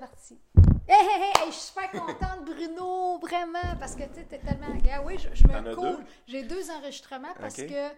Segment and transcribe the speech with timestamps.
[0.00, 0.38] parti.
[0.88, 4.74] Hé, hé, hé, je suis super contente, Bruno, vraiment, parce que tu t'es tellement.
[4.78, 6.00] Gars, oui, je, me cours.
[6.26, 7.88] J'ai deux enregistrements parce que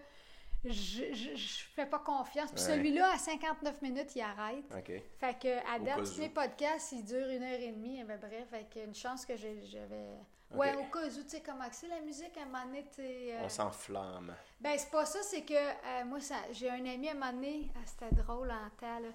[0.65, 2.51] je, je fais pas confiance.
[2.51, 2.69] Puis Ouais.
[2.71, 4.63] celui-là, à 59 minutes, il arrête.
[5.19, 8.03] Fait que, à Au date, mes podcasts, ils durent une heure et demie.
[8.03, 10.09] bref, fait que une chance que j'ai- j'avais.
[10.51, 12.85] Ouais, au cas où, tu sais, comment que c'est la musique, à un moment donné,
[12.99, 14.35] euh, On s'enflamme.
[14.61, 16.19] Ben, c'est pas ça, c'est que euh, moi,
[16.51, 19.09] j'ai un ami à un moment donné, ah, c'était drôle en temps, là.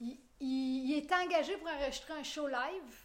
[0.00, 3.04] Il, il- il est engagé pour enregistrer un show live.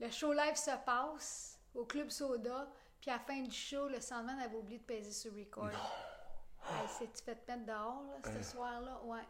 [0.00, 2.68] Le show live se passe au Club Soda,
[3.00, 5.68] puis à la fin du show, le soundman avait oublié de peser sur record.
[5.68, 9.00] Hey, C'est-tu fait te mettre dehors, là, ce soir-là?
[9.04, 9.22] Ouais.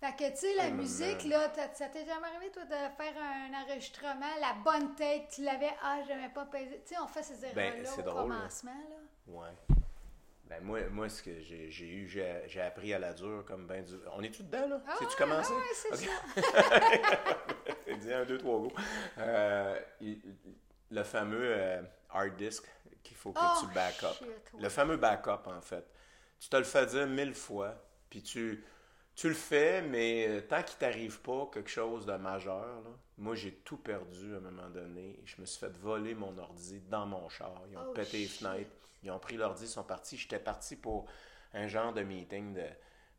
[0.00, 3.14] Fait que, tu sais, la Oh, musique, là, ça t'est jamais arrivé, toi, de faire
[3.16, 6.82] un enregistrement, la bonne tête, tu l'avais, ah, j'aimais pas peser.
[6.86, 8.36] Tu sais, on fait ces erreurs-là Ben, c'est au drôle, là.
[8.36, 8.96] commencement, là.
[9.28, 9.50] Ouais.
[10.48, 13.66] Ben moi, moi ce que j'ai j'ai eu, j'ai j'ai appris à la dure comme
[13.66, 13.94] ben du.
[14.12, 14.82] On est-tu dedans, là?
[14.86, 15.52] Ah C'est-tu ouais, commencé?
[15.52, 16.10] ah ouais, c'est Ok.
[16.36, 17.96] ça.
[18.00, 18.72] Dis un, deux, trois, go.
[19.18, 19.78] Euh,
[20.90, 22.64] le fameux euh, hard disk
[23.02, 24.12] qu'il faut que Oh, tu back up.
[24.18, 24.62] shit, ouais.
[24.62, 25.84] Le fameux backup, en fait.
[26.38, 27.74] Tu te le fais dire mille fois,
[28.10, 28.64] puis tu,
[29.14, 33.34] tu le fais, mais euh, tant qu'il t'arrive pas quelque chose de majeur, là, moi
[33.34, 35.20] j'ai tout perdu à un moment donné.
[35.24, 37.62] Je me suis fait voler mon ordi dans mon char.
[37.70, 38.70] Ils ont Oh, pété les fenêtres,
[39.04, 40.16] ils ont pris l'ordi, ils sont partis.
[40.16, 41.06] J'étais parti pour
[41.52, 42.66] un genre de meeting de,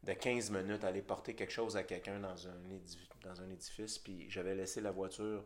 [0.04, 3.98] de 15 minutes, aller porter quelque chose à quelqu'un dans un, édi- dans un édifice,
[4.00, 5.46] puis j'avais laissé la voiture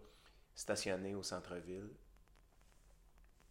[0.56, 1.90] stationnée au centre-ville.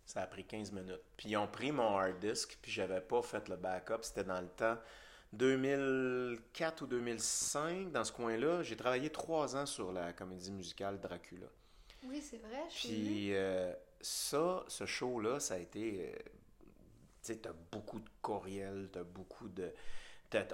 [0.06, 1.02] Ça a pris 15 minutes.
[1.16, 3.98] Puis ils ont pris mon hard disk, puis j'avais pas fait le backup.
[4.02, 4.78] C'était dans le temps
[5.34, 8.62] 2004 ou 2005, dans ce coin-là.
[8.62, 11.46] J'ai travaillé trois ans sur la comédie musicale Dracula.
[12.02, 16.14] Oui, c'est vrai, je suis Puis euh, ça, ce show-là, ça a été...
[17.22, 19.72] tu sais, t'as beaucoup de courriels, t'as beaucoup de...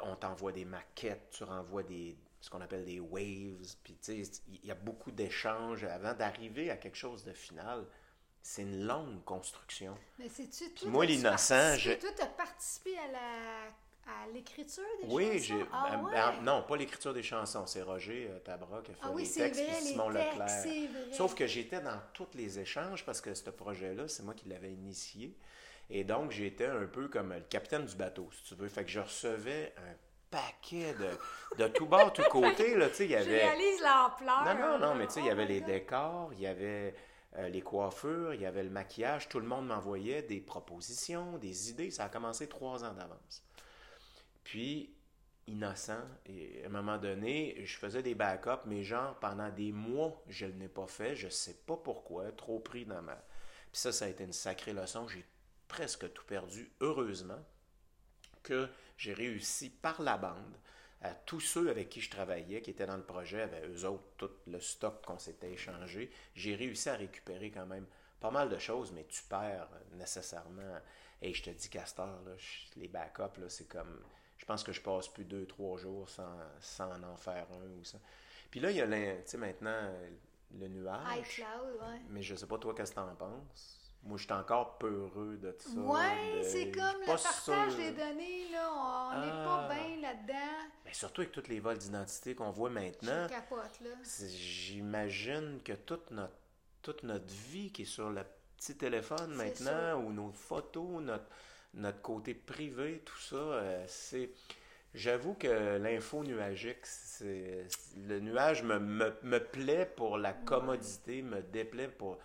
[0.03, 4.31] on t'envoie des maquettes, tu renvoies des ce qu'on appelle des waves, puis tu sais,
[4.49, 7.87] il y a beaucoup d'échanges avant d'arriver à quelque chose de final.
[8.43, 9.99] C'est une longue construction.
[10.19, 13.75] Mais c'est-tu toi, moi, l'innocent, je- Toi, t'as participé à la
[14.07, 15.39] à l'écriture des Oui, chansons?
[15.39, 15.69] j'ai.
[15.73, 16.11] Ah, ben, ouais?
[16.11, 17.67] ben, non, pas l'écriture des chansons.
[17.67, 20.09] C'est Roger euh, Tabra qui a fait Ah oui, les c'est textes, vrai, les Simon
[20.11, 20.89] textes, Leclerc.
[20.89, 21.11] vrai.
[21.11, 24.73] Sauf que j'étais dans tous les échanges parce que ce projet-là, c'est moi qui l'avais
[24.73, 25.37] initié.
[25.91, 28.69] Et donc, j'étais un peu comme le capitaine du bateau, si tu veux.
[28.69, 29.95] Fait que je recevais un
[30.31, 32.75] paquet de, de tout bord, tout côté.
[32.77, 33.45] Là, tu sais, il y Je avait...
[33.49, 34.45] réalise l'ampleur.
[34.45, 36.47] Non, non, non, mais tu sais, il Oh y avait my les décors, il y
[36.47, 36.95] avait
[37.37, 39.29] euh, les coiffures, il y avait le maquillage.
[39.29, 41.91] Tout le monde m'envoyait des propositions, des idées.
[41.91, 43.45] Ça a commencé trois ans d'avance.
[44.43, 44.95] Puis,
[45.47, 50.23] innocent, et à un moment donné, je faisais des backups, mais genre, pendant des mois,
[50.29, 51.15] je ne l'ai pas fait.
[51.15, 53.15] Je sais pas pourquoi, trop pris dans ma...
[53.73, 55.07] Puis ça, ça a été une sacrée leçon.
[55.09, 55.25] J'ai
[55.75, 57.45] presque tout perdu, heureusement
[58.45, 60.57] que j'ai réussi par la bande
[61.03, 64.05] à tous ceux avec qui je travaillais, qui étaient dans le projet, avec eux autres,
[64.17, 67.87] tout le stock qu'on s'était échangé, j'ai réussi à récupérer quand même
[68.21, 70.79] pas mal de choses, mais tu perds nécessairement.
[71.21, 72.33] Et je te dis, Castor, là,
[72.77, 74.01] les backups, c'est comme.
[74.39, 77.85] Je pense que je passe plus deux, trois jours sans, sans en faire un ou
[77.85, 77.99] ça.
[78.51, 79.93] Puis là, il y a, maintenant,
[80.53, 81.19] le nuage.
[81.19, 82.01] iCloud, ouais.
[82.11, 83.84] Mais je sais pas, toi, qu'est-ce que t'en penses?
[84.05, 85.71] Moi, je suis encore peureux de ça.
[85.81, 87.77] Ouais, de- c'est comme le partage sûr.
[87.77, 89.67] des données, là, on n'est Ah.
[89.69, 90.69] pas bien là-dedans.
[90.85, 93.91] Mais surtout avec tous les vols d'identité qu'on voit maintenant, Je capote, là.
[94.29, 96.35] j'imagine que toute notre,
[96.83, 98.23] toute notre vie qui est sur le
[98.59, 101.25] petit téléphone maintenant, ou nos photos, notre,
[101.75, 104.31] notre côté privé, tout ça, euh, c'est...
[104.95, 107.67] J'avoue que l'info nuagique, c'est,
[107.97, 112.19] le nuage me, me, me plaît pour la commodité, me déplaît pour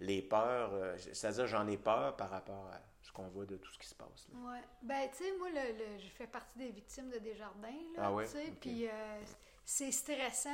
[0.00, 0.72] les peurs.
[0.74, 3.86] euh, C'est-à-dire, j'en ai peur par rapport à ce qu'on voit de tout ce qui
[3.88, 4.28] se passe.
[4.34, 4.62] Ouais.
[4.82, 8.12] Ben, tu sais, moi, le, le- je fais partie des victimes de Desjardins, là, Ah
[8.12, 8.26] ouais?
[8.26, 8.58] tu sais, Ok.
[8.60, 9.22] puis euh,
[9.64, 10.50] c'est stressant,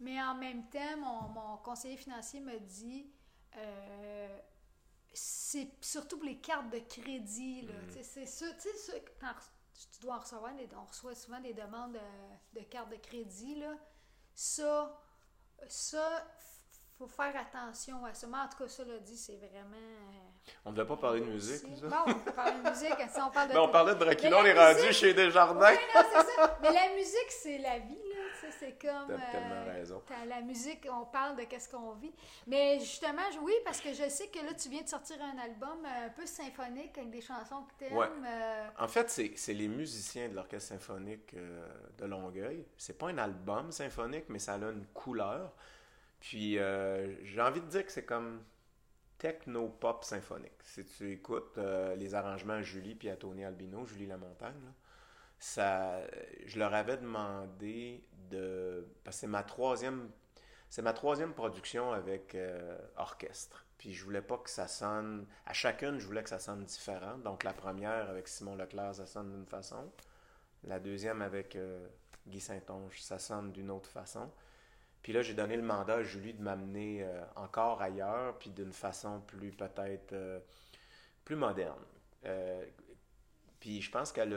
[0.00, 3.10] mais en même temps, mon, mon conseiller financier me dit,
[3.56, 4.38] euh,
[5.14, 7.86] c'est surtout pour les cartes de crédit, là, Mm.
[7.86, 9.32] tu sais, c'est ça, tu sais, quand
[9.92, 13.54] tu dois en recevoir, des- on reçoit souvent des demandes de, de cartes de crédit,
[13.54, 13.74] là,
[14.34, 15.00] ça,
[15.68, 16.26] ça,
[16.98, 18.26] faut faire attention à ça.
[18.26, 19.74] Mais en tout cas, ça l'a dit, c'est vraiment...
[19.76, 21.86] euh, On ne devait pas parler de musique, ça?
[21.88, 23.54] Bon, on peut parler de musique, si on parle de...
[23.54, 25.72] Ben, on parlait de Dracula, la on est rendu chez Desjardins.
[25.72, 26.58] Non, c'est ça.
[26.62, 28.22] Mais la musique, c'est la vie, là.
[28.60, 29.08] C'est comme.
[29.08, 30.02] T'as tellement raison.
[30.06, 32.12] t'as La musique, on parle de qu'est-ce qu'on vit.
[32.46, 35.84] Mais justement, oui, parce que je sais que là, tu viens de sortir un album
[35.84, 37.96] euh, un peu symphonique avec des chansons que t'aimes.
[37.96, 38.06] Ouais.
[38.24, 41.66] euh, En fait, c'est les musiciens de l'Orchestre symphonique euh,
[41.98, 42.64] de Longueuil.
[42.78, 45.52] C'est pas un album symphonique, mais ça a une couleur.
[46.26, 48.42] Puis euh, j'ai envie de dire que c'est comme
[49.18, 50.60] techno-pop symphonique.
[50.64, 54.72] Si tu écoutes euh, les arrangements à Julie puis à Tony Albino, Julie Lamontagne, là,
[55.38, 56.00] ça,
[56.44, 58.88] je leur avais demandé de...
[59.04, 60.10] Parce que c'est ma troisième,
[60.68, 63.64] c'est ma troisième production avec euh, orchestre.
[63.78, 65.28] Puis je voulais pas que ça sonne.
[65.44, 67.18] À chacune, je voulais que ça sonne différent.
[67.18, 69.92] Donc la première avec Simon Leclerc, ça sonne d'une façon.
[70.64, 71.86] La deuxième avec euh,
[72.26, 74.28] Guy Saint-Onge, ça sonne d'une autre façon.
[75.06, 78.72] Puis là, j'ai donné le mandat à Julie de m'amener euh, encore ailleurs, puis d'une
[78.72, 80.12] façon plus peut-être
[81.24, 81.78] plus moderne.
[83.60, 84.36] Puis je pense qu'elle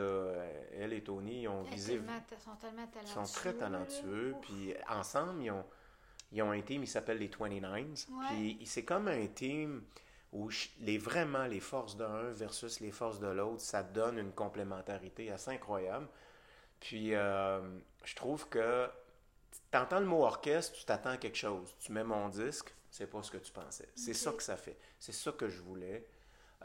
[0.77, 1.95] elle et Tony, ils ont visé.
[1.95, 3.25] Ils sont tellement talentueux.
[3.25, 4.36] Sont très talentueux.
[4.44, 5.66] Puis ensemble, ils ont,
[6.31, 8.07] ils ont un team, il s'appelle les 29s.
[8.30, 9.81] Puis c'est comme un team
[10.33, 10.51] où
[10.81, 15.50] les, vraiment les forces d'un versus les forces de l'autre, ça donne une complémentarité assez
[15.50, 16.07] incroyable.
[16.80, 17.60] Puis euh,
[18.04, 18.88] je trouve que
[19.72, 21.75] tu entends le mot orchestre, tu t'attends à quelque chose.
[21.80, 23.90] Tu mets mon disque, c'est pas ce que tu pensais.
[23.96, 24.78] C'est ça que ça fait.
[25.00, 26.07] C'est ça que je voulais.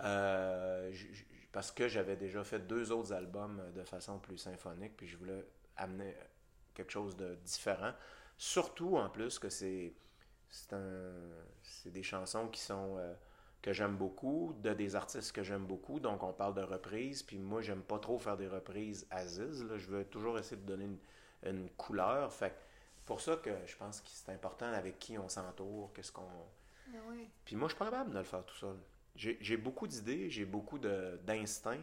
[0.00, 0.92] Euh,
[1.52, 5.44] parce que j'avais déjà fait deux autres albums de façon plus symphonique, puis je voulais
[5.76, 6.16] amener
[6.74, 7.92] quelque chose de différent.
[8.36, 9.94] Surtout en plus que c'est
[11.62, 13.12] c'est des chansons qui sont euh,
[13.60, 16.00] que j'aime beaucoup, de des artistes que j'aime beaucoup.
[16.00, 19.64] Donc on parle de reprises, puis moi j'aime pas trop faire des reprises Aziz.
[19.64, 19.78] Là.
[19.78, 20.88] Je veux toujours essayer de donner
[21.44, 22.32] une, couleur.
[22.32, 22.54] Fait
[23.04, 26.22] pour ça que je pense que c'est important avec qui on s'entoure, qu'est-ce qu'on.
[26.88, 27.00] Ben
[27.44, 28.76] puis moi je suis pas capable de le faire tout seul.
[29.16, 31.80] J'ai beaucoup d'idées, j'ai beaucoup d'instinct,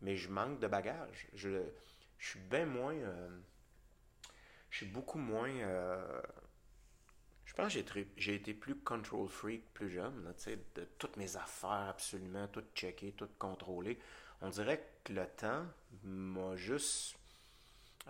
[0.00, 1.28] mais je manque de bagage.
[1.34, 1.62] Je,
[2.18, 2.94] je suis bien moins.
[2.94, 3.28] Euh,
[4.70, 5.50] je suis beaucoup moins.
[5.50, 6.22] Euh,
[7.44, 7.80] je pense que
[8.16, 10.34] j'ai été plus control freak plus jeune,
[10.74, 13.98] de toutes mes affaires absolument, tout checker, tout contrôler.
[14.42, 15.64] On dirait que le temps
[16.04, 17.16] m'a juste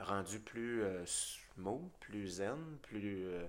[0.04, 3.26] rendu plus euh, smooth, plus zen, plus.
[3.26, 3.46] Euh,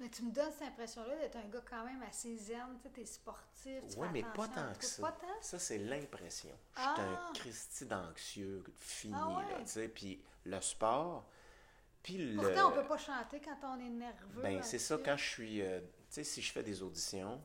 [0.00, 3.04] mais tu me donnes cette impression-là d'être un gars quand même assez zen, tu es
[3.04, 5.16] sportif, Oui, mais pas tant que ça.
[5.40, 6.56] Ça, c'est l'impression.
[6.76, 7.30] Je suis un ah!
[7.34, 9.88] Christy d'anxieux, fini, ah tu sais.
[9.88, 11.28] Puis le sport,
[12.36, 14.42] Pourtant, on peut pas chanter quand on est nerveux.
[14.42, 15.62] Ben, c'est ça, quand je suis.
[15.62, 17.42] Euh, tu sais, si je fais des auditions,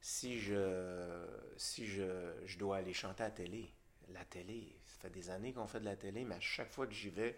[0.00, 1.26] si je
[1.56, 3.72] si je, je, dois aller chanter à la télé,
[4.08, 6.92] la télé, fait des années qu'on fait de la télé, mais à chaque fois que
[6.92, 7.36] j'y vais,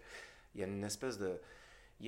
[0.53, 1.39] il y a une espèce de.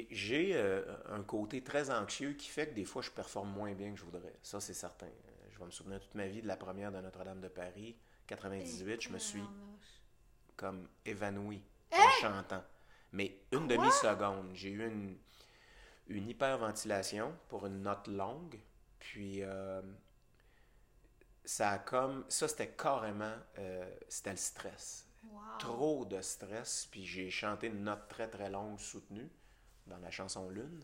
[0.10, 3.92] J'ai euh, un côté très anxieux qui fait que des fois je performe moins bien
[3.92, 4.34] que je voudrais.
[4.42, 5.10] Ça, c'est certain.
[5.52, 7.96] Je vais me souvenir toute ma vie de la première de Notre-Dame de Paris,
[8.26, 9.02] 98.
[9.02, 9.44] je me suis
[10.56, 11.62] comme évanoui
[11.92, 12.10] en hein?
[12.22, 12.64] chantant.
[13.12, 15.16] Mais une demi-seconde, j'ai eu une,
[16.08, 18.60] une hyperventilation pour une note longue.
[19.00, 19.82] Puis euh,
[21.46, 22.26] ça a comme.
[22.30, 23.36] Ça, c'était carrément.
[23.60, 25.08] Euh, c'était le stress.
[25.60, 26.88] Trop de stress.
[26.92, 29.30] Puis j'ai chanté une note très très longue soutenue
[29.88, 30.84] dans la chanson Lune.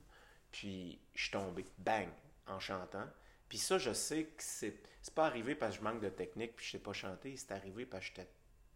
[0.51, 2.09] Puis je suis tombé, bang,
[2.47, 3.07] en chantant.
[3.47, 6.55] Puis ça, je sais que c'est, c'est pas arrivé parce que je manque de technique
[6.55, 7.35] puis je sais pas chanter.
[7.37, 8.29] C'est arrivé parce que j'étais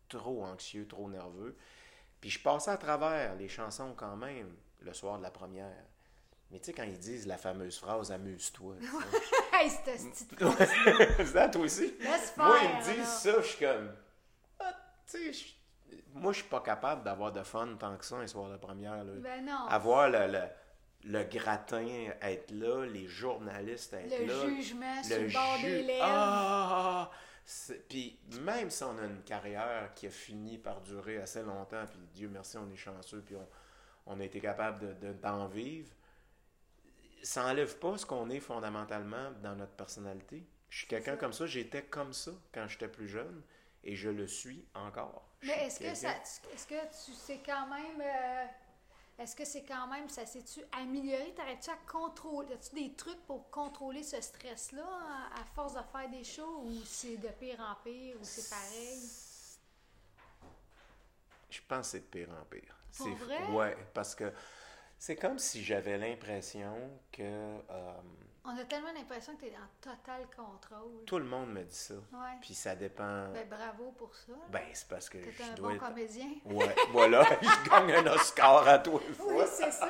[0.09, 1.55] trop anxieux, trop nerveux.
[2.21, 5.85] Puis je passais à travers les chansons quand même le soir de la première.
[6.51, 8.75] Mais tu sais, quand ils disent la fameuse phrase Amuse-toi.
[9.53, 9.69] hey,
[11.25, 11.95] c'est à toi aussi.
[12.37, 13.91] Moi, ils me disent ça, je suis comme.
[15.09, 15.45] Tu sais,
[16.13, 19.03] moi, je suis pas capable d'avoir de fun tant que ça un soir de première.
[19.03, 19.13] Là.
[19.21, 19.67] Ben non.
[19.67, 20.43] Avoir le, le,
[21.05, 24.55] le, gratin, être là, les journalistes être le là.
[24.55, 26.03] Jugement sur le bord des lèvres.
[26.03, 27.11] Ah!
[27.89, 31.99] Puis même si on a une carrière qui a fini par durer assez longtemps, puis
[32.13, 33.47] Dieu merci, on est chanceux, puis on,
[34.05, 35.89] on a été capable d'en de, vivre,
[37.21, 40.45] ça n'enlève pas ce qu'on est fondamentalement dans notre personnalité.
[40.69, 43.41] Je suis quelqu'un comme ça, j'étais comme ça quand j'étais plus jeune,
[43.83, 45.27] et je le suis encore.
[45.43, 46.15] Mais est-ce que, ça,
[46.53, 48.01] est-ce que tu sais quand même...
[48.01, 48.45] Euh,
[49.19, 51.33] est-ce que c'est quand même, ça s'est-tu amélioré?
[51.35, 52.53] T'arrêtes-tu à contrôler?
[52.53, 54.87] As-tu des trucs pour contrôler ce stress-là
[55.35, 58.99] à force de faire des shows ou c'est de pire en pire ou c'est pareil?
[61.49, 62.75] Je pense que c'est de pire en pire.
[62.91, 63.45] C'est vrai?
[63.51, 64.33] Ouais, parce que
[64.97, 67.21] c'est comme si j'avais l'impression que.
[67.21, 68.01] Euh,
[68.45, 71.05] on a tellement l'impression que tu es en total contrôle.
[71.05, 71.93] Tout le monde me dit ça.
[71.93, 72.37] Ouais.
[72.41, 73.29] Puis ça dépend.
[73.31, 74.33] Ben, bravo pour ça.
[74.51, 75.87] Ben, c'est parce que je un dois bon être...
[75.87, 76.29] comédien.
[76.45, 79.33] Ouais, voilà, je gagne un Oscar à toi une fois.
[79.33, 79.87] Oui, c'est ça.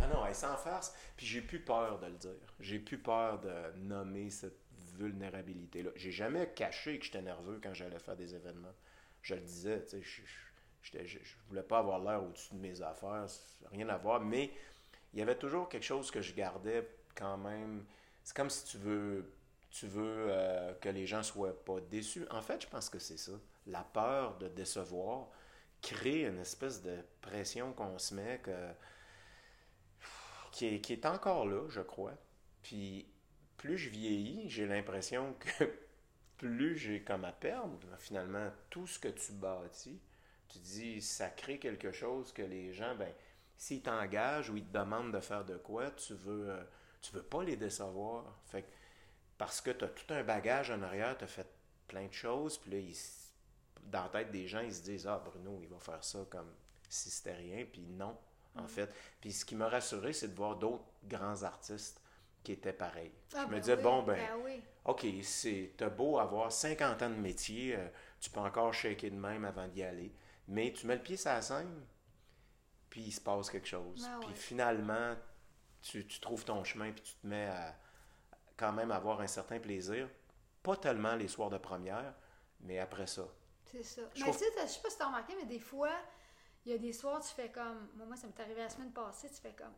[0.00, 0.94] ah non, elle s'en farce.
[1.16, 2.54] Puis j'ai plus peur de le dire.
[2.60, 4.60] J'ai plus peur de nommer cette
[4.98, 5.90] vulnérabilité-là.
[5.96, 8.74] J'ai jamais caché que j'étais nerveux quand j'allais faire des événements.
[9.22, 10.22] Je le disais, tu sais, je,
[10.82, 13.26] je, je, voulais pas avoir l'air au-dessus de mes affaires,
[13.70, 14.50] rien à voir, mais
[15.12, 16.86] il y avait toujours quelque chose que je gardais
[17.18, 17.84] quand même.
[18.22, 19.32] C'est comme si tu veux,
[19.70, 22.26] tu veux euh, que les gens soient pas déçus.
[22.30, 23.32] En fait, je pense que c'est ça.
[23.66, 25.28] La peur de décevoir
[25.82, 28.70] crée une espèce de pression qu'on se met que,
[30.52, 32.14] qui, est, encore là, je crois.
[32.62, 33.06] Puis
[33.56, 35.64] plus je vieillis, j'ai l'impression que
[36.38, 40.00] plus j'ai comme à perdre, finalement, tout ce que tu bâtis,
[40.48, 43.12] tu dis, ça crée quelque chose que les gens, ben,
[43.56, 46.62] s'ils t'engagent ou ils te demandent de faire de quoi, tu veux, euh,
[47.00, 48.24] tu veux pas les décevoir.
[48.46, 48.68] Fait que,
[49.36, 51.46] parce que tu as tout un bagage en arrière, tu as fait
[51.86, 52.96] plein de choses, puis là, ils-
[53.84, 56.52] dans la tête des gens, ils se disent Ah, Bruno, il va faire ça comme
[56.88, 58.16] si c'était rien, puis non,
[58.56, 58.92] en fait.
[59.20, 62.00] Puis ce qui m'a rassuré, c'est de voir d'autres grands artistes
[62.42, 63.12] qui étaient pareils.
[63.34, 64.62] Ah, je me ben disais oui, Bon, ben, oui.
[64.84, 67.88] OK, c'est t'as beau avoir 50 ans de métier, euh,
[68.20, 70.12] tu peux encore shaker de même avant d'y aller,
[70.48, 71.84] mais tu mets le pied sur la scène,
[72.90, 74.06] puis il se passe quelque chose.
[74.08, 74.34] Ah puis ouais.
[74.34, 75.14] finalement,
[75.82, 77.74] tu, tu trouves ton chemin, puis tu te mets à
[78.56, 80.08] quand même avoir un certain plaisir.
[80.62, 82.14] Pas tellement les soirs de première,
[82.60, 83.22] mais après ça.
[83.64, 84.02] C'est ça.
[84.14, 85.92] Je mais trouve- tu sais, je sais pas si t'as remarqué, mais des fois,
[86.66, 87.88] il y a des soirs, tu fais comme.
[87.94, 89.72] Moi, ça m'est arrivé la semaine passée, tu fais comme.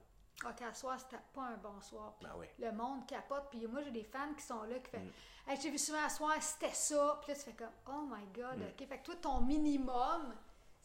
[0.51, 2.15] Ok, à soir, c'était pas un bon soir.
[2.23, 2.47] Ben oui.
[2.59, 3.49] Le monde capote.
[3.51, 5.51] Puis moi, j'ai des fans qui sont là qui font Mm.
[5.51, 7.19] Hey, j'ai vu souvent à soir, c'était ça.
[7.23, 8.63] Puis là, tu fais comme Oh my God, Mm.
[8.71, 8.89] ok.
[8.89, 10.35] Fait que toi, ton minimum,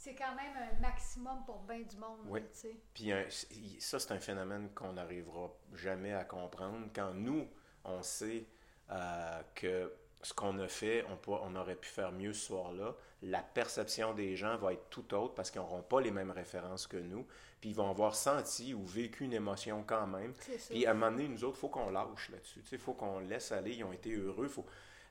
[0.06, 2.40] c'est quand même un maximum pour bien du monde, Oui.
[2.42, 2.70] là.
[2.94, 3.26] Puis un-
[3.80, 6.88] ça, c'est un phénomène qu'on n'arrivera jamais à comprendre.
[6.94, 7.48] Quand nous,
[7.84, 8.46] on sait
[8.92, 12.94] euh, que ce qu'on a fait, on, peut- on aurait pu faire mieux ce soir-là,
[13.24, 16.86] la perception des gens va être tout autre parce qu'ils n'auront pas les mêmes références
[16.86, 17.26] que nous.
[17.60, 20.34] Puis ils vont avoir senti ou vécu une émotion quand même.
[20.70, 22.62] Puis à un moment donné, nous autres, il faut qu'on lâche là-dessus.
[22.72, 23.74] Il faut qu'on laisse aller.
[23.74, 24.48] Ils ont été heureux.
[24.48, 24.66] Faut...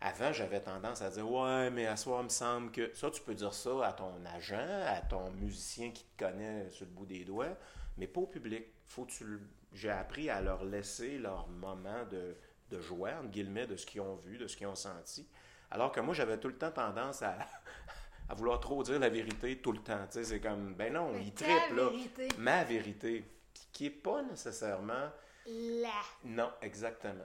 [0.06, 2.92] Avant, j'avais tendance à dire Ouais, mais à soir, il me semble que.
[2.94, 6.84] Ça, tu peux dire ça à ton agent, à ton musicien qui te connaît sur
[6.84, 7.56] le bout des doigts,
[7.96, 8.64] mais pas au public.
[8.86, 9.40] Faut que tu le-
[9.72, 12.36] J'ai appris à leur laisser leur moment de,
[12.70, 15.26] de joie, entre guillemets, de ce qu'ils ont vu, de ce qu'ils ont senti.
[15.70, 17.36] Alors que moi, j'avais tout le temps tendance à,
[18.28, 20.06] à vouloir trop dire la vérité tout le temps.
[20.06, 21.88] Tu sais, c'est comme, ben non, ta trippent, là.
[21.88, 22.28] vérité.
[22.38, 23.24] Ma vérité,
[23.72, 25.10] qui est pas nécessairement
[25.46, 26.00] Là.
[26.24, 27.24] non, exactement.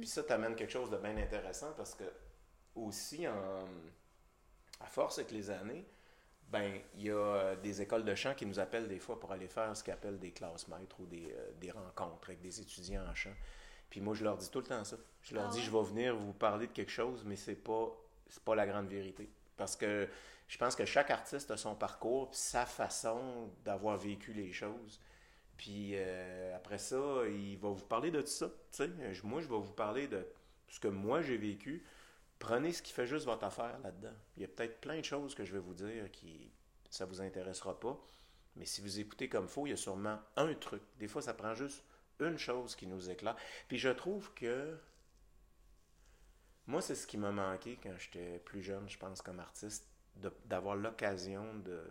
[0.00, 2.04] Puis ça t'amène quelque chose de bien intéressant parce que
[2.74, 3.66] aussi, en,
[4.80, 5.86] à force avec les années,
[6.48, 9.30] ben il y a euh, des écoles de chant qui nous appellent des fois pour
[9.32, 12.60] aller faire ce qu'ils appellent des classes maîtres ou des, euh, des rencontres avec des
[12.60, 13.34] étudiants en chant.
[13.88, 14.96] Puis moi, je leur dis tout le temps ça.
[15.22, 17.90] Je leur Ah dis, je vais venir vous parler de quelque chose, mais c'est pas,
[18.28, 19.28] c'est pas la grande vérité.
[19.56, 20.08] Parce que
[20.48, 25.00] je pense que chaque artiste a son parcours, sa façon d'avoir vécu les choses.
[25.60, 26.96] Puis euh, après ça,
[27.28, 28.50] il va vous parler de tout ça.
[28.78, 30.26] Je- Moi, je vais vous parler de
[30.68, 31.84] ce que moi j'ai vécu.
[32.38, 34.14] Prenez ce qui fait juste votre affaire là-dedans.
[34.36, 36.50] Il y a peut-être plein de choses que je vais vous dire qui
[36.90, 38.00] ça vous intéressera pas.
[38.56, 40.82] Mais si vous écoutez comme faut, il y a sûrement un truc.
[40.98, 41.84] Des fois, ça prend juste
[42.20, 43.36] une chose qui nous éclaire.
[43.68, 44.78] Puis je trouve que
[46.66, 49.88] moi, c'est ce qui m'a manqué quand j'étais plus jeune, je pense, comme artiste,
[50.46, 51.82] d'avoir l'occasion de,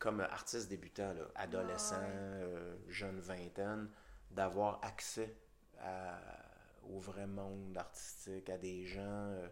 [0.00, 2.08] comme artiste débutant, là, adolescent, Ah ouais.
[2.42, 3.88] euh, jeune vingtaine,
[4.32, 5.36] d'avoir accès
[5.78, 6.18] à-
[6.88, 9.00] au vrai monde artistique, à des gens.
[9.04, 9.46] euh,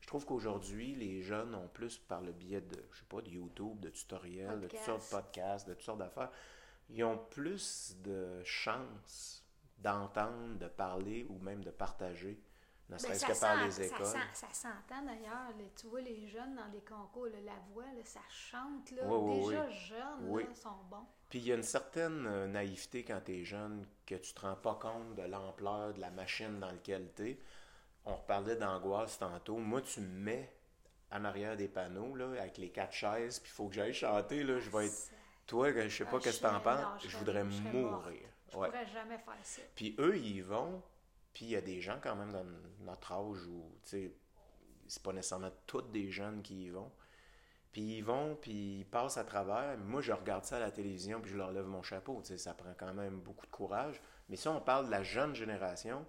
[0.00, 3.30] je trouve qu'aujourd'hui, les jeunes ont plus par le biais de, je sais pas, de
[3.30, 6.30] YouTube, de tutoriels, de toutes sortes de podcasts, de toutes sortes d'affaires,
[6.90, 9.42] ils ont plus de chances
[9.78, 12.38] d'entendre, de parler ou même de partager,
[12.88, 14.06] ne Ben, serait-ce que par les écoles.
[14.34, 15.48] Ça s'entend d'ailleurs.
[15.76, 18.90] Tu vois les jeunes dans les concours, là, la voix, là, ça chante.
[18.92, 19.66] Là, Oui, oui, Déjà
[20.20, 20.42] oui.
[20.44, 21.06] jeunes, sont bons.
[21.30, 24.40] Puis il y a une certaine euh, naïveté quand tu es jeune que tu te
[24.42, 27.38] rends pas compte de l'ampleur de la machine dans laquelle tu es.
[28.04, 29.56] On reparlait d'angoisse tantôt.
[29.56, 30.54] Moi, tu me mets
[31.10, 34.42] en arrière des panneaux là, avec les quatre chaises, puis il faut que j'aille chanter.
[34.42, 34.92] Là, je vais être.
[34.92, 35.12] Ça-
[35.46, 37.06] Toi, je sais pas Ah, qu'est-ce que serais- non, penses.
[37.06, 38.28] je voudrais mourir.
[38.48, 39.62] Je pourrais jamais faire ça.
[39.74, 40.82] Puis eux, ils vont,
[41.34, 42.46] puis il y a des gens quand même dans
[42.80, 44.12] notre âge où, tu sais,
[44.86, 46.90] c'est pas nécessairement tous des jeunes qui y vont.
[47.72, 49.76] Puis ils vont, puis ils passent à travers.
[49.78, 52.20] Moi, je regarde ça à la télévision, puis je leur lève mon chapeau.
[52.22, 54.00] Tu sais, ça prend quand même beaucoup de courage.
[54.28, 56.06] Mais si on parle de la jeune génération,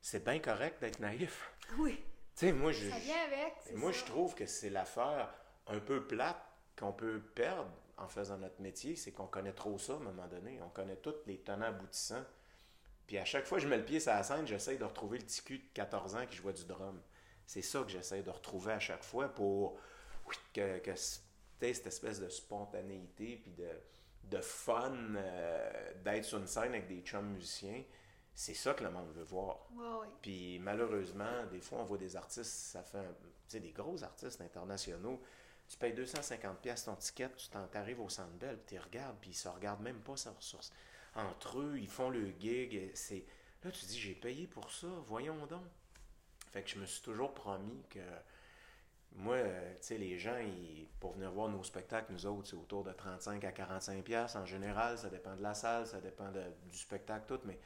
[0.00, 1.52] c'est bien correct d'être naïf.
[1.78, 1.96] Oui,
[2.34, 3.76] Tu sais, moi, je, ça vient avec.
[3.76, 3.98] moi, ça.
[3.98, 5.34] je trouve que c'est l'affaire
[5.66, 6.42] un peu plate
[6.78, 10.26] qu'on peut perdre en faisant notre métier, c'est qu'on connaît trop ça à un moment
[10.28, 10.58] donné.
[10.62, 12.24] On connaît tous les tenants aboutissants.
[13.08, 15.18] Puis à chaque fois que je mets le pied sur la scène, j'essaie de retrouver
[15.18, 17.00] le petit cul de 14 ans qui jouait du drum.
[17.46, 19.80] C'est ça que j'essaie de retrouver à chaque fois pour
[20.52, 23.68] que, que cette espèce de spontanéité puis de,
[24.24, 27.82] de fun euh, d'être sur une scène avec des chums musiciens.
[28.34, 29.66] C'est ça que le monde veut voir.
[29.72, 30.06] Ouais, ouais.
[30.22, 35.20] Puis malheureusement, des fois, on voit des artistes, ça fait, un- des gros artistes internationaux.
[35.66, 39.16] Tu payes 250 pièces ton ticket, tu t'en t'arrives au Centre Bell, puis tu regardes,
[39.20, 40.60] puis ils se regardent même pas sur, sur-
[41.18, 42.90] entre eux, ils font le gig.
[42.94, 43.24] C'est
[43.64, 45.64] là tu dis j'ai payé pour ça, voyons donc.
[46.52, 48.00] Fait que je me suis toujours promis que
[49.12, 52.56] moi, euh, tu sais, les gens, ils- pour venir voir nos spectacles, nous autres, c'est
[52.56, 54.98] autour de 35 à 45 pièces en général.
[54.98, 56.30] Ça dépend de la salle, ça dépend
[56.70, 57.40] du spectacle, tout.
[57.44, 57.58] Mais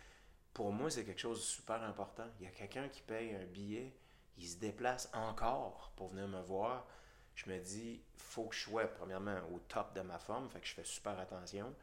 [0.54, 2.26] pour moi, c'est quelque chose de super important.
[2.40, 3.92] Il y a quelqu'un qui paye un billet,
[4.38, 6.86] il se déplace encore pour venir me voir.
[7.34, 10.66] Je me dis, faut que je sois, premièrement, au top de ma forme, fait que
[10.66, 11.74] je fais super attention.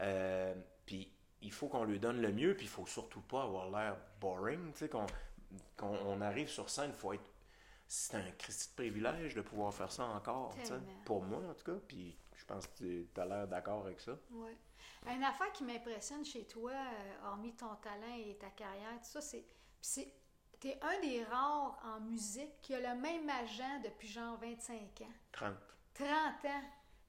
[0.00, 0.54] Euh,
[0.86, 1.10] puis
[1.44, 4.72] il faut qu'on lui donne le mieux, puis il faut surtout pas avoir l'air boring.
[4.72, 5.06] Tu sais, qu'on
[5.80, 7.30] on arrive sur scène, il faut être.
[7.86, 10.72] C'est un Christi de privilège de pouvoir faire ça encore, tu
[11.04, 11.78] pour moi en tout cas.
[11.86, 14.12] Puis je pense que tu as l'air d'accord avec ça.
[14.30, 14.56] Ouais.
[15.06, 19.20] Une affaire qui m'impressionne chez toi, euh, hormis ton talent et ta carrière, tout ça,
[19.20, 19.44] c'est.
[19.80, 20.12] c'est.
[20.58, 25.12] T'es un des rares en musique qui a le même agent depuis genre 25 ans.
[25.32, 25.54] 30.
[25.92, 26.06] 30
[26.46, 26.62] ans?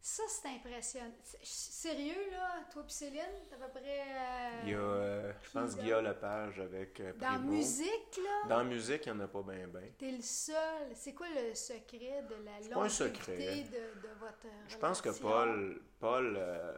[0.07, 1.15] Ça, c'est impressionnant.
[1.41, 3.21] Sérieux, là, toi puis Céline,
[3.51, 4.01] à peu près.
[4.01, 7.49] euh, Il y a, euh, je pense, Guillaume Lepage avec euh, Dans Prévost.
[7.49, 9.81] musique, là, Dans la musique, il n'y en a pas bien, bien.
[9.97, 10.89] t'es le seul.
[10.93, 13.63] C'est quoi le secret de la pas un longévité secret.
[13.63, 15.09] de, de votre Je pense que?
[15.09, 16.73] Paul, Paul euh,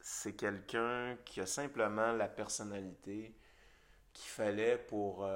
[0.00, 3.34] c'est quelqu'un qui a simplement la personnalité
[4.12, 5.28] qu'il fallait pour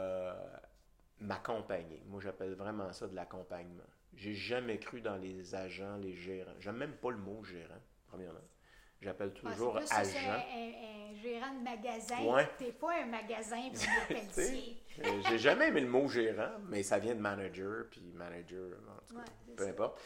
[1.19, 2.01] m'accompagner.
[2.07, 3.83] Moi, j'appelle vraiment ça de l'accompagnement.
[4.19, 6.51] J'ai jamais cru dans les agents, les gérants.
[6.59, 8.41] J'aime même pas le mot gérant, premièrement.
[9.01, 10.19] J'appelle toujours plus agent.
[10.29, 12.25] un, un- un gérant de magasin.
[12.25, 12.49] Ouais.
[12.59, 17.15] T'es pas un magasin puis euh, J'ai jamais aimé le mot gérant, mais ça vient
[17.15, 19.71] de manager, puis manager, en tout cas, Ouais, peu ça.
[19.71, 20.03] importe.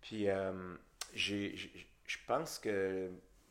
[0.00, 0.74] Puis euh,
[1.14, 3.08] je pense que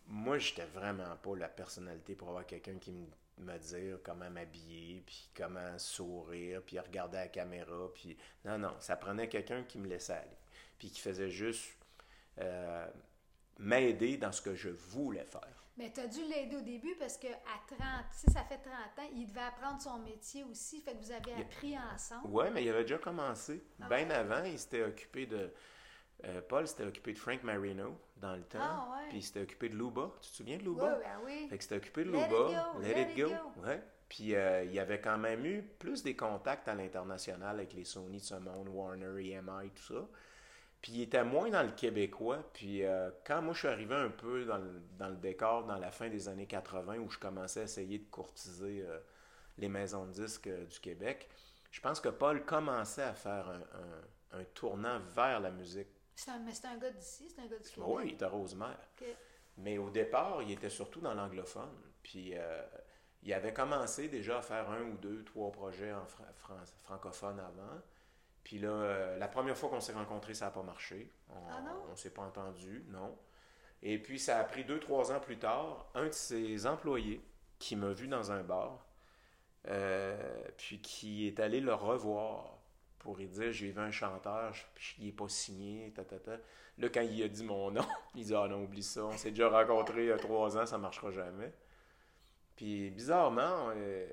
[0.08, 5.04] moi, j'étais vraiment pas la personnalité pour avoir quelqu'un qui me me dire comment m'habiller,
[5.06, 9.88] puis comment sourire, puis regarder la caméra, puis non, non, ça prenait quelqu'un qui me
[9.88, 10.38] laissait aller,
[10.78, 11.76] puis qui faisait juste
[12.40, 12.88] euh,
[13.60, 15.64] m'aider dans ce que je voulais faire.
[15.76, 17.80] Mais tu as dû l'aider au début parce que à 30,
[18.12, 20.82] si ça fait 30 ans, il devait apprendre son métier aussi.
[20.82, 22.28] Fait que vous avez appris ensemble.
[22.28, 23.64] Ouais, mais il avait déjà commencé.
[23.82, 25.52] Ah Bien avant, il s'était occupé de.
[26.26, 28.60] Euh, Paul s'était occupé de Frank Marino dans le temps.
[28.62, 29.10] Ah ouais.
[29.10, 30.12] Puis il s'était occupé de Luba.
[30.22, 30.96] Tu te souviens de Oui, Luba?
[31.00, 31.48] ben oui.
[31.50, 32.38] Fait que c'était occupé de Let it Luba.
[32.74, 33.30] go, Let, it go.
[33.30, 33.62] go.
[33.68, 33.82] Ouais.
[34.10, 37.84] Puis euh, il y avait quand même eu plus des contacts à l'international avec les
[37.84, 40.08] Sony de ce monde, Warner, EMI, tout ça.
[40.82, 42.40] Puis il était moins dans le québécois.
[42.54, 45.78] Puis euh, quand moi je suis arrivé un peu dans le, dans le décor dans
[45.78, 48.86] la fin des années 80 où je commençais à essayer de courtiser
[49.58, 51.30] les maisons de disques du Québec,
[51.72, 55.88] je pense que Paul commençait à faire un, un- un tournant vers la musique.
[56.16, 57.90] C'est un, mais c'est un gars d'ici, c'est un gars du Québec.
[57.90, 58.78] Oui, il était Rosemère.
[59.58, 61.76] Mais au départ, il était surtout dans l'anglophone.
[62.02, 62.62] Puis euh,
[63.24, 67.40] il avait commencé déjà à faire un ou deux, trois projets en fra- fran- francophone
[67.40, 67.82] avant.
[68.44, 71.12] Puis là, euh, la première fois qu'on s'est rencontrés, ça n'a pas marché.
[71.30, 71.92] On Ah non?
[71.92, 73.18] ne s'est pas entendu, non.
[73.82, 77.22] Et puis ça a pris deux, trois ans plus tard, un de ses employés
[77.60, 78.86] qui m'a vu dans un bar,
[79.68, 82.53] euh, puis qui est allé le revoir
[83.04, 86.38] pour lui dire j'ai vu un chanteur, puis il n'est pas signé, ta, ta, ta.
[86.80, 87.86] Là, quand il a dit mon nom,
[88.16, 90.66] il dit Ah non, oublie ça, on s'est déjà rencontrés il y a trois ans,
[90.66, 91.54] ça ne marchera jamais.
[92.56, 94.08] Puis bizarrement, euh,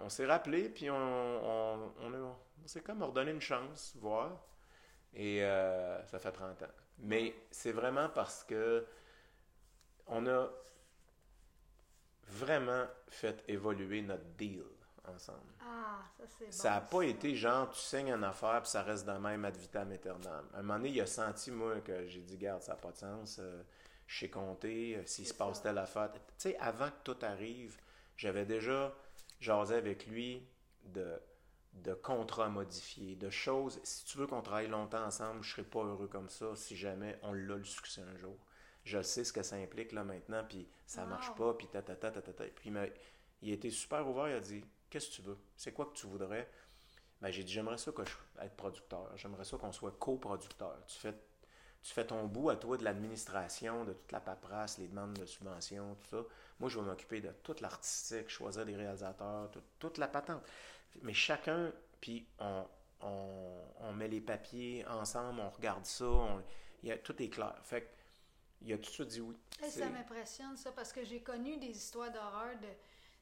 [0.00, 4.44] on s'est rappelé, puis on, on, on, s'est comme redonné une chance, voir.
[5.14, 6.66] Et euh, ça fait 30 ans.
[7.00, 8.86] Mais c'est vraiment parce que
[10.06, 10.48] on a
[12.28, 14.64] vraiment fait évoluer notre deal
[15.14, 15.52] ensemble.
[15.60, 16.52] Ah, ça c'est.
[16.52, 19.56] Ça n'a pas été genre, tu signes une affaire puis ça reste de même ad
[19.56, 20.48] vitam aeternam.
[20.54, 22.92] À un moment donné, il a senti, moi, que j'ai dit, garde, ça n'a pas
[22.92, 23.38] de sens.
[23.40, 23.62] euh,
[24.06, 25.64] je sais compter, euh, s'il se passe ça.
[25.64, 26.10] telle affaire.
[26.12, 27.76] Tu sais, avant que tout arrive,
[28.16, 28.94] j'avais déjà
[29.40, 30.48] jasé avec lui
[30.84, 31.20] de,
[31.74, 33.78] de contrats modifiés, de choses.
[33.84, 36.76] Si tu veux qu'on travaille longtemps ensemble, je ne serais pas heureux comme ça si
[36.76, 38.36] jamais on l'a le succès un jour.
[38.84, 41.08] Je sais ce que ça implique là maintenant, puis ça Wow.
[41.10, 42.44] marche pas, puis ta ta ta ta ta ta.
[42.44, 42.92] Puis il,
[43.42, 45.38] il été super ouvert, il a dit Qu'est-ce que tu veux?
[45.56, 46.48] C'est quoi que tu voudrais?
[47.20, 48.12] Ben, J'ai dit J'aimerais ça que je,
[48.44, 50.76] être producteur, j'aimerais ça qu'on soit coproducteur.
[50.86, 51.14] Tu fais,
[51.82, 55.26] tu fais ton bout à toi de l'administration, de toute la paperasse, les demandes de
[55.26, 56.24] subventions, tout ça.
[56.60, 60.42] Moi, je vais m'occuper de toute l'artistique, choisir des réalisateurs, tout- toute la patente.
[61.02, 62.64] Mais chacun, puis on,
[63.02, 66.42] on, on met les papiers ensemble, on regarde ça, on-
[66.82, 67.54] y a, tout est clair.
[67.62, 67.88] Fait que,
[68.62, 69.36] il a tout de suite dit oui.
[69.70, 72.66] Ça m'impressionne, ça, parce que j'ai connu des histoires d'horreur de,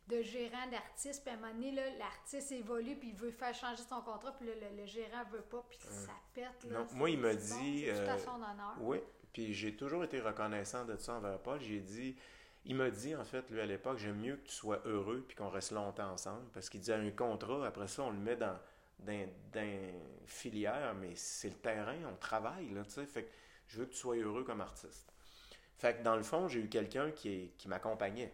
[0.09, 3.83] de gérants d'artistes, puis à un moment donné, l'artiste évolue, puis il veut faire changer
[3.89, 6.71] son contrat, puis le, le- le gérant veut pas, puis ça pète.
[6.71, 8.75] Là, Non, moi, il m'a bon, dit, c'est tout à euh, son honneur.
[8.81, 8.99] Oui,
[9.33, 11.61] puis j'ai toujours été reconnaissant de ça envers Paul.
[11.61, 12.17] J'ai dit,
[12.65, 15.37] il m'a dit en fait, lui à l'époque, j'aime mieux que tu sois heureux puis
[15.37, 16.45] qu'on reste longtemps ensemble.
[16.55, 18.59] Parce qu'il dit un contrat, après ça, on le met dans,
[19.01, 19.93] dans, dans
[20.27, 23.07] filière, mais c'est le terrain, on travaille, là, tu sais.
[23.07, 23.31] Fait que
[23.69, 25.13] je veux que tu sois heureux comme artiste.
[25.79, 28.33] Fait que dans le fond, j'ai eu quelqu'un qui, qui m'accompagnait.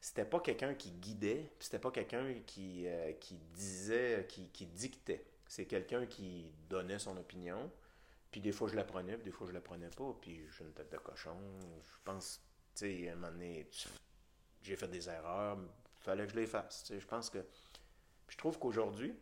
[0.00, 4.66] C'était pas quelqu'un qui guidait, puis c'était pas quelqu'un qui, euh, qui disait, qui, qui
[4.66, 5.24] dictait.
[5.46, 7.70] C'est quelqu'un qui donnait son opinion,
[8.30, 10.16] puis des fois, je la prenais, puis des fois, je la prenais pas.
[10.20, 11.36] Puis j'ai une tête de cochon.
[11.84, 12.40] Je pense,
[12.74, 13.68] tu sais, à un moment donné,
[14.62, 15.58] j'ai fait des erreurs.
[15.58, 16.92] Il fallait que je les fasse.
[16.96, 17.38] Je pense que.
[17.38, 19.14] Puis je trouve qu'aujourd'hui,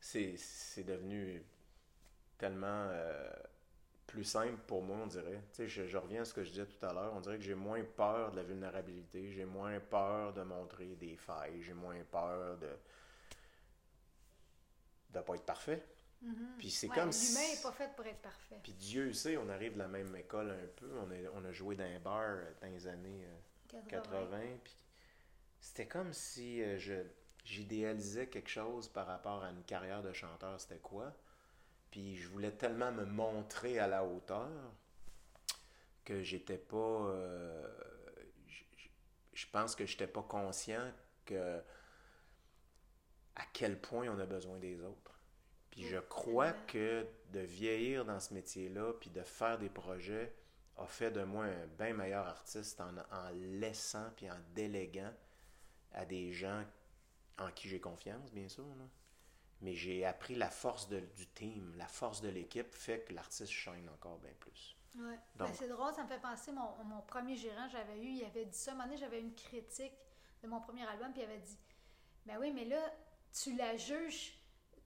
[0.00, 1.44] c'est c'est devenu
[2.38, 2.88] tellement.
[2.90, 3.30] euh,
[4.06, 5.42] plus simple pour moi, on dirait.
[5.52, 7.12] Tu sais, je, je reviens à ce que je disais tout à l'heure.
[7.14, 11.16] On dirait que j'ai moins peur de la vulnérabilité, j'ai moins peur de montrer des
[11.16, 12.68] failles, j'ai moins peur de
[15.10, 15.82] de pas être parfait.
[16.58, 17.56] Puis c'est Ouais, comme L'humain si...
[17.56, 18.58] n'est pas fait pour être parfait.
[18.62, 20.90] Puis Dieu sait, on arrive de la même école un peu.
[20.98, 23.24] On a, on a joué dans un bar dans les années
[23.74, 24.28] euh, 80.
[24.64, 24.74] Puis
[25.60, 26.94] c'était comme si euh, je
[27.44, 30.60] j'idéalisais quelque chose par rapport à une carrière de chanteur.
[30.60, 31.14] C'était quoi?
[31.90, 34.50] Puis je voulais tellement me montrer à la hauteur
[36.04, 36.76] que j'étais pas.
[36.76, 37.66] euh,
[39.32, 40.92] je- pense que j'étais pas conscient
[41.24, 41.60] que
[43.34, 45.18] à quel point on a besoin des autres.
[45.70, 50.34] Puis je crois que de vieillir dans ce métier-là, puis de faire des projets,
[50.78, 55.12] a fait de moi un bien meilleur artiste en, en laissant puis en déléguant
[55.92, 56.64] à des gens
[57.38, 58.64] en qui j'ai confiance, bien sûr.
[58.64, 58.84] là.
[59.62, 63.50] Mais j'ai appris la force de- du team, la force de l'équipe fait que l'artiste
[63.52, 64.76] shine encore bien plus.
[64.96, 65.18] Ouais.
[65.36, 68.24] Donc- Ben, c'est drôle, ça me fait penser, mon, mon premier gérant, j'avais eu, il
[68.24, 68.70] avait dit ça.
[68.70, 69.92] À un moment donné, j'avais une critique
[70.42, 71.58] de mon premier album, puis il avait dit
[72.26, 72.80] Ben oui, mais là,
[73.32, 74.32] tu la juges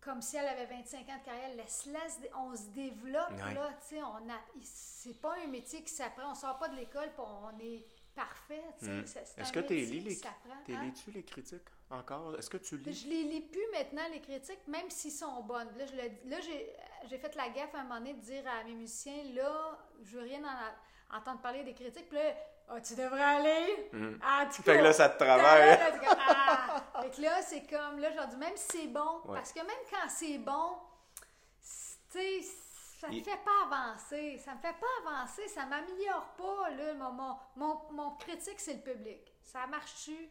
[0.01, 1.55] comme si elle avait 25 ans de carrière.
[1.57, 2.01] Laisse-la,
[2.39, 3.55] on se développe, Ouais.
[3.55, 4.03] là, tu sais.
[4.03, 7.87] on a- C'est pas un métier qui s'apprend, on sort pas de l'école, on est
[8.15, 8.91] parfait, tu sais.
[8.93, 9.41] Hmm.
[9.41, 10.17] Est-ce que tu métier lis les,
[10.65, 10.83] t'es hein?
[10.85, 11.69] lis-tu les critiques?
[11.91, 12.37] Encore?
[12.39, 12.93] Est-ce que tu lis?
[12.95, 15.69] Je les lis plus maintenant, les critiques, même s'ils sont bonnes.
[15.77, 16.73] Là, je le- là, j'ai,
[17.09, 20.17] j'ai fait la gaffe à un moment donné de dire à mes musiciens, là, je
[20.17, 22.09] veux rien en- entendre parler des critiques.
[22.09, 22.33] Puis là,
[22.73, 23.89] Ah, tu devrais aller?
[23.93, 24.17] Hmm.
[24.23, 25.71] Ah, tout Fait que là, ça te Là, travaille.
[25.71, 27.03] là, comme, ah!
[27.03, 29.35] Fait que là, c'est comme, là, je leur dis, même si c'est bon, Ouais.
[29.39, 30.77] parce que même quand c'est bon,
[31.61, 32.43] tu sais,
[33.01, 34.39] ça me fait pas avancer.
[34.39, 38.75] Ça me fait pas avancer, ça m'améliore pas, là, mon, mon, mon, mon critique, c'est
[38.75, 39.33] le public.
[39.43, 40.29] Ça marche-tu?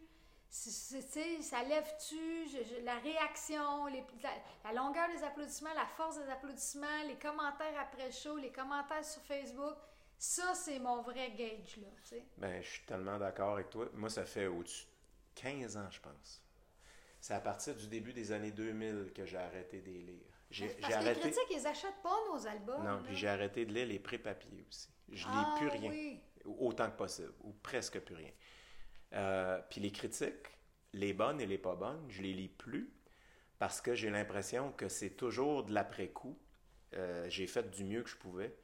[0.50, 2.48] Ça lève-tu?
[2.84, 4.30] La réaction, les- la,
[4.66, 9.06] la longueur des applaudissements, la force des applaudissements, les commentaires après le show, les commentaires
[9.06, 9.76] sur Facebook,
[10.18, 12.26] ça, c'est mon vrai gauge, là, tu sais.
[12.38, 13.88] Ben, je suis tellement d'accord avec toi.
[13.94, 14.86] Moi, ça fait au-dessus
[15.36, 16.42] de 15 ans, je pense.
[17.22, 20.26] C'est à partir du début des années 2000 que j'ai arrêté de les lire.
[20.50, 22.84] J'ai Parce j'ai que les critiques, ils achètent pas nos albums.
[22.84, 23.02] Non, là.
[23.06, 24.90] puis j'ai arrêté de lire les pré-papiers aussi.
[25.12, 25.92] Je lis Ah, plus rien.
[25.92, 26.22] oui.
[26.46, 28.32] Autant que possible, ou presque plus rien.
[29.14, 30.48] Euh, puis les critiques,
[30.94, 32.92] les bonnes et les pas bonnes, je les lis plus
[33.58, 36.38] parce que j'ai l'impression que c'est toujours de l'après-coup.
[36.94, 38.56] Euh, j'ai fait du mieux que je pouvais.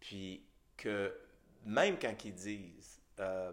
[0.00, 0.44] Puis
[0.76, 1.16] que
[1.64, 3.52] même quand ils disent euh,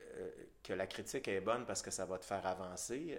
[0.00, 0.30] euh,
[0.62, 3.18] que la critique est bonne parce que ça va te faire avancer,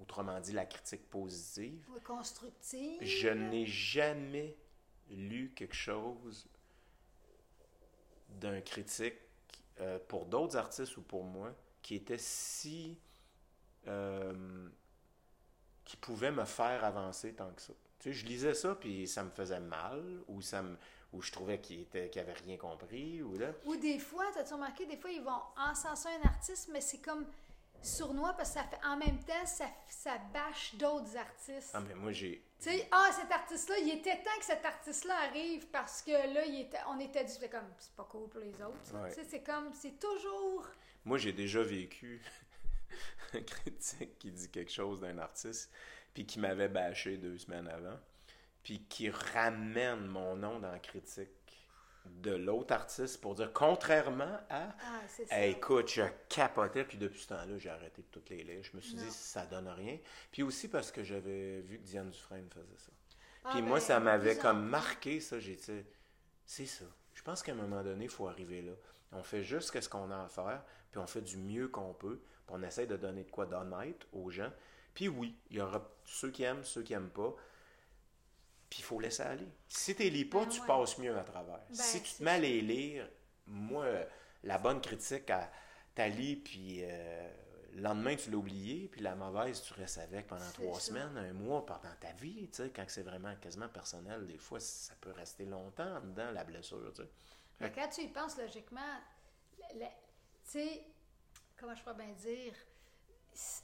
[0.00, 2.98] autrement dit la critique positive, Oui, constructive.
[3.02, 4.56] je n'ai jamais
[5.10, 6.48] lu quelque chose
[8.28, 9.14] d'un critique
[9.80, 11.54] euh, pour d'autres artistes ou pour moi
[11.88, 12.98] qui était si
[13.86, 14.68] euh,
[15.86, 17.72] qui pouvait me faire avancer tant que ça.
[17.98, 20.76] Tu sais, je lisais ça puis ça me faisait mal ou ça me
[21.14, 23.52] ou je trouvais qu'il était qu'il avait rien compris ou là.
[23.64, 27.24] Ou des fois, t'as-tu remarqué, des fois, ils vont encenser un artiste, mais c'est comme
[27.80, 31.70] sournois parce que ça fait, en même temps, ça, ça bâche d'autres artistes.
[31.72, 35.14] Ah mais moi j'ai Tu sais, ah, cet artiste-là, il était temps que cet artiste-là
[35.30, 38.52] arrive parce que là, il était, on était c'est comme, c'est pas cool pour les
[38.56, 38.92] autres.
[38.92, 39.08] Ouais.
[39.08, 40.66] Tu sais, c'est comme, c'est toujours.
[41.04, 42.22] Moi, j'ai déjà vécu
[43.34, 45.70] un critique qui dit quelque chose d'un artiste,
[46.14, 47.98] puis qui m'avait bâché deux semaines avant,
[48.62, 51.28] puis qui ramène mon nom dans la critique
[52.06, 54.74] de l'autre artiste pour dire contrairement à.
[54.80, 55.22] Ah, ça.
[55.30, 58.62] Hey, écoute, je capotais, puis depuis ce temps-là, j'ai arrêté de toutes les lire.
[58.62, 59.02] Je me suis Non.
[59.02, 59.98] dit, ça donne rien.
[60.32, 62.92] Puis aussi parce que j'avais vu que Diane Dufresne faisait ça.
[63.44, 65.38] Ah, Puis ben, moi, ça de m'avait comme marqué, ça.
[65.38, 65.84] J'ai dit,
[66.46, 66.86] c'est ça.
[67.14, 68.72] Je pense qu'à un moment donné, il faut arriver là.
[69.12, 72.20] On fait juste ce qu'on a à faire, puis on fait du mieux qu'on peut,
[72.46, 74.50] puis on essaie de donner de quoi d'honnête aux gens.
[74.94, 77.34] Puis oui, il y aura ceux qui aiment, ceux qui n'aiment pas.
[78.70, 79.48] Puis il faut laisser aller.
[79.68, 80.66] Si tu les lis pas, Ben tu ouais.
[80.66, 81.60] passes mieux à travers.
[81.68, 83.08] Ben, si tu te mets à les lire,
[83.46, 83.86] moi,
[84.42, 85.50] la bonne critique, à
[85.94, 87.28] t'as lis, puis euh,
[87.72, 90.86] le lendemain, tu l'as oublié, puis la mauvaise, tu restes avec pendant trois ça.
[90.86, 94.60] semaines, un mois, pendant ta vie, tu sais, quand c'est vraiment quasiment personnel, des fois,
[94.60, 97.08] ça peut rester longtemps dedans, la blessure, tu sais.
[97.60, 99.00] Mais quand tu y penses logiquement,
[100.50, 100.86] sais,
[101.56, 102.52] comment je pourrais bien dire,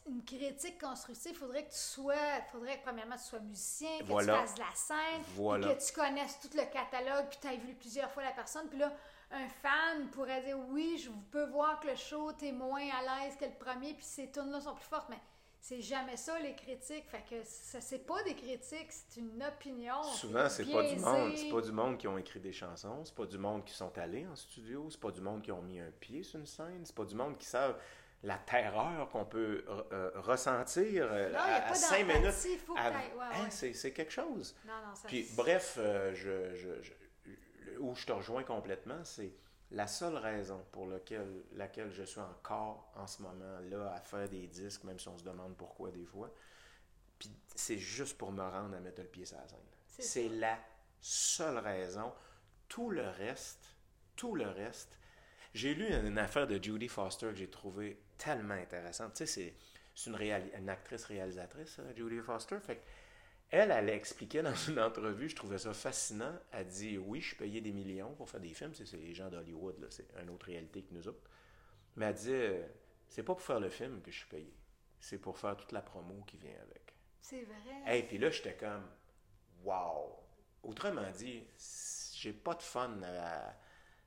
[0.06, 2.14] une critique constructive, il faudrait que tu sois,
[2.52, 4.34] faudrait que premièrement tu sois musicien, que Voilà.
[4.34, 7.56] tu fasses de la scène, puis que tu connaisses tout le catalogue, puis tu as
[7.56, 8.92] vu plusieurs fois la personne, puis là,
[9.32, 13.36] un fan pourrait dire oui, je peux voir que le show, t'es moins à l'aise
[13.36, 15.18] que le premier, puis ces tunes-là sont plus fortes, mais
[15.66, 20.02] c'est jamais ça les critiques, fait que ça c'est pas des critiques, c'est une opinion.
[20.02, 21.32] Souvent, c'est pas du monde.
[21.34, 23.02] C'est pas du monde qui ont écrit des chansons.
[23.04, 24.88] C'est pas du monde qui sont allés en studio.
[24.90, 26.82] C'est pas du monde qui ont mis un pied sur une scène.
[26.84, 27.78] C'est pas du monde qui savent
[28.22, 32.30] la terreur qu'on peut euh, ressentir euh, Non, à, cinq minutes.
[32.66, 33.50] faut que à- t'ailles- ouais, Hein, ouais.
[33.50, 34.54] c'est, c'est quelque chose.
[34.66, 39.32] Non, non, ça Puis bref, euh, je, je- je- où je te rejoins complètement, c'est
[39.70, 44.28] la seule raison pour laquelle, laquelle je suis encore en ce moment là à faire
[44.28, 46.32] des disques, même si on se demande pourquoi des fois,
[47.18, 49.58] puis c'est juste pour me rendre à mettre le pied sur la scène.
[49.86, 50.58] C'est la
[51.00, 52.12] seule raison.
[52.68, 53.64] Tout le reste,
[54.16, 54.98] tout le reste.
[55.52, 59.14] J'ai lu une affaire de Judy Foster que j'ai trouvé tellement intéressante.
[59.14, 59.54] Tu sais,
[59.94, 60.16] c'est une,
[60.58, 62.58] une actrice réalisatrice, euh, Judy Foster.
[62.58, 62.82] Fait
[63.54, 66.34] elle, elle expliquait dans une entrevue, je trouvais ça fascinant.
[66.50, 68.74] Elle dit Oui, je suis payé des millions pour faire des films.
[68.74, 71.30] C'est les gens d'Hollywood, c'est une autre réalité que nous autres.
[71.96, 72.66] Mais elle dit euh,
[73.08, 74.52] C'est pas pour faire le film que je suis payé.
[74.98, 76.94] C'est pour faire toute la promo qui vient avec.
[77.20, 77.98] C'est vrai.
[77.98, 78.84] Et puis là, j'étais comme
[79.62, 80.18] Wow
[80.62, 81.44] Autrement dit,
[82.14, 82.98] j'ai pas de fun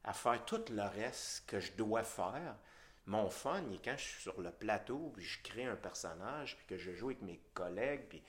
[0.03, 2.55] à, faire tout le reste que je dois faire.
[3.05, 6.65] Mon fun, est quand je suis sur le plateau, puis je crée un personnage, puis
[6.65, 8.23] que je joue avec mes collègues, puis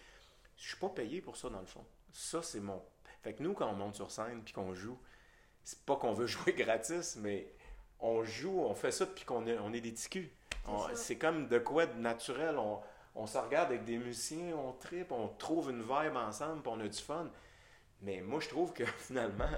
[0.58, 1.84] je suis pas payé pour ça dans le fond.
[2.12, 2.82] Ça, c'est mon.
[3.22, 4.98] Fait que nous, quand on monte sur scène puis qu'on joue,
[5.64, 7.52] c'est pas qu'on veut jouer gratis, mais
[8.00, 10.28] on joue, on fait ça depuis qu'on est, on est des ticus.
[10.94, 12.58] C'est comme de quoi de naturel.
[12.58, 12.80] On,
[13.14, 16.80] on se regarde avec des musiciens, on tripe, on trouve une vibe ensemble, puis on
[16.80, 17.30] a du fun.
[18.02, 19.48] Mais moi, je trouve que finalement,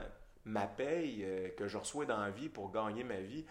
[0.45, 3.45] ma paye euh, que je reçois dans la vie pour gagner ma vie,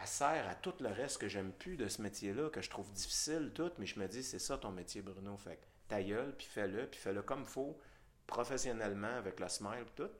[0.00, 2.90] elle sert à tout le reste que j'aime plus de ce métier-là, que je trouve
[2.92, 3.72] difficile, tout.
[3.78, 5.36] Mais je me dis, c'est ça ton métier, Bruno.
[5.36, 7.78] Fait ta gueule, puis fais-le, puis fais-le comme il faut,
[8.26, 10.10] professionnellement, avec le smile, tout.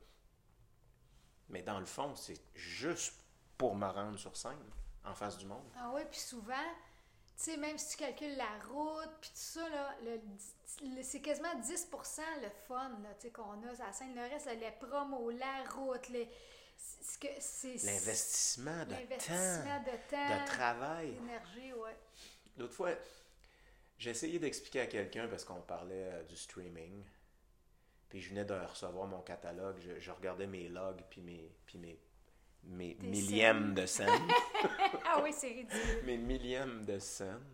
[1.48, 3.14] Mais dans le fond, c'est juste
[3.57, 4.70] pour me rendre sur scène,
[5.05, 5.66] en face du monde.
[5.79, 6.55] Ah oui, puis souvent,
[7.37, 10.16] tu sais, même si tu calcules la route, puis tout ça, là,
[11.02, 12.90] c'est quasiment 10% le fun
[13.33, 14.14] qu'on a à la scène.
[14.14, 16.29] Le reste, les promos, la route, les,
[17.85, 21.12] L'investissement de, temps, de temps, de travail.
[21.12, 21.96] D'énergie, ouais.
[22.57, 22.90] L'autre fois,
[23.98, 27.04] j'ai essayé d'expliquer à quelqu'un parce qu'on parlait euh, du streaming.
[28.09, 31.98] Puis je venais de recevoir mon catalogue, je, regardais mes logs puis mes, puis mes,
[32.64, 34.09] mes millièmes de scène.
[35.04, 36.02] ah oui, c'est ridicule.
[36.04, 37.44] mes millièmes de scène.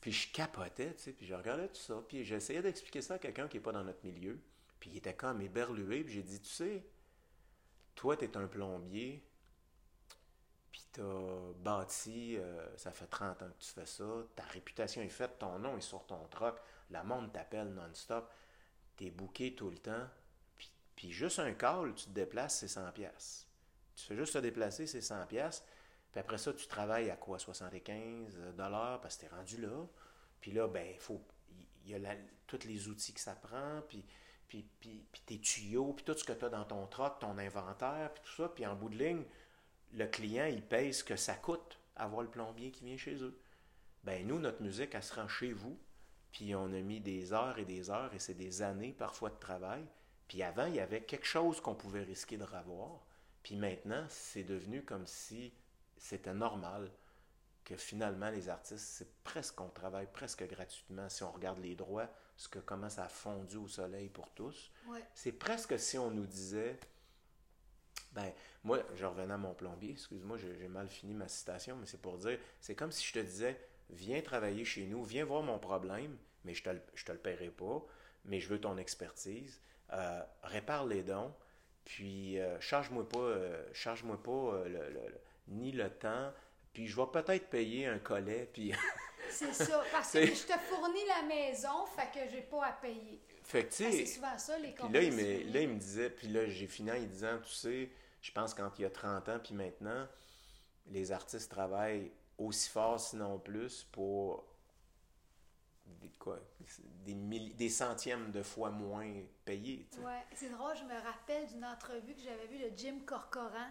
[0.00, 2.02] Puis je capotais, tu sais, puis je regardais tout ça.
[2.08, 4.38] Puis j'essayais d'expliquer ça à quelqu'un qui n'est pas dans notre milieu.
[4.80, 6.04] Puis il était comme éberlué.
[6.04, 6.84] Puis j'ai dit, tu sais,
[7.94, 9.24] toi, tu es un plombier,
[10.74, 15.02] puis tu as bâti, euh, ça fait 30 ans que tu fais ça, ta réputation
[15.02, 16.56] est faite, ton nom est sur ton troc,
[16.90, 18.28] le monde t'appelle non-stop,
[18.96, 20.08] tu es booké tout le temps,
[20.96, 23.46] puis, juste un call, tu te déplaces, c'est 100 pièces.
[23.94, 25.64] Tu fais juste te déplacer, c'est 100 pièces.
[26.10, 29.86] Puis après ça, tu travailles à quoi 75 dollars parce que tu es rendu là.
[30.40, 31.20] Puis là ben il faut
[31.84, 34.04] il y a tous les outils que ça prend, puis
[34.48, 38.12] puis, puis, tes tuyaux, puis tout ce que tu as dans ton troc, ton inventaire,
[38.14, 38.48] puis tout ça.
[38.48, 39.24] Puis en bout de ligne,
[39.94, 43.38] le client, il paye ce que ça coûte avoir le plombier qui vient chez eux.
[44.02, 45.78] Ben nous, notre musique, elle se rend chez vous.
[46.32, 49.38] Puis on a mis des heures et des heures, et c'est des années parfois de
[49.38, 49.84] travail.
[50.26, 53.06] Puis avant, il y avait quelque chose qu'on pouvait risquer de revoir.
[53.42, 55.52] Puis maintenant, c'est devenu comme si
[55.96, 56.90] c'était normal
[57.62, 62.10] que finalement les artistes, c'est presque qu'on travaille presque gratuitement si on regarde les droits
[62.36, 64.70] ce que comment ça a fondu au soleil pour tous.
[65.14, 66.78] C'est presque si on nous disait,
[68.14, 72.00] ben, moi, je revenais à mon plombier, excuse-moi, j'ai mal fini ma citation, mais c'est
[72.00, 75.58] pour dire, c'est comme si je te disais, viens travailler chez nous, viens voir mon
[75.58, 77.84] problème, mais je te, te le paierai pas,
[78.24, 79.60] mais je veux ton expertise,
[79.92, 81.32] euh, répare les dons,
[81.84, 84.64] puis euh, charge-moi pas, euh, charge-moi pas
[85.48, 86.32] ni le temps,
[86.72, 88.72] puis je vais peut-être payer un collet, puis
[89.30, 93.20] C'est ça, parce que je te fournis la maison, fait que j'ai pas à payer.
[93.42, 93.90] Fait que, tu sais.
[93.90, 96.66] C'est souvent ça, les Puis là, il me, là, il me disait, puis là, j'ai
[96.66, 97.90] fini en disant, tu sais,
[98.24, 100.06] je pense quand il y a 30 ans, puis maintenant,
[100.86, 104.46] les artistes travaillent aussi fort, sinon plus, pour
[105.84, 106.40] des, quoi,
[107.04, 109.12] des, des centièmes de fois moins
[109.44, 109.86] payés.
[109.98, 113.70] Ouais, c'est drôle, je me rappelle d'une entrevue que j'avais vue de Jim Corcoran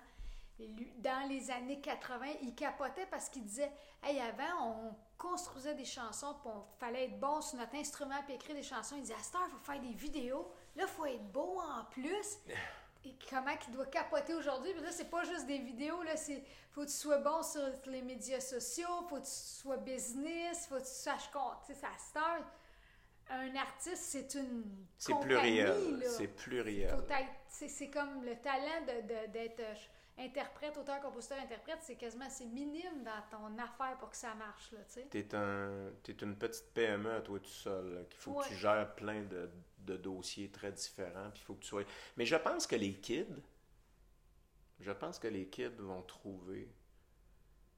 [1.00, 3.72] dans les années 80, il capotait parce qu'il disait
[4.04, 8.36] Hey, avant, on construisait des chansons, puis on fallait être bon sur notre instrument, puis
[8.36, 8.96] écrire des chansons.
[8.98, 10.52] Il disait À il faut faire des vidéos.
[10.76, 12.38] Là, il faut être beau en plus.
[13.06, 14.74] Et comment il doit capoter aujourd'hui.
[14.74, 17.62] Puis là, c'est pas juste des vidéos, là, c'est faut que tu sois bon sur
[17.88, 22.40] les médias sociaux, faut que tu sois business, faut que tu saches compter sa star.
[23.30, 24.64] Un artiste, c'est une
[24.98, 26.04] C'est pluriel.
[26.08, 26.98] C'est pluriel.
[27.48, 29.62] C'est comme le talent d'être
[30.18, 34.72] interprète, auteur, compositeur, interprète, c'est quasiment assez minime dans ton affaire pour que ça marche.
[34.72, 38.48] Là, tu es, un, es une petite PME à toi tout seul, qu'il faut que
[38.48, 39.50] tu gères plein de,
[39.86, 41.84] de, dossiers très différents, puis il faut que tu sois...
[42.18, 43.26] Mais je pense que les kids,
[44.80, 46.70] je pense que les kids vont trouver,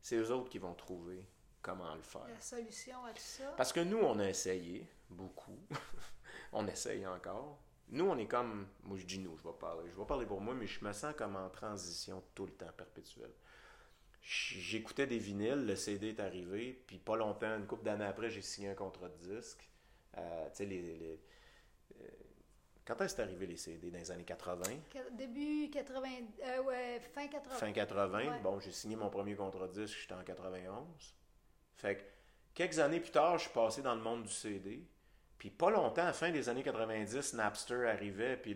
[0.02, 1.26] c'est eux autres qui vont trouver
[1.62, 2.28] comment le faire.
[2.28, 3.54] La solution à tout ça?
[3.58, 5.60] Parce que nous, on a essayé beaucoup,
[6.54, 8.68] on essaye encore, Nous, on est comme.
[8.84, 9.90] Moi, je dis nous, je vais parler.
[9.92, 12.72] Je vais parler pour moi, mais je me sens comme en transition tout le temps,
[12.76, 13.34] perpétuelle.
[14.22, 18.42] J'écoutais des vinyles, le CD est arrivé, puis pas longtemps, une couple d'années après, j'ai
[18.42, 19.70] signé un contrat de disque.
[20.18, 21.20] Euh, tu sais, les,
[22.86, 24.62] quand est-ce arrivé les CD dans les années 80?
[25.14, 26.08] Début 80,
[26.44, 27.56] euh, ouais, fin 80.
[27.56, 30.86] Fin 80, bon, j'ai signé mon premier contrat disque, j'étais en 91.
[31.78, 32.02] Fait que
[32.54, 34.88] quelques années plus tard, je suis passé dans le monde du CD.
[35.40, 38.56] Puis pas longtemps, à la fin des années 90, Napster arrivait, puis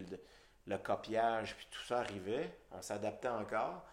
[0.67, 2.55] le, copiage, puis tout ça arrivait.
[2.71, 3.83] On s'adaptait encore.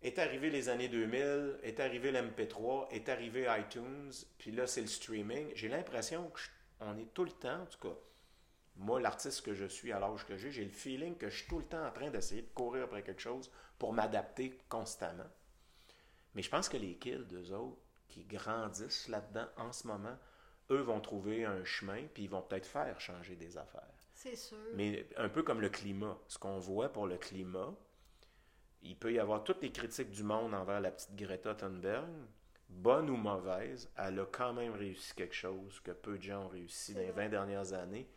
[0.00, 4.86] Est arrivé les années 2000, est arrivé l'MP3, est arrivé iTunes, puis là, c'est le
[4.86, 5.50] streaming.
[5.56, 6.30] J'ai l'impression
[6.78, 7.96] qu'on est tout le temps, en tout cas,
[8.78, 11.48] moi, l'artiste que je suis à l'âge que j'ai, j'ai le feeling que je suis
[11.48, 15.28] tout le temps en train d'essayer de courir après quelque chose pour m'adapter constamment.
[16.34, 20.16] Mais je pense que les kills, d'eux autres, qui grandissent là-dedans en ce moment,
[20.70, 23.82] eux vont trouver un chemin, puis ils vont peut-être faire changer des affaires.
[24.14, 24.58] C'est sûr.
[24.74, 26.16] Mais un peu comme le climat.
[26.28, 27.74] Ce qu'on voit pour le climat,
[28.82, 32.08] il peut y avoir toutes les critiques du monde envers la petite Greta Thunberg,
[32.68, 36.48] bonne ou mauvaise, elle a quand même réussi quelque chose que peu de gens ont
[36.48, 38.08] réussi dans les 20 dernières années,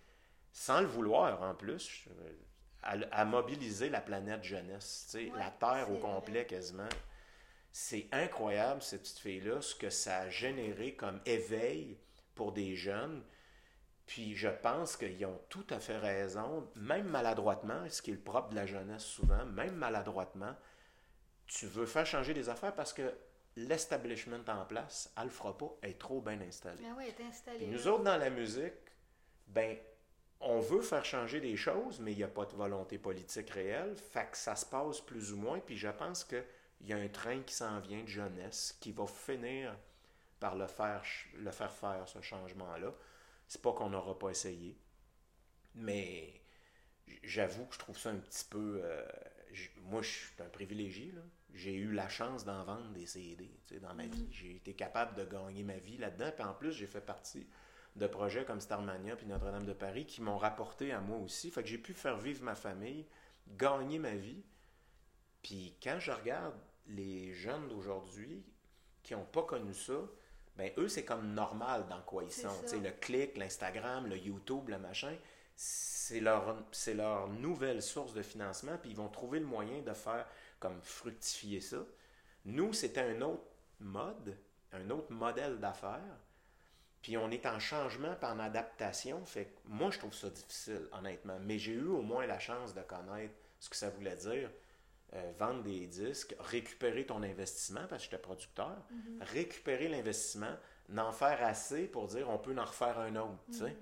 [0.52, 2.08] sans le vouloir en plus,
[2.84, 6.90] à, mobiliser la planète jeunesse, la Terre au complet quasiment.
[7.72, 11.98] C'est incroyable, cette petite fille-là, ce que ça a généré comme éveil
[12.36, 13.24] pour des jeunes.
[14.08, 18.20] Puis je pense qu'ils ont tout à fait raison, même maladroitement, ce qui est le
[18.20, 20.54] propre de la jeunesse souvent, même maladroitement,
[21.48, 23.14] tu veux faire changer des affaires parce que
[23.56, 26.84] l'establishment en place, elle le fera pas, elle est trop bien installée.
[26.86, 27.68] Ah oui, elle est installée.
[27.68, 28.74] nous autres, dans la musique,
[29.48, 29.78] ben,
[30.42, 33.96] on veut faire changer des choses, mais il n'y a pas de volonté politique réelle.
[33.96, 35.60] Fait que ça se passe plus ou moins.
[35.60, 36.44] Puis je pense qu'il
[36.82, 39.78] y a un train qui s'en vient de jeunesse qui va finir
[40.40, 41.04] par le faire,
[41.36, 42.94] le faire faire, ce changement-là.
[43.48, 44.78] C'est pas qu'on n'aura pas essayé,
[45.76, 46.42] mais
[47.24, 48.82] j'avoue que je trouve ça un petit peu...
[48.84, 49.06] Euh,
[49.84, 51.14] moi, je suis un privilégié.
[51.54, 53.52] J'ai eu la chance d'en vendre des CD
[53.82, 54.24] dans ma vie.
[54.24, 54.32] Mm-hmm.
[54.32, 56.32] J'ai été capable de gagner ma vie là-dedans.
[56.34, 57.46] Puis en plus, j'ai fait partie
[57.96, 61.52] de projets comme Starmania puis Notre-Dame de Paris qui m'ont rapporté à moi aussi.
[61.52, 63.06] Fait que j'ai pu faire vivre ma famille,
[63.48, 64.44] gagner ma vie.
[65.42, 66.56] Puis quand je regarde
[66.88, 68.44] les jeunes d'aujourd'hui
[69.04, 70.00] qui n'ont pas connu ça,
[70.58, 72.50] ben eux, c'est comme normal dans quoi ils sont.
[72.72, 75.16] Le clic, l'Instagram, le YouTube, le machin,
[75.56, 79.94] c'est leur, c'est leur nouvelle source de financement, puis ils vont trouver le moyen de
[79.94, 80.28] faire
[80.60, 81.78] comme fructifier ça.
[82.46, 83.44] Nous, c'était un autre
[83.80, 84.38] mode,
[84.72, 86.18] un autre modèle d'affaires,
[87.02, 89.26] puis on est en changement par en adaptation.
[89.26, 91.38] Fait que moi, je trouve ça difficile, honnêtement.
[91.42, 94.50] Mais j'ai eu au moins la chance de connaître ce que ça voulait dire
[95.14, 99.22] euh, vendre des disques, récupérer ton investissement parce que j'étais producteur, mhm.
[99.22, 100.56] récupérer l'investissement,
[100.88, 103.38] n'en faire assez pour dire on peut en refaire un autre.
[103.50, 103.76] Mhm.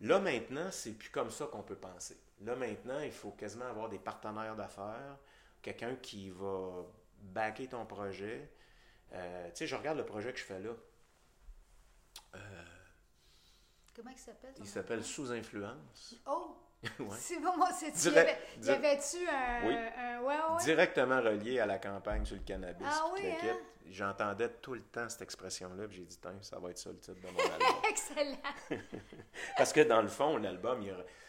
[0.00, 2.16] Là maintenant, c'est plus comme ça qu'on peut penser.
[2.40, 5.16] Là maintenant, il faut quasiment avoir des partenaires d'affaires,
[5.62, 6.84] quelqu'un qui va
[7.20, 8.50] backer ton projet.
[9.12, 10.70] Euh, tu sais, je regarde le projet que je fais là.
[12.34, 12.38] Euh,
[13.94, 14.54] Comment il s'appelle?
[14.58, 16.16] Il s'appelle Sous Influence.
[16.26, 16.56] Oh!
[17.16, 20.64] C'est moi, c'est tu y avait-tu un, Ouais, ouais.
[20.64, 22.86] Directement relié à la campagne sur le cannabis.
[22.90, 23.56] Ah oui, hein?
[23.90, 27.20] J'entendais tout le temps cette expression-là, puis j'ai dit, ça va être ça le titre
[27.20, 27.68] de mon album.
[27.88, 28.36] Excellent!
[29.56, 30.82] Parce que dans le fond, l'album,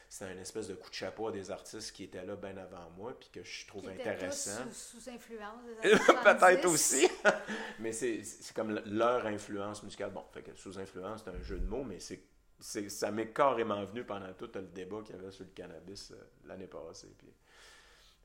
[0.09, 2.89] c'est un espèce de coup de chapeau à des artistes qui étaient là bien avant
[2.97, 4.63] moi, puis que je trouve intéressant.
[4.71, 5.61] Sous, sous, influence.
[6.23, 7.07] Peut-être aussi.
[7.79, 10.11] mais c'est comme leur influence musicale.
[10.11, 12.21] Bon, fait que sous influence, c'est un jeu de mots, mais c'est
[12.59, 16.15] ça m'est carrément venu pendant tout le débat qu'il y avait sur le cannabis euh,
[16.45, 17.13] l'année passée.
[17.17, 17.27] Puis,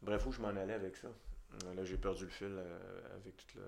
[0.03, 1.09] bref, où je m'en allais avec ça?
[1.09, 3.63] Euh, là, j'ai perdu le fil euh, avec tout le.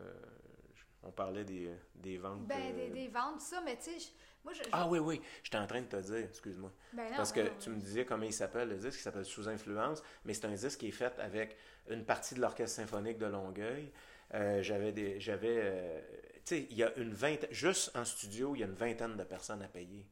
[1.02, 2.46] On parlait des, des ventes.
[2.46, 4.12] Ben, des, des, ventes, ça, mais tu sais,
[4.44, 6.72] moi, je, Ah oui, oui, j'étais en train de te dire, excuse-moi.
[6.92, 10.02] Ben Parce que tu me disais comment il s'appelle, le disque, il s'appelle Sous Influence,
[10.24, 11.56] mais c'est un disque qui est fait avec
[11.88, 13.90] une partie de l'Orchestre symphonique de Longueuil.
[14.32, 15.20] j'avais des.
[15.20, 16.04] J'avais.
[16.44, 17.52] tu sais, il y a une vingtaine.
[17.52, 20.06] Juste en studio, il y a une vingtaine de personnes à payer.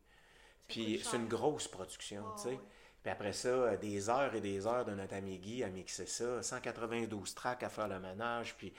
[0.71, 2.59] Puis c'est une grosse production, tu sais.
[3.03, 6.07] Puis après ça, euh, des heures et des heures de notre ami Guy à mixer
[6.07, 8.73] ça, 192 tracks à faire le ménage, puis,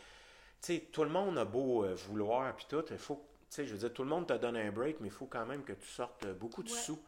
[0.61, 3.73] sais, tout le monde a beau euh, vouloir, puis tout, il faut, tu sais, je
[3.73, 5.73] veux dire, tout le monde te donne un break, mais il faut quand même que
[5.73, 6.99] tu sortes beaucoup de sous.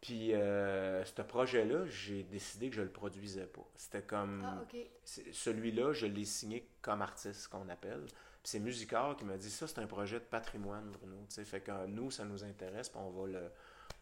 [0.00, 3.66] Puis, euh, ce projet-là, j'ai décidé que je le produisais pas.
[3.76, 4.42] C'était comme.
[4.46, 4.64] Ah,
[5.04, 8.06] celui-là, je l'ai signé comme artiste, qu'on appelle.
[8.06, 11.16] Puis c'est Musicard qui m'a dit ça, c'est un projet de patrimoine, Bruno.
[11.28, 13.50] Sais, fait que nous, ça nous intéresse, puis on va le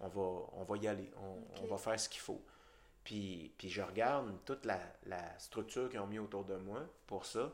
[0.00, 1.10] on va, on va y aller,
[1.62, 2.40] on, va faire ce qu'il faut.
[3.04, 4.78] Puis, puis je regarde toute la,
[5.38, 7.52] structure qu'ils ont mis autour de moi pour ça.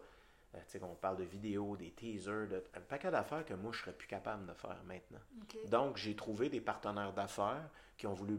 [0.55, 3.73] Euh, tu sais, on parle de vidéos, des teasers, de, un paquet d'affaires que moi,
[3.73, 5.21] je serais plus capable de faire maintenant.
[5.69, 8.39] Donc, j'ai trouvé des partenaires d'affaires qui ont voulu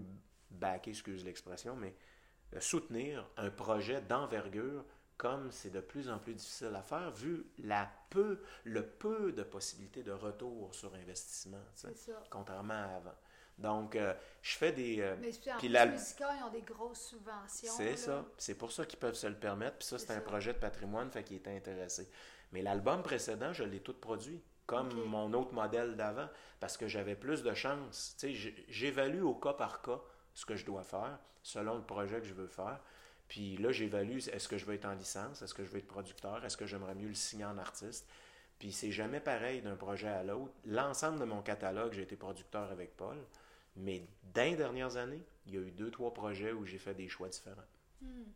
[0.52, 1.96] backer, excuse l'expression, mais
[2.54, 4.86] euh, soutenir un projet d'envergure
[5.18, 9.44] comme c'est de plus en plus difficile à faire vu la peu, le peu de
[9.44, 11.64] possibilités de retour sur investissement,
[12.30, 13.16] contrairement à avant.
[13.58, 15.00] Donc, euh, je fais des.
[15.00, 17.72] Euh, mais puis les musicaux, ils ont des grosses subventions.
[17.76, 18.26] C'est ça.
[18.38, 19.78] C'est pour ça qu'ils peuvent se le permettre.
[19.78, 22.10] Puis ça, c'est un projet de patrimoine, fait qu'il était intéressé.
[22.52, 26.28] Mais l'album précédent, je l'ai tout produit, comme mon autre modèle d'avant,
[26.60, 28.16] parce que j'avais plus de chance.
[28.20, 30.02] Tu sais, j'évalue au cas par cas
[30.34, 32.80] ce que je dois faire, selon le projet que je veux faire.
[33.28, 35.88] Puis là, j'évalue est-ce que je veux être en licence, est-ce que je veux être
[35.88, 38.08] producteur, est-ce que j'aimerais mieux le signer en artiste.
[38.60, 40.54] Puis c'est jamais pareil d'un projet à l'autre.
[40.66, 43.18] L'ensemble de mon catalogue, j'ai été producteur avec Paul.
[43.76, 46.94] Mais dans les dernières années, il y a eu deux, trois projets où j'ai fait
[46.94, 47.62] des choix différents.
[48.02, 48.32] Hmm.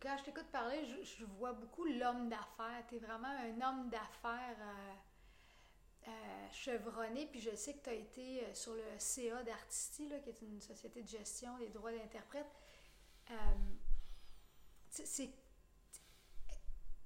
[0.00, 2.84] Quand je t'écoute parler, je, vois beaucoup l'homme d'affaires.
[2.88, 7.26] Tu es vraiment un homme d'affaires euh, euh, chevronné.
[7.26, 10.60] Puis je sais que tu as été euh, sur le CA d'Artisti, qui est une
[10.60, 12.46] société de gestion des droits d'interprète.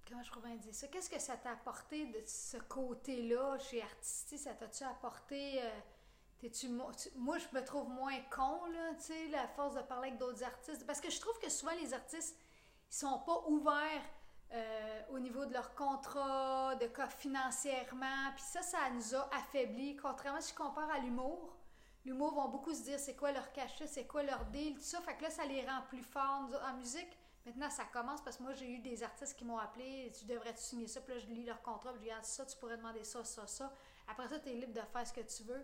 [0.09, 0.89] comment je pourrais dire ça?
[0.89, 4.39] Qu'est-ce que ça t'a apporté de ce côté-là chez Artisti?
[4.39, 5.61] Ça t'a-tu apporté
[7.17, 10.45] moi, je me trouve moins con, là, tu sais, la force de parler avec d'autres
[10.45, 10.87] artistes.
[10.87, 12.37] Parce que je trouve que souvent, les artistes,
[12.91, 14.05] ils sont pas ouverts
[14.53, 18.33] euh, au niveau de leur contrat, de cas financièrement.
[18.35, 19.97] Puis ça, ça nous a affaiblis.
[19.97, 21.57] Contrairement si je compare à l'humour,
[22.05, 25.01] l'humour vont beaucoup se dire c'est quoi leur cachet, c'est quoi leur deal, tout ça.
[25.03, 26.49] Fait que là, ça les rend plus forts.
[26.67, 30.11] En musique, maintenant, ça commence parce que moi, j'ai eu des artistes qui m'ont appelé
[30.19, 31.01] tu devrais -tu signer ça?
[31.03, 33.25] Puis là, je lis leur contrat, puis je dis ah, ça, tu pourrais demander ça,
[33.25, 33.71] ça, ça.
[34.07, 35.63] Après ça, tu es libre de faire ce que tu veux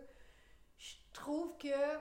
[0.79, 1.99] je trouve que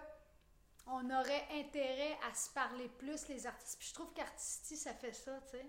[0.87, 3.79] on aurait intérêt à se parler plus, les artistes.
[3.79, 5.65] Puis je trouve qu'Artisti, ça fait ça, tu sais.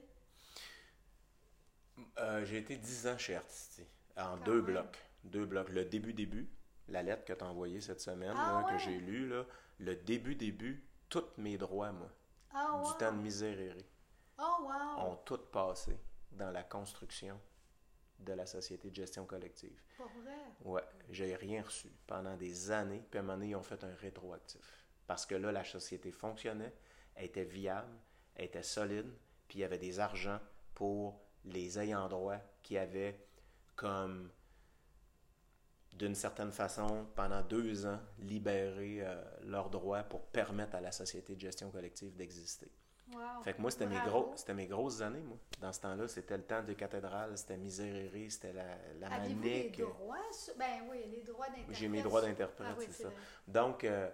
[2.18, 3.86] Euh, j'ai été dix ans chez Artisti,
[4.16, 4.98] en deux blocs.
[5.22, 5.68] Deux blocs.
[5.68, 6.50] Le début-début,
[6.88, 9.44] la lettre que tu as envoyée cette semaine, ah que j'ai lue, là,
[9.78, 12.10] le début-début, tous mes droits, moi,
[12.52, 13.86] ah du temps de miséréré,
[14.38, 15.96] oh, ont tout passé
[16.32, 17.40] dans la construction
[18.24, 19.80] de la société de gestion collective.
[19.96, 20.36] Pour vrai?
[20.64, 23.82] Ouais, j'ai rien reçu pendant des années, puis à un moment donné, ils ont fait
[23.84, 24.84] un rétroactif.
[25.06, 26.72] Parce que là, la société fonctionnait,
[27.14, 27.92] elle était viable,
[28.34, 29.10] elle était solide,
[29.48, 30.40] puis il y avait des argents
[30.74, 33.20] pour les ayants droit qui avaient
[33.76, 34.30] comme
[35.92, 41.36] d'une certaine façon, pendant deux ans, libéré euh, leurs droits pour permettre à la société
[41.36, 42.70] de gestion collective d'exister.
[43.42, 45.36] Fait que moi, c'était mes, gros, c'était mes grosses années, moi.
[45.60, 49.70] Dans ce temps-là, c'était le temps de cathédrale, c'était miséréré, c'était la, la Avez-vous des
[49.70, 50.16] droits?
[50.58, 51.76] Ben oui, les droits d'interprète.
[51.76, 53.10] J'ai mes droits d'interprète, ah c'est ça.
[53.46, 54.08] Donc, euh,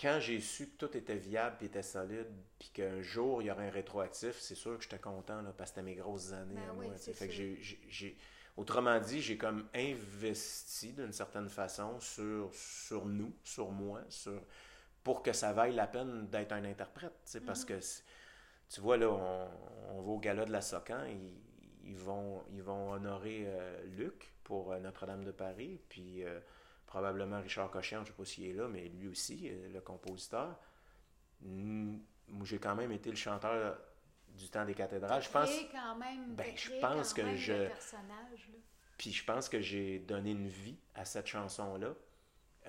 [0.00, 2.28] quand j'ai su que tout était viable et était solide,
[2.58, 5.70] puis qu'un jour, il y aurait un rétroactif, c'est sûr que j'étais content, là, parce
[5.70, 6.96] que c'était mes grosses années ben moi.
[6.96, 8.16] fait que j'ai,
[8.56, 14.42] Autrement dit, j'ai comme investi d'une certaine façon sur, sur nous, sur moi, sur
[15.02, 17.12] pour que ça vaille la peine d'être un interprète.
[17.46, 17.78] Parce que,
[18.68, 21.04] tu vois, là, on, va au gala de la Socan,
[21.84, 26.40] ils, vont, ils vont honorer euh, Luc pour euh, Notre-Dame de Paris, puis euh,
[26.86, 30.58] probablement Richard Cochian, je ne sais pas s'il est là, mais lui aussi, le compositeur.
[31.40, 33.78] Moi, j'ai quand même été le chanteur
[34.36, 35.22] du temps des cathédrales.
[35.22, 37.68] Je pense, quand même, ben, je pense que je.
[38.98, 41.94] Puis je pense que j'ai donné une vie à cette chanson-là.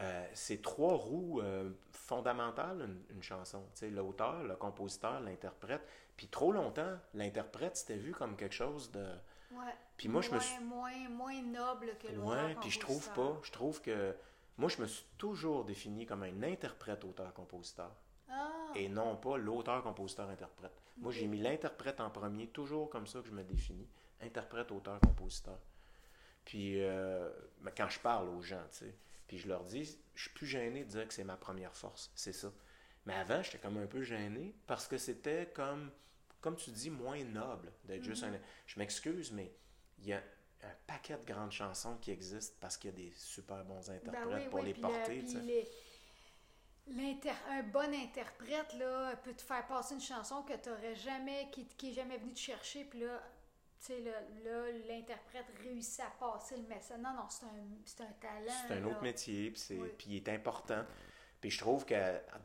[0.02, 3.64] Euh, c'est trois roues euh, fondamentales, une, chanson.
[3.84, 5.82] L'auteur, le compositeur, l'interprète.
[6.18, 9.06] Puis trop longtemps, l'interprète, c'était vu comme quelque chose de...
[9.52, 9.76] Ouais.
[9.98, 10.64] Puis moi, je me suis...
[10.64, 12.26] moins, moins noble que l'auteur.
[12.26, 13.40] Ouais, puis je trouve pas.
[13.44, 14.16] Je trouve que...
[14.58, 17.92] Moi, je me suis toujours défini comme un interprète-auteur-compositeur.
[18.30, 18.50] Ah.
[18.76, 20.74] Et non pas l'auteur-compositeur-interprète.
[20.98, 23.88] Moi, j'ai mis l'interprète en premier, toujours comme ça que je me définis.
[24.22, 25.58] Interprète-auteur-compositeur.
[26.46, 27.30] Puis, euh,
[27.76, 28.96] quand je parle aux gens, tu sais
[29.32, 32.12] puis je leur dis, je suis plus gêné de dire que c'est ma première force,
[32.16, 32.52] c'est ça.
[33.06, 35.90] Mais avant, j'étais comme un peu gêné parce que c'était comme,
[36.42, 38.32] comme tu dis, moins noble d'être juste un.
[38.32, 38.42] Mm-hmm.
[38.68, 39.56] Je m'excuse, mais
[40.00, 43.14] il y a un paquet de grandes chansons qui existent parce qu'il y a des
[43.16, 45.24] super bons ben interprètes pour les porter.
[46.90, 51.66] un bon interprète là, peut te faire passer une chanson que tu n'aurais jamais, qui,
[51.78, 53.24] qui est jamais venu te chercher, puis là,
[53.82, 57.00] sais, là, l'interprète réussit à passer le message.
[57.00, 58.54] Non, non, c'est un, un, talent.
[58.68, 60.84] C'est un autre métier, puis, il est important.
[61.40, 61.96] Puis je trouve que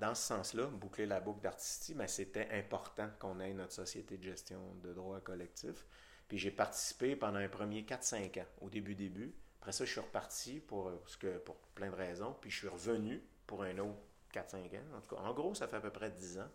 [0.00, 4.22] dans ce sens-là, boucler la boucle d'artistique, mais c'était important qu'on ait notre société de
[4.22, 5.84] gestion de droits collectifs.
[6.28, 9.34] Puis j'ai participé pendant un premier 4-5 ans, au début-début.
[9.60, 12.34] Après ça, je suis reparti pour, parce que, pour plein de raisons.
[12.40, 13.98] Puis je suis revenu pour un autre
[14.32, 14.96] 4-5 ans.
[14.96, 16.48] En tout cas, en gros, ça fait à peu près 10 ans.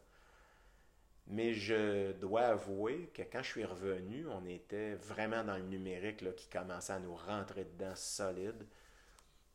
[1.28, 6.22] Mais je dois avouer que quand je suis revenu, on était vraiment dans le numérique
[6.22, 8.68] là, qui commençait à nous rentrer dedans solide.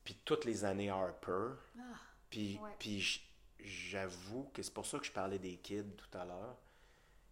[0.04, 1.54] Puis toutes les années Harper.
[1.78, 1.82] Ah,
[2.30, 3.20] puis, puis
[3.60, 6.56] j'avoue que c'est pour ça que je parlais des kids tout à l'heure.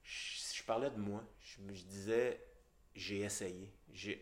[0.02, 1.24] Je, parlais de moi.
[1.40, 2.40] Je, je disais,
[2.94, 3.72] j'ai essayé.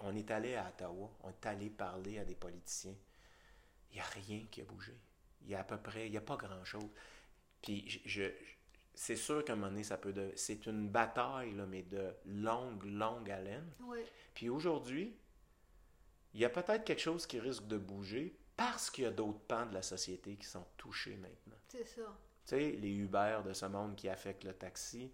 [0.01, 2.95] on est allé à Ottawa, on est allé parler à des politiciens.
[3.91, 4.97] Il n'y a rien qui a bougé.
[5.43, 6.89] Il y a à peu près, il n'y a pas grand-chose.
[7.61, 8.31] Puis je,
[9.03, 10.13] c'est sûr qu'à un moment donné, ça peut...
[10.13, 13.69] De, c'est une bataille, là, mais de longue, longue haleine.
[13.81, 13.99] Oui.
[14.33, 15.13] Puis aujourd'hui,
[16.35, 19.41] il y a peut-être quelque chose qui risque de bouger parce qu'il y a d'autres
[19.41, 21.57] pans de la société qui sont touchés maintenant.
[21.67, 22.17] C'est ça.
[22.47, 25.11] Tu sais, les Uber de ce monde qui affectent le taxi,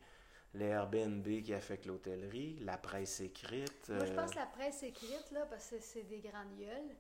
[0.53, 3.89] les Airbnb qui affectent l'hôtellerie, la presse écrite.
[3.89, 6.95] Moi, je euh, pense que la presse écrite, là, parce que c'est des grandes gueules,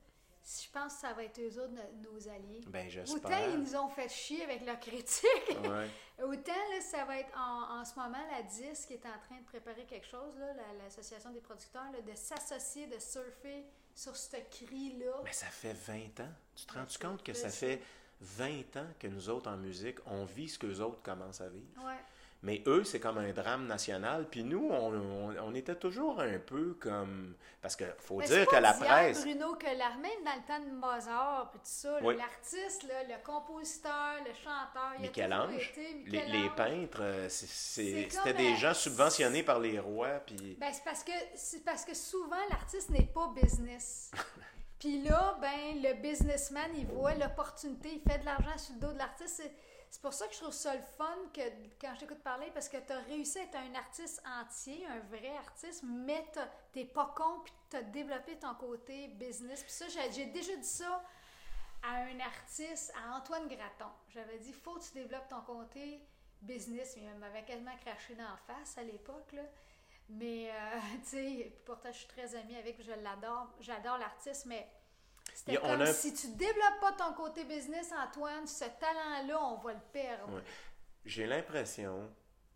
[0.49, 2.61] je pense que ça va être eux autres nos, alliés.
[2.69, 2.89] Ben.
[3.09, 5.89] Autant ils nous ont fait chier avec leur critique, Ouais.
[6.25, 9.39] autant là, ça va être en, en, ce moment la DIS qui est en train
[9.39, 10.35] de préparer quelque chose,
[10.83, 15.21] l'Association des producteurs, là, de s'associer, de surfer sur ce cri-là.
[15.25, 16.33] Mais ça fait 20 ans.
[16.55, 17.83] Tu te rends compte que ça fait
[18.21, 21.49] 20 ans que nous autres en musique, on vit ce que les autres commencent à
[21.49, 21.85] vivre?
[21.85, 21.99] Ouais.
[22.43, 24.29] Mais eux, c'est comme un drame national.
[24.31, 27.35] Puis nous, on, on, on, était toujours un peu comme.
[27.61, 29.23] Parce qu'il faut Mais dire que la presse.
[29.23, 32.17] Bruno, que la, même dans le temps de Mozart, puis tout ça, Oui.
[32.17, 38.75] l'artiste, le compositeur, le chanteur, il Michel-Ange, été les, peintres, euh, c'était des euh, gens
[38.75, 40.21] subventionnés par les rois.
[40.25, 44.13] Puis Ben, c'est parce que c'est parce que souvent l'artiste n'est pas business.
[44.79, 48.93] Puis là, ben le businessman, il voit l'opportunité, il fait de l'argent sur le dos
[48.93, 49.43] de l'artiste.
[49.91, 51.41] C'est- pour ça que je trouve ça le fun que
[51.81, 55.01] quand je t'écoute parler, parce que tu as réussi à être un artiste entier, un
[55.01, 56.25] vrai artiste, mais
[56.73, 59.63] t'es pas con, puis tu as développé ton côté business.
[59.63, 61.03] Puis ça, j'ai déjà dit ça
[61.83, 63.91] à un artiste, à Antoine Graton.
[64.09, 66.01] J'avais dit, faut que tu développes ton côté
[66.43, 66.97] business.
[66.97, 69.35] Mais il m'avait quasiment craché dans la face à l'époque.
[70.09, 70.55] Mais, euh,
[71.05, 74.67] tu sais, pourtant, je suis très amie avec, je l'adore, j'adore l'artiste, mais
[75.39, 79.41] c'était Et on comme a- si tu développes pas ton côté business, Antoine, ce talent-là,
[79.43, 80.35] on va le perdre.
[80.35, 80.43] Ouais.
[81.05, 82.11] j'ai l'impression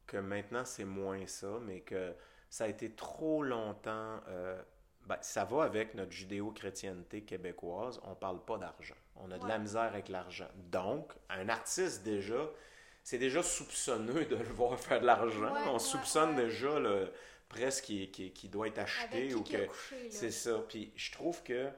[0.07, 2.15] que maintenant c'est moins ça, mais que
[2.51, 4.21] ça a été trop longtemps.
[4.29, 4.61] euh,
[5.07, 8.01] ben, ça va avec notre judéo-chrétienté québécoise.
[8.05, 8.95] On parle pas d'argent.
[9.17, 10.47] On a de la misère avec l'argent.
[10.71, 12.49] Donc, un artiste déjà,
[13.03, 15.53] c'est déjà soupçonneux de le voir faire de l'argent.
[15.53, 17.13] Ouais, On ouais, soupçonne déjà le,
[17.49, 19.67] presque qu'il qui, qui doit être acheté qui ou qui que
[20.11, 20.59] c'est ça.
[20.69, 21.69] Puis je trouve que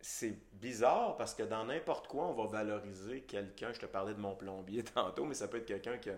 [0.00, 3.72] c'est bizarre parce que dans n'importe quoi, on va valoriser quelqu'un.
[3.72, 6.10] Je te parlais de mon plombier tantôt, mais ça peut être quelqu'un qui,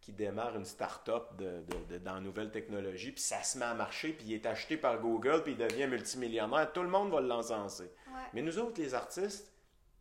[0.00, 3.64] qui démarre une start-up de, de- de- dans la nouvelle technologie, puis ça se met
[3.64, 6.72] à marcher, puis il est acheté par Google, puis il devient multimillionnaire.
[6.72, 7.90] Tout le monde va l'encenser.
[8.08, 8.20] Ouais.
[8.32, 9.52] Mais nous autres, les artistes,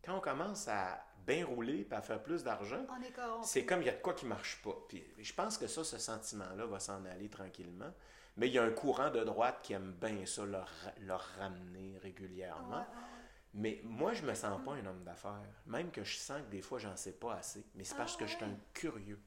[0.05, 2.85] quand on commence à bien rouler puis à faire plus d'argent,
[3.43, 4.75] c'est comme il y a de quoi qui marche pas.
[4.87, 7.91] Puis je pense que ça, ce sentiment-là va s'en aller tranquillement.
[8.37, 10.65] Mais il y a un courant de droite qui aime bien ça, le, ra-
[11.01, 12.69] le ramener régulièrement.
[12.69, 13.16] Ouais, ouais, ouais.
[13.57, 15.41] Mais moi, je me sens pas un homme d'affaires.
[15.65, 17.65] Même que je sens que des fois, j'en sais pas assez.
[17.75, 19.19] Mais c'est parce Ah, que je suis un curieux.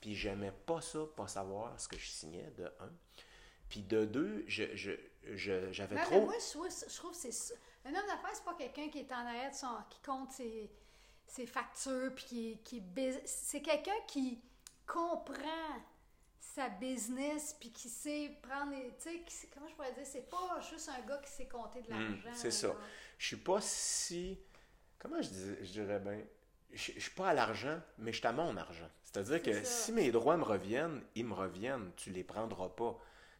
[0.00, 2.90] Puis j'aimais pas ça, pas savoir ce que je signais, de un.
[3.68, 4.92] Puis de deux, je, je,
[5.34, 6.24] je- j'avais Non, mais trop...
[6.24, 7.54] moi, je trouve, je trouve que c'est.
[7.84, 9.68] Un homme d'affaires, c'est pas quelqu'un qui est en arrière de son.
[9.90, 10.70] qui compte ses,
[11.26, 12.82] ses factures, puis qui, qui
[13.26, 14.40] C'est quelqu'un qui
[14.86, 15.82] comprend
[16.40, 18.72] sa business, puis qui sait prendre.
[19.02, 21.92] Tu sais, comment je pourrais dire, c'est pas juste un gars qui sait compter de
[21.92, 22.34] Hum, l'argent.
[22.38, 22.74] c'est ça.
[23.24, 24.38] Je suis pas si.
[24.98, 26.20] Comment je, dis- je dirais bien
[26.74, 28.86] Je je suis pas à l'argent, mais je suis à mon argent.
[29.02, 29.64] C'est-à-dire que ça.
[29.64, 31.90] si mes droits me reviennent, ils me reviennent.
[31.96, 32.92] Tu les prendras pas.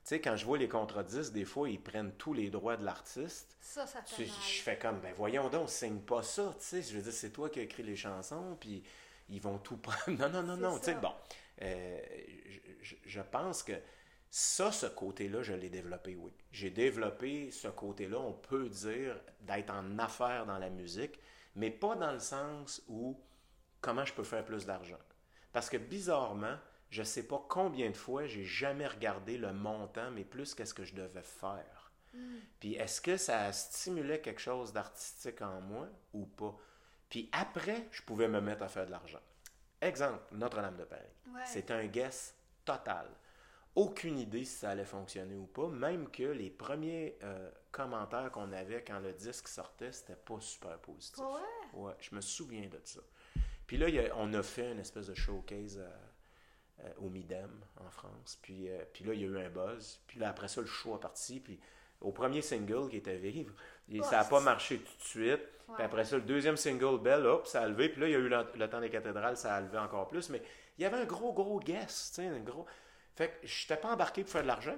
[0.03, 2.79] Tu sais, quand je vois les contrats 10, des fois, ils prennent tous les droits
[2.79, 3.59] de l'artiste.
[3.61, 4.41] Ça, ça fait Tu- mal.
[4.49, 6.81] Je fais comme, ben voyons donc, signe pas ça, tu sais.
[6.83, 8.83] Je veux dire, c'est toi qui as écrit les chansons, puis
[9.29, 10.17] ils vont tout prendre.
[10.19, 10.79] Non, non, non, non.
[10.79, 11.13] Tu sais, bon,
[11.61, 12.01] euh,
[13.05, 13.73] je pense que
[14.37, 16.33] ça, ce côté-là, je l'ai développé, oui.
[16.51, 21.21] J'ai développé ce côté-là, on peut dire, d'être en affaires dans la musique,
[21.55, 23.17] mais pas dans le sens où
[23.81, 24.99] comment je peux faire plus d'argent.
[25.53, 26.57] Parce que bizarrement,
[26.91, 30.85] je sais pas combien de fois j'ai jamais regardé le montant, mais plus qu'est-ce que
[30.85, 31.93] je devais faire.
[32.13, 32.39] Hmm.
[32.59, 36.59] Puis est-ce que ça stimulait quelque chose d'artistique en moi ou pas?
[37.09, 39.23] Puis après, je pouvais me mettre à faire de l'argent.
[39.81, 41.03] Exemple, Notre-Dame de Paris.
[41.33, 41.43] Ouais.
[41.47, 43.07] C'est un guess total.
[43.77, 48.53] Aucune idée si ça allait fonctionner ou pas, même que les premiers euh, commentaires qu'on
[48.53, 51.19] avait quand le disque sortait, c'était pas super positif.
[51.25, 51.41] Vrai?
[51.73, 53.01] Ouais, je me souviens de ça.
[53.67, 55.83] Puis là, a- on a fait une espèce de showcase
[56.85, 57.51] euh, au Midem
[57.85, 58.39] en France.
[58.43, 60.01] Puis, euh, puis là, il y a eu un buzz.
[60.07, 61.41] Puis là, après ça, le show a parti.
[61.41, 61.59] Puis
[62.01, 63.55] au premier single qui était Vivre,
[63.91, 65.41] et Oh, ça n'a pas marché tout de suite.
[65.69, 65.75] Ouais.
[65.77, 67.89] Puis après ça, le deuxième single, Belle, hop, ça a levé.
[67.89, 70.07] Puis là, il y a eu le, le temps des cathédrales, ça a levé encore
[70.07, 70.29] plus.
[70.31, 70.43] Mais
[70.79, 72.13] il y avait un gros, gros guess.
[72.15, 72.67] tu sais, Un gros...
[73.15, 74.77] Fait que je n'étais pas embarqué pour faire de l'argent.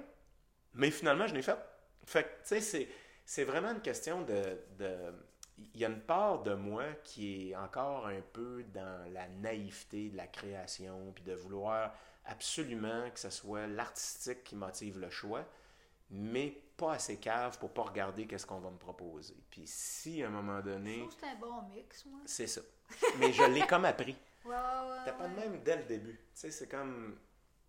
[0.73, 1.57] Mais finalement, je l'ai fait.
[2.05, 2.89] Fait que, tu sais,
[3.25, 5.13] c'est, vraiment une question de, de-
[5.57, 10.09] il y a une part de moi qui est encore un peu dans la naïveté
[10.09, 11.93] de la création, puis de vouloir
[12.25, 15.43] absolument que ce soit l'artistique qui motive le choix,
[16.11, 19.35] mais pas assez cave pour pas regarder qu'est-ce qu'on va me proposer.
[19.49, 20.93] Puis si à un moment donné...
[20.95, 22.19] Je trouve que c'est un bon mix, moi.
[22.25, 22.61] C'est ça.
[23.19, 24.15] Mais je l'ai comme appris.
[24.45, 26.13] Ouais, ouais, T'as pas de même dès le début.
[26.13, 27.17] Tu sais, c'est comme...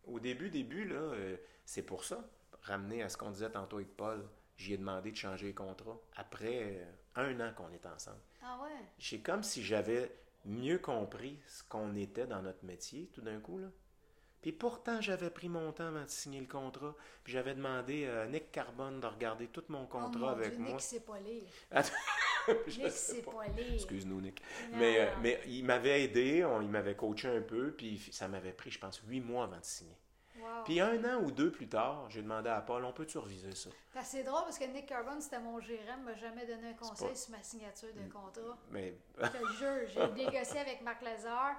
[0.09, 2.29] Au début, début, là, euh, c'est pour ça.
[2.63, 4.25] Ramener à ce qu'on disait tantôt avec Paul,
[4.57, 6.85] j'y ai demandé de changer les contrats après euh,
[7.17, 8.21] un an qu'on est ensemble.
[8.43, 8.85] Ah ouais?
[8.99, 10.11] C'est comme si j'avais
[10.45, 13.69] mieux compris ce qu'on était dans notre métier tout d'un coup, là.
[14.41, 16.95] Puis pourtant, j'avais pris mon temps avant de signer le contrat.
[17.25, 20.61] Puis j'avais demandé à Nick Carbone de regarder tout mon contrat oh, mon avec Dieu,
[20.61, 20.71] moi.
[20.73, 21.43] Nick, c'est pas lire.
[22.67, 23.33] Je Nick, sais pas.
[23.75, 24.43] Excuse-nous, Nick.
[24.73, 28.29] Non, Mais, euh, mais il m'avait aidé, on- il m'avait coaché un peu, puis ça
[28.29, 29.97] m'avait pris, je pense, huit mois avant de signer.
[30.41, 30.63] Wow.
[30.65, 33.71] Puis un an ou deux plus tard, j'ai demandé à Paul, on peut-tu reviser ça?
[34.05, 37.09] C'est drôle parce que Nick Carbone, c'était mon gérant, il m'a jamais donné un conseil
[37.09, 38.57] pas- sur ma signature de contrat.
[38.71, 41.57] Mais Je te jure, j'ai négocié avec Marc Lazare.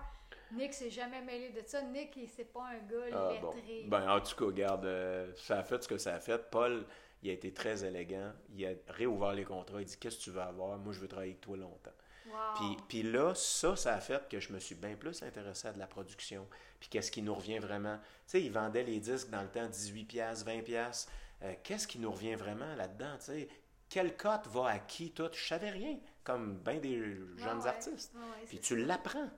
[0.53, 1.81] Nick s'est jamais mêlé de ça.
[1.81, 3.51] Nick, il- c'est pas un gars Ah, bon.
[3.53, 3.83] lettré.
[3.87, 6.49] Ben, en tout cas, regarde, euh, ça a fait ce que ça a fait.
[6.49, 6.85] Paul,
[7.21, 8.31] il a été très élégant.
[8.49, 9.81] Il a réouvert les contrats.
[9.81, 10.77] Il dit Qu'est-ce que tu veux avoir?
[10.77, 11.91] Moi, je veux travailler avec toi longtemps.
[12.27, 12.35] Wow.
[12.55, 15.73] Puis, puis là, ça, ça a fait que je me suis bien plus intéressé à
[15.73, 16.47] de la production.
[16.79, 17.97] Puis qu'est-ce qui nous revient vraiment?
[17.97, 20.63] Tu sais, ils vendaient les disques dans le temps 18$, piastres, 20$.
[20.63, 21.11] piastres.
[21.41, 23.49] Euh, qu'est-ce qui nous revient vraiment là-dedans Tu sais,
[23.89, 25.29] quelle cote va à qui tout?
[25.33, 26.97] Je savais rien, comme bien des
[27.37, 28.13] jeunes Ouais, artistes.
[28.15, 29.29] Ouais, Puis tu l'apprends.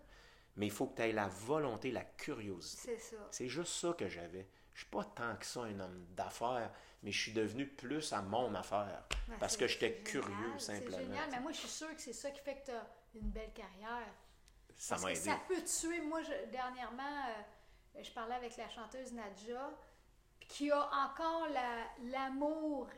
[0.58, 2.98] Mais il faut que tu aies la volonté, la curiosité.
[2.98, 3.28] C'est ça.
[3.32, 4.48] C'est juste ça que j'avais.
[4.74, 6.72] Je suis pas tant que ça un homme d'affaires,
[7.04, 9.04] mais je suis devenu plus à mon affaire.
[9.30, 10.92] Ouais, parce que j'étais curieux, simplement.
[10.98, 12.88] C'est génial, mais moi, je suis sûre que c'est ça qui fait que tu as
[13.16, 14.08] une belle carrière.
[14.78, 15.20] Ça m'a aidé.
[15.20, 16.02] ça peut tuer.
[16.02, 17.26] Moi, je- dernièrement,
[17.96, 19.70] euh, je parlais avec la chanteuse Nadja,
[20.48, 22.90] qui a encore la- l'amour.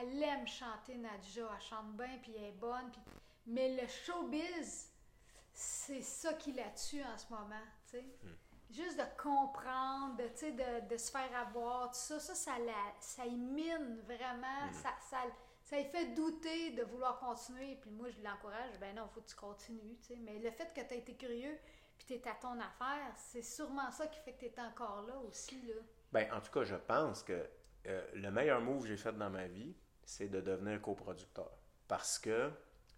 [0.00, 1.48] Elle aime chanter Nadja.
[1.54, 2.90] Elle chante bien, puis elle est bonne.
[2.90, 3.00] puis-
[3.46, 4.90] Mais le showbiz,
[5.52, 7.60] c'est ça qui la tue en ce moment.
[7.90, 8.04] tu sais.
[8.22, 8.34] Hmm.
[8.70, 12.58] Juste de comprendre, de, tu sais, de, de se faire avoir, tout ça, ça, ça,
[12.58, 14.66] la, ça y mine vraiment.
[14.68, 14.72] Hmm.
[14.72, 15.18] Ça, ça,
[15.64, 17.76] ça y fait douter de vouloir continuer.
[17.80, 18.78] Puis moi, je l'encourage.
[18.80, 19.96] Ben non, il faut que tu continues.
[20.00, 20.16] tu sais.
[20.16, 21.58] Mais le fait que tu as été curieux
[21.98, 25.02] puis tu es à ton affaire, c'est sûrement ça qui fait que tu es encore
[25.06, 25.60] là aussi.
[25.66, 25.74] Là.
[26.12, 27.46] Ben, en tout cas, je pense que
[27.86, 31.50] euh, le meilleur move que j'ai fait dans ma vie, c'est de devenir coproducteur.
[31.88, 32.50] Parce que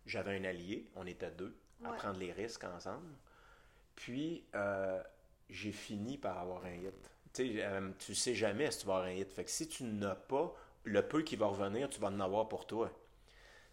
[0.06, 1.96] j'avais un allié, on était deux, à Ouais.
[1.96, 3.16] prendre les risques ensemble.
[3.96, 5.02] Puis, euh,
[5.52, 7.10] j'ai fini par avoir un hit.
[7.32, 9.32] Tu sais, euh, tu sais jamais si tu vas avoir un hit.
[9.32, 12.48] Fait que si tu n'as pas, le peu qui va revenir, tu vas en avoir
[12.48, 12.90] pour toi.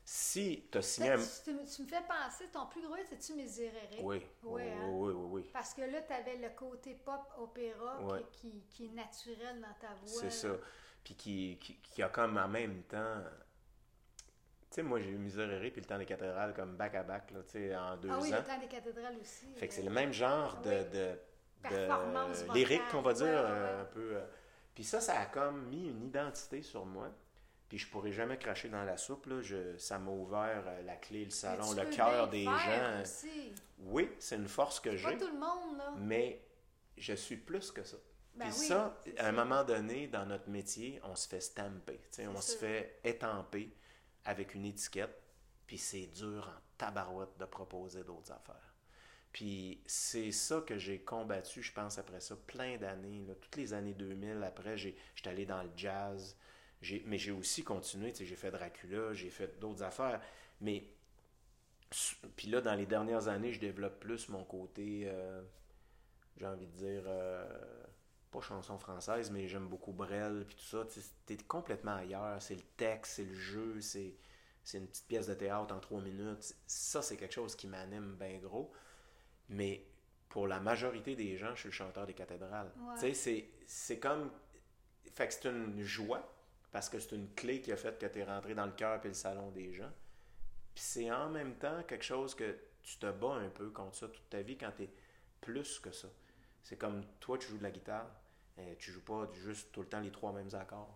[0.04, 1.18] Si tu as signé un...
[1.18, 4.00] Tu, tu me fais penser, ton plus gros hit, c'est-tu Miséréré?
[4.02, 4.90] Oui, oui, Ouais, hein?
[4.92, 5.50] oui, oui, oui.
[5.54, 8.00] Parce que là, tu avais le côté pop-opéra
[8.32, 10.22] qui, qui, qui est naturel dans ta voix.
[10.22, 10.50] C'est ça.
[11.04, 13.22] Puis qui, qui, qui a comme en même temps.
[14.72, 17.52] Tu sais, moi, j'ai eu Miserere puis le temps des cathédrales comme back-à-back, là, tu
[17.54, 18.38] sais, en deux Ah oui, ans.
[18.38, 19.48] le temps des cathédrales aussi.
[19.56, 20.90] Fait que c'est euh, le même genre de, oui.
[20.92, 21.20] de,
[21.62, 23.82] Performance de lyrique qu'on va dire, Ouais, ouais, ouais.
[23.82, 24.16] un peu.
[24.16, 24.26] euh.
[24.76, 27.10] Puis ça, ça a comme mis une identité sur moi.
[27.68, 29.42] Puis je pourrais jamais cracher dans la soupe, là.
[29.42, 33.02] Je, ça m'a ouvert euh, la clé, le salon, le cœur des gens.
[33.02, 33.54] aussi.
[33.80, 35.94] Oui, c'est une force que Pas j'ai, tout le monde, là.
[35.98, 36.42] mais
[36.98, 37.98] je suis plus que ça.
[38.36, 42.00] Ben Puis oui, ça, à un moment donné, dans notre métier, on se fait stamper.
[42.34, 43.76] On se fait étamper
[44.26, 45.22] avec une étiquette.
[45.68, 48.69] Puis c'est dur en tabarouette de proposer d'autres affaires.
[49.32, 53.26] Puis c'est ça que j'ai combattu, je pense, après ça, plein d'années.
[53.42, 56.36] Toutes les années 2000, après, j'étais allé dans le jazz.
[57.06, 58.14] Mais j'ai aussi continué.
[58.18, 60.22] J'ai fait Dracula, j'ai fait d'autres affaires.
[60.62, 60.84] Mais
[62.36, 65.42] puis là, dans les dernières années, je développe plus mon côté, euh,
[66.38, 67.46] j'ai envie de dire, euh,
[68.32, 70.86] pas chanson française, mais j'aime beaucoup Brel, puis tout ça.
[71.26, 72.42] T'es complètement ailleurs.
[72.42, 74.16] C'est le texte, c'est le jeu, c'est
[74.74, 76.56] une petite pièce de théâtre en trois minutes.
[76.68, 78.72] Ça, c'est quelque chose qui m'anime bien gros.
[79.50, 79.86] Mais
[80.30, 82.72] pour la majorité des gens, je suis le chanteur des cathédrales.
[82.78, 82.94] Ouais.
[83.00, 84.32] Tu sais, c'est- comme...
[85.16, 86.32] Fait que c'est une joie,
[86.72, 89.04] parce que c'est une clé qui a fait que tu es rentré dans le cœur
[89.04, 89.92] et le salon des gens.
[90.76, 94.08] Puis c'est en même temps quelque chose que tu te bats un peu contre ça
[94.08, 94.90] toute ta vie quand tu es
[95.42, 96.08] plus que ça.
[96.64, 98.08] C'est comme toi, tu joues de la guitare,
[98.60, 100.96] euh, tu joues pas juste tout le temps les trois mêmes accords.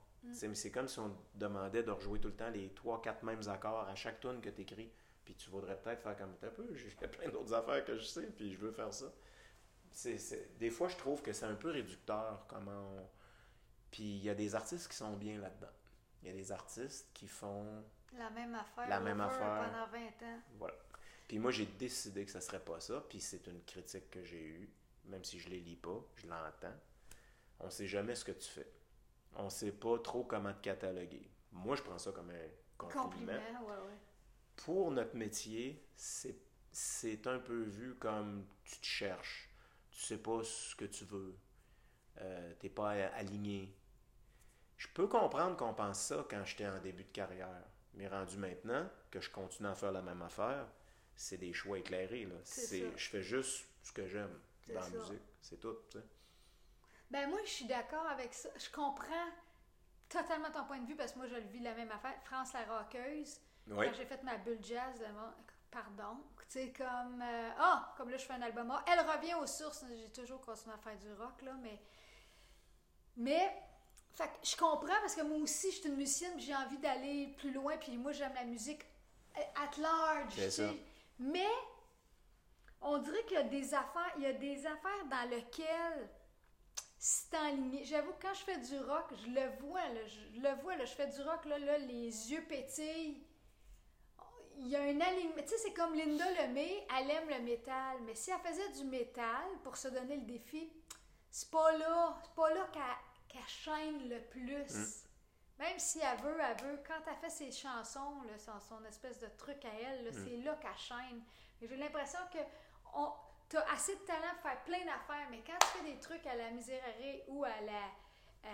[0.49, 3.23] Mais C'est comme si on te demandait de rejouer tout le temps les trois, quatre
[3.23, 4.89] mêmes accords à chaque tune que tu écris.
[5.25, 8.27] Puis tu voudrais peut-être faire comme un peu, j'ai plein d'autres affaires que je sais,
[8.27, 9.05] puis je veux faire ça.
[10.59, 13.09] Des fois, je trouve que c'est un peu réducteur comment on-
[13.91, 15.71] Puis il y a des artistes qui sont bien là-dedans.
[16.21, 17.83] Il y a des artistes qui font
[18.17, 18.89] La même affaire.
[18.89, 19.71] La même affaire.
[19.71, 20.39] Pendant 20 ans.
[20.57, 20.75] Voilà.
[21.27, 23.03] Puis moi, j'ai décidé que ça serait pas ça.
[23.09, 24.69] Puis c'est une critique que j'ai eue,
[25.05, 26.75] même si je les lis pas, je l'entends.
[27.59, 28.67] On sait jamais ce que tu fais.
[29.35, 31.29] On sait pas trop comment te cataloguer.
[31.51, 32.47] Moi, je prends ça comme un
[32.77, 33.03] compliment.
[33.09, 33.33] Compliment,
[33.67, 33.97] ouais, ouais.
[34.55, 36.37] Pour notre métier, c'est,
[36.71, 39.49] c'est un peu vu comme tu te cherches.
[39.91, 41.35] Tu sais pas ce que tu veux.
[42.21, 43.75] Euh, tu n'es pas aligné.
[44.77, 47.63] Je peux comprendre qu'on pense ça quand j'étais en début de carrière.
[47.93, 50.67] Mais rendu maintenant, que je continue à faire la même affaire,
[51.15, 52.25] c'est des choix éclairés.
[52.25, 52.35] Là.
[52.43, 55.21] C'est, je fais juste ce que j'aime dans la musique.
[55.41, 55.77] C'est tout.
[57.11, 58.49] Ben moi, je suis d'accord avec ça.
[58.57, 59.29] Je comprends
[60.09, 62.19] totalement ton point de vue parce que moi, je le vis la même affaire.
[62.23, 62.65] France la
[63.69, 65.01] quand j'ai fait ma bulle jazz,
[65.71, 68.71] pardon, tu sais, comme, euh, ah, comme là, je fais un album.
[68.85, 69.83] Elle revient aux sources.
[69.89, 71.79] J'ai toujours continué à faire du rock, là, mais,
[73.17, 73.51] mais,
[74.13, 77.51] fait je comprends parce que moi aussi, je suis une musicienne, j'ai envie d'aller plus
[77.51, 78.85] loin, puis moi, j'aime la musique
[79.35, 80.33] at large,
[81.17, 81.49] Mais,
[82.81, 86.09] on dirait qu'il y a des affaires, il y a des affaires dans lesquelles
[86.99, 90.75] c'est en J'avoue, quand je fais du rock, je le vois, là, je le vois,
[90.77, 93.25] là, je fais du rock, là, là, les yeux pétillent.
[94.57, 95.41] Il y a un alignement.
[95.41, 98.85] Tu sais, c'est comme Linda Lemay, elle aime le métal, mais si elle faisait du
[98.85, 100.71] métal pour se donner le défi,
[101.29, 102.67] c'est pas là, c'est pas là
[103.27, 104.73] qu'elle chaîne le plus.
[104.73, 105.03] Mm.
[105.59, 106.83] Même si elle veut, elle veut.
[106.87, 110.13] Quand elle fait ses chansons, là, son, son espèce de truc à elle, mm.
[110.13, 111.23] c'est là qu'elle chaîne.
[111.61, 112.39] J'ai l'impression que
[112.95, 113.11] on,
[113.49, 116.25] tu as assez de talent pour faire plein d'affaires, mais quand tu fais des trucs
[116.27, 117.81] à la misérarie ou à la.
[118.45, 118.49] Euh,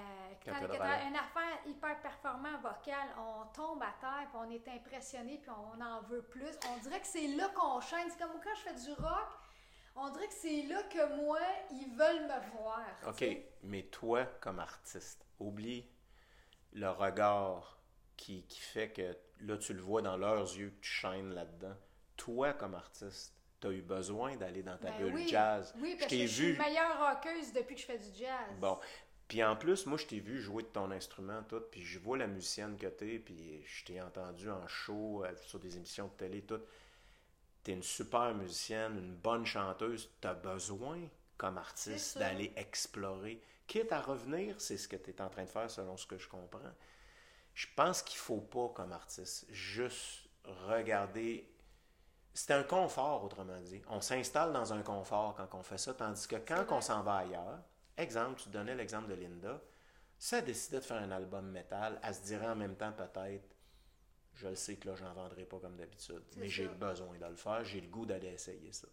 [0.46, 4.68] quand tu as une affaire hyper performant vocale, on tombe à terre, puis on est
[4.68, 6.58] impressionné, puis on en veut plus.
[6.70, 8.08] On dirait que c'est là qu'on chaîne.
[8.10, 9.30] C'est comme quand je fais du rock,
[9.96, 11.40] on dirait que c'est là que moi,
[11.72, 12.86] ils veulent me voir.
[13.08, 13.26] OK,
[13.64, 15.90] mais toi, comme artiste, oublie
[16.74, 17.80] le regard
[18.16, 21.76] qui, qui fait que là, tu le vois dans leurs yeux que tu chaînes là-dedans.
[22.16, 25.74] Toi, comme artiste, tu as eu besoin d'aller dans ta ben bulle jazz.
[25.80, 28.58] Oui, parce que je suis meilleure rockeuse depuis que je fais du jazz.
[28.60, 28.78] Bon.
[29.30, 32.18] Puis en plus, moi, je t'ai vu jouer de ton instrument, tout, puis je vois
[32.18, 36.14] la musicienne que t'es, puis je t'ai entendu en show, euh, sur des émissions de
[36.14, 36.60] télé, tout.
[37.64, 40.10] T'es une super musicienne, une bonne chanteuse.
[40.20, 41.00] T'as besoin,
[41.38, 43.40] comme artiste, d'aller explorer.
[43.68, 46.18] Quitte à revenir, c'est ce que tu es en train de faire, selon ce que
[46.18, 46.74] je comprends.
[47.54, 50.28] Je pense qu'il faut pas, comme artiste, juste
[50.68, 51.48] regarder
[52.34, 53.82] c'est un confort, autrement dit.
[53.90, 57.18] On s'installe dans un confort quand on fait ça, tandis que quand on s'en va
[57.18, 57.60] ailleurs,
[58.00, 59.62] exemple, tu donnais l'exemple de Linda,
[60.18, 63.56] si elle décidait de faire un album métal, elle se dirait en même temps peut-être,
[64.34, 67.36] je le sais que là, j'en vendrai pas comme d'habitude, mais j'ai besoin de le
[67.36, 68.88] faire, j'ai le goût d'aller essayer ça.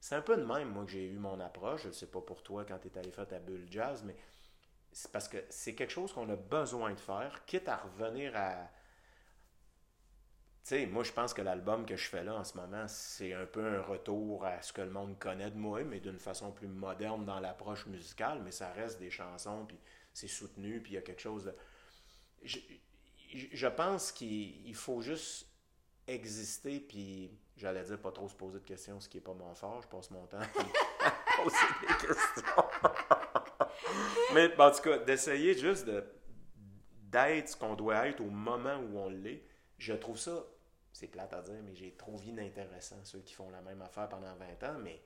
[0.00, 1.84] C'est un peu de même, moi, que j'ai eu mon approche.
[1.84, 4.14] Je ne sais pas pour toi quand tu es allé faire ta bulle jazz, mais
[4.92, 8.68] c'est parce que c'est quelque chose qu'on a besoin de faire, quitte à revenir à,
[10.64, 13.44] sais, moi, je pense que l'album que je fais là en ce moment, c'est un
[13.44, 16.68] peu un retour à ce que le monde connaît de moi, mais d'une façon plus
[16.68, 19.78] moderne dans l'approche musicale, mais ça reste des chansons, puis
[20.14, 21.54] c'est soutenu, puis il y a quelque chose de...
[22.42, 22.58] Je,
[23.52, 25.48] je pense qu'il faut juste
[26.06, 29.54] exister, puis j'allais dire pas trop se poser de questions, ce qui est pas mon
[29.54, 30.46] fort, je passe mon temps à
[31.42, 32.64] poser des questions.
[34.34, 35.86] mais en tout cas, d'essayer juste
[37.02, 39.44] d'être ce qu'on doit être au moment où on l'est,
[39.78, 40.44] je trouve ça
[40.94, 44.08] c'est plate à dire, mais j'ai trop vu d'intéressants, ceux qui font la même affaire
[44.08, 45.02] pendant 20 ans, mais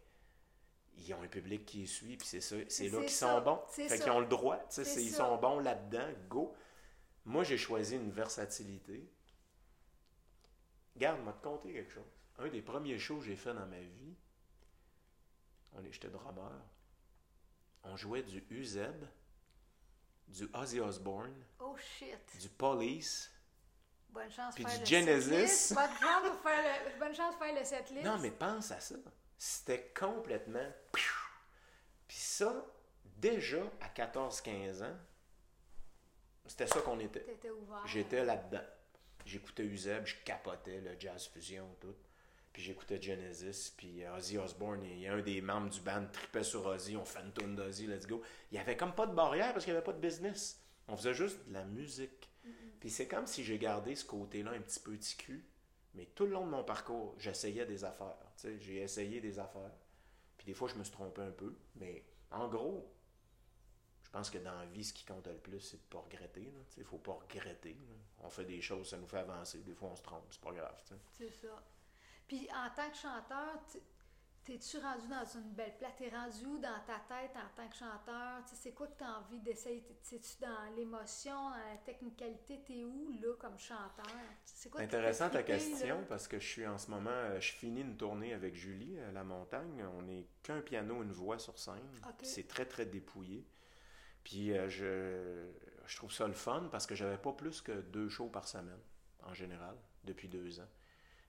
[0.98, 3.60] ils ont un public qui les suit, puis c'est, ça, c'est là qu'ils sont bons.
[3.68, 6.54] Fait qu'ils ont le droit, ils sont bons là-dedans, go.
[7.24, 9.10] Moi, j'ai choisi une versatilité.
[10.96, 12.04] Garde, moi te compter quelque chose.
[12.38, 14.14] Un des premiers shows que j'ai fait dans ma vie,
[15.72, 16.52] on est, j'étais drummer.
[17.84, 18.80] On jouait du UZ,
[20.28, 21.76] du Ozzy Osbourne, oh,
[22.38, 23.30] du Police,
[24.18, 25.74] Bonne chance puis faire du Genesis.
[25.74, 28.04] Bonne chance, faire le, bonne chance faire le setlist.
[28.04, 28.96] Non, mais pense à ça.
[29.38, 30.66] C'était complètement.
[30.92, 32.66] Puis ça,
[33.16, 34.96] déjà à 14-15 ans,
[36.46, 37.24] c'était ça qu'on était.
[37.84, 38.64] J'étais là-dedans.
[39.24, 41.94] J'écoutais Uzeb, je capotais le jazz fusion, tout.
[42.52, 46.42] Puis j'écoutais Genesis, puis Ozzy Osbourne, il y a un des membres du band tripait
[46.42, 48.22] sur Ozzy, on fait une tune d'Ozzy, let's go.
[48.50, 50.60] Il y avait comme pas de barrière parce qu'il n'y avait pas de business.
[50.88, 52.27] On faisait juste de la musique.
[52.80, 55.44] Puis c'est comme si j'ai gardé ce côté-là un petit peu ticu,
[55.94, 58.16] mais tout le long de mon parcours, j'essayais des affaires.
[58.60, 59.72] J'ai essayé des affaires.
[60.36, 62.92] Puis des fois, je me suis trompé un peu, mais en gros,
[64.04, 65.98] je pense que dans la vie, ce qui compte le plus, c'est de ne pas
[65.98, 66.52] regretter.
[66.76, 67.76] Il ne faut pas regretter.
[68.20, 69.58] On fait des choses, ça nous fait avancer.
[69.58, 70.80] Des fois, on se trompe, c'est pas grave.
[71.18, 71.62] C'est ça.
[72.26, 73.58] Puis en tant que chanteur,
[74.48, 75.92] T'es-tu rendu dans une belle place?
[75.98, 78.40] T'es rendu où dans ta tête en tant que chanteur?
[78.46, 79.82] c'est quoi que tu as envie d'essayer?
[80.08, 82.62] T'es-tu dans l'émotion, dans la technicalité?
[82.66, 84.06] T'es où, là, comme chanteur?
[84.46, 87.82] C'est quoi Intéressant ta question, parce que je suis en ce moment, euh, je finis
[87.82, 89.84] une tournée avec Julie à La Montagne.
[89.98, 91.74] On n'est qu'un piano, une voix sur scène.
[92.22, 93.46] C'est très, très dépouillé.
[94.24, 95.50] Puis euh, je,
[95.84, 98.80] je trouve ça le fun parce que j'avais pas plus que deux shows par semaine,
[99.24, 100.68] en général, depuis deux ans.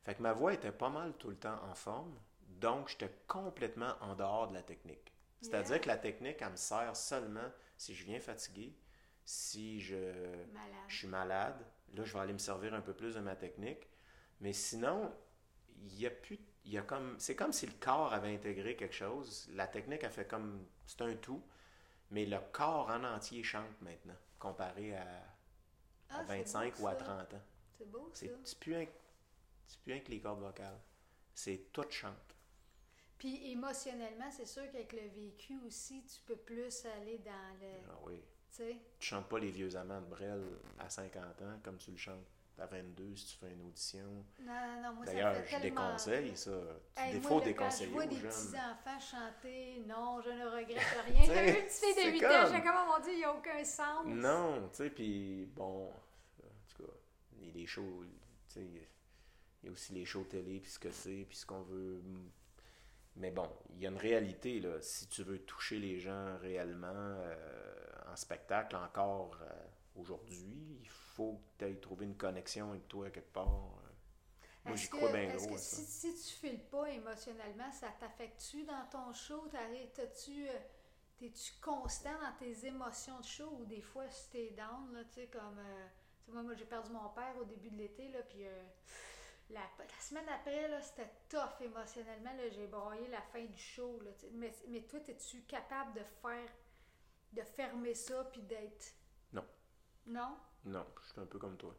[0.05, 2.15] Fait que ma voix était pas mal tout le temps en forme,
[2.49, 5.13] donc j'étais complètement en dehors de la technique.
[5.41, 5.79] C'est-à-dire Yeah.
[5.79, 8.75] que la technique, elle me sert seulement si je viens fatigué,
[9.23, 9.95] si je,
[10.53, 10.73] Malade.
[10.87, 11.65] je suis malade.
[11.93, 13.87] Là, je vais aller me servir un peu plus de ma technique.
[14.41, 15.11] Mais sinon,
[15.83, 16.39] il y a plus.
[16.65, 19.47] Il y a comme, c'est comme si le corps avait intégré quelque chose.
[19.53, 20.65] La technique a fait comme.
[20.85, 21.41] C'est un tout.
[22.11, 25.03] Mais le corps en entier chante maintenant, comparé à,
[26.09, 27.05] à Ah, c'est 25 beau, ou à ça.
[27.05, 27.41] 30 ans.
[27.77, 28.25] C'est beau, ça.
[28.43, 28.85] C'est plus, un,
[29.67, 30.79] c'est plus un que les cordes vocales.
[31.33, 32.35] C'est tout chante.
[33.19, 37.67] Puis émotionnellement, c'est sûr qu'avec le vécu aussi, tu peux plus aller dans le.
[37.89, 38.15] Ah oui.
[38.49, 38.77] Tu sais.
[38.97, 40.41] Tu chantes pas les vieux amants de Brel
[40.79, 42.25] à 50 ans comme tu le chantes
[42.57, 44.25] à 22 si tu fais une audition.
[44.39, 45.85] Non, non, non, moi, ça D'ailleurs, me fait je tellement...
[45.87, 46.51] déconseille ça.
[46.95, 48.29] Tu Hey, là, déconseiller Quand je vois aux des jeunes.
[48.31, 52.29] petits-enfants chanter «Non, je ne regrette rien», j'avais une petite fille de c'est 8 ans,
[52.29, 54.05] comme- j'étais comme «Oh mon Dieu, il n'y a aucun sens».
[54.07, 55.93] Non, tu sais, puis bon, en
[56.67, 56.93] tout cas,
[57.39, 58.03] il y a des shows,
[58.49, 61.45] tu sais, il y a aussi les shows télé, puis ce que c'est, puis ce
[61.45, 62.01] qu'on veut.
[63.15, 64.81] Mais bon, il y a une réalité, là.
[64.81, 67.35] Si tu veux toucher les gens réellement euh,
[68.11, 69.49] en spectacle, encore euh,
[69.95, 73.73] aujourd'hui, il faut que tu ailles trouver une connexion avec toi quelque part.
[74.65, 78.85] Moi, j'y crois bien gros que si, si tu files pas émotionnellement, ça t'affecte-tu dans
[78.91, 79.47] ton show?
[79.95, 80.47] T'as-tu...
[80.47, 80.53] euh,
[81.17, 85.15] T'es-tu constant dans tes émotions de show ou des fois si t'es down, là, tu
[85.15, 85.59] sais, comme...
[85.59, 85.87] euh,
[86.29, 88.63] moi, moi j'ai perdu mon père au début de l'été, là, puis euh,
[89.49, 94.53] la, la semaine après, c'était tough émotionnellement, j'ai broyé la fin du show, là, mais,
[94.67, 96.49] mais toi, es-tu capable de faire...
[97.33, 98.93] de fermer ça puis d'être...
[99.33, 99.45] Non.
[100.07, 100.37] Non?
[100.65, 101.73] Non, je suis un peu comme toi.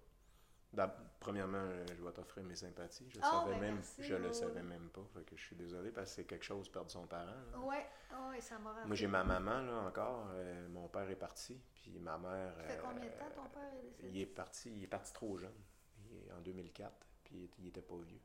[1.18, 3.08] Premièrement, euh, je vais t'offrir mes sympathies.
[3.10, 4.66] Je, Ah, savais ben même, merci, je le oui, savais oui.
[4.68, 5.02] même pas.
[5.12, 7.26] Fait que je suis désolé parce que c'est quelque chose perdre son parent.
[7.52, 7.58] là.
[7.58, 7.86] Ouais,
[8.30, 8.84] ouais, ça m'a.
[8.86, 10.28] Moi, j'ai ma maman, là, encore.
[10.32, 11.60] euh, mon père est parti.
[11.74, 12.54] Puis ma mère.
[12.56, 14.08] Ça fait euh, combien de temps ton père est décédé?
[14.10, 15.60] Il est parti, il est parti trop jeune.
[16.08, 16.92] Il est en 2004.
[17.30, 18.20] Puis il, était pas vieux.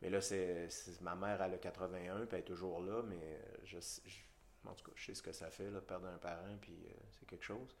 [0.00, 0.68] Mais là, c'est
[1.00, 3.02] ma mère, elle a 81, puis elle est toujours là.
[3.02, 3.78] Mais je,
[4.66, 6.56] en tout cas, je sais ce que ça fait, là, de perdre un parent.
[6.60, 7.76] Puis euh, c'est quelque chose.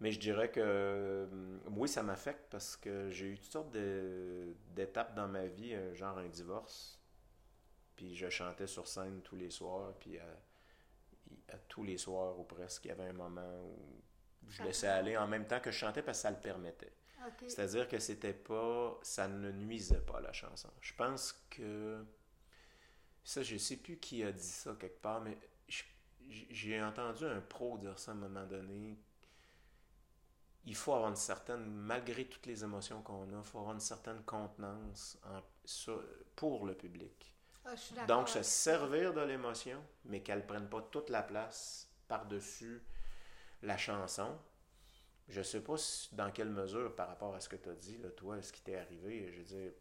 [0.00, 1.26] Mais je dirais que euh,
[1.70, 3.76] oui, ça m'affecte parce que j'ai eu toutes sortes
[4.74, 7.00] d'étapes dans ma vie, euh, genre un divorce.
[7.96, 9.94] Puis je chantais sur scène tous les soirs.
[10.00, 10.26] Puis à,
[11.52, 14.02] à tous les soirs ou presque, il y avait un moment où
[14.48, 16.92] je laissais aller en même temps que je chantais parce que ça le permettait.
[17.48, 18.98] C'est-à-dire que c'était pas.
[19.02, 20.70] Ça ne nuisait pas à la chanson.
[20.80, 22.04] Je pense que.
[23.22, 25.38] Ça, je sais plus qui a dit ça quelque part, mais
[26.28, 28.98] j'ai entendu un pro dire ça à un moment donné.
[30.66, 33.80] Il faut avoir une certaine, malgré toutes les émotions qu'on a, il faut avoir une
[33.80, 36.02] certaine contenance en- sur-
[36.36, 37.34] pour le public.
[37.66, 41.88] Ah, je Donc, se servir de l'émotion, mais qu'elle ne prenne pas toute la place
[42.08, 42.82] par-dessus
[43.62, 44.38] la chanson.
[45.28, 47.96] Je sais pas si- dans quelle mesure, par rapport à ce que tu as dit,
[47.98, 49.72] là, toi, ce qui t'est arrivé, je veux dire,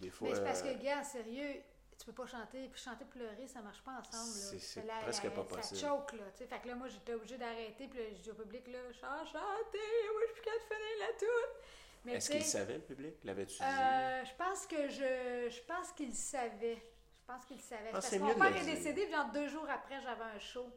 [0.00, 0.28] des fois...
[0.28, 1.60] Mais c'est parce euh, que, gars, sérieux,
[1.98, 4.38] tu peux pas chanter, puis chanter pleurer, ça marche pas ensemble.
[4.38, 4.58] là.
[4.60, 5.80] C'est- presque la- pas ça possible.
[5.80, 6.24] choke, là.
[6.32, 6.46] tu sais.
[6.46, 9.26] Fait que là, moi, j'étais obligée d'arrêter, puis là, je dis au public, là, chante,
[9.26, 9.78] chanter,
[10.12, 12.14] moi, je suis plus capable de finir la toute.
[12.14, 13.14] Est-ce qu'il savait, le public?
[13.24, 13.62] L'avais-tu dit?
[13.64, 15.50] euh, je pense que je.
[15.50, 16.76] Je pense qu'il savait.
[16.76, 17.88] Je pense qu'il savait.
[17.88, 20.70] Ah, Parce que mon père est décédé, puis genre deux jours après, j'avais un show.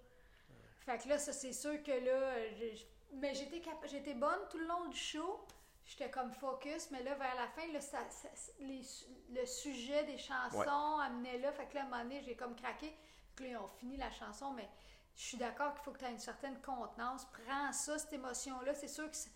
[0.87, 2.49] Fait que là, ça, c'est sûr que là.
[2.55, 2.83] je-
[3.13, 5.45] mais j'étais cap- j'étais bonne tout le long du show.
[5.85, 8.29] J'étais comme focus, mais là, vers la fin, là, ça, ça-
[8.59, 11.51] les su- le sujet des chansons amenait là.
[11.51, 12.95] Fait que là, à un moment donné, j'ai comme craqué.
[13.35, 14.69] Que là, on finit la chanson, mais
[15.15, 17.25] je suis d'accord qu'il faut que tu aies une certaine contenance.
[17.45, 18.73] Prends ça, cette émotion-là.
[18.75, 19.15] C'est sûr que.
[19.17, 19.31] c'est-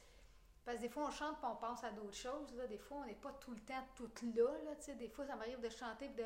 [0.64, 2.54] Parce que des fois, on chante puis on pense à d'autres choses.
[2.56, 2.68] Là.
[2.68, 4.50] Des fois, on n'est pas tout le temps toute là.
[4.66, 4.96] là tu sais.
[4.96, 6.26] des fois, ça m'arrive de chanter et de.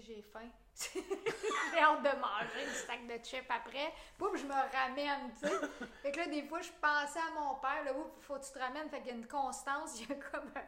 [0.00, 0.48] J'ai faim.
[0.74, 3.92] J'ai hâte de manger une sac de chips après.
[4.18, 5.30] Boum, je me ramène.
[5.40, 5.54] tu sais.
[6.02, 7.84] fait que là, des fois, je pensais à mon père.
[7.84, 8.88] Là, il faut que tu te ramènes.
[8.88, 10.00] Fait qu'il y a une constance.
[10.00, 10.64] Il y a comme un.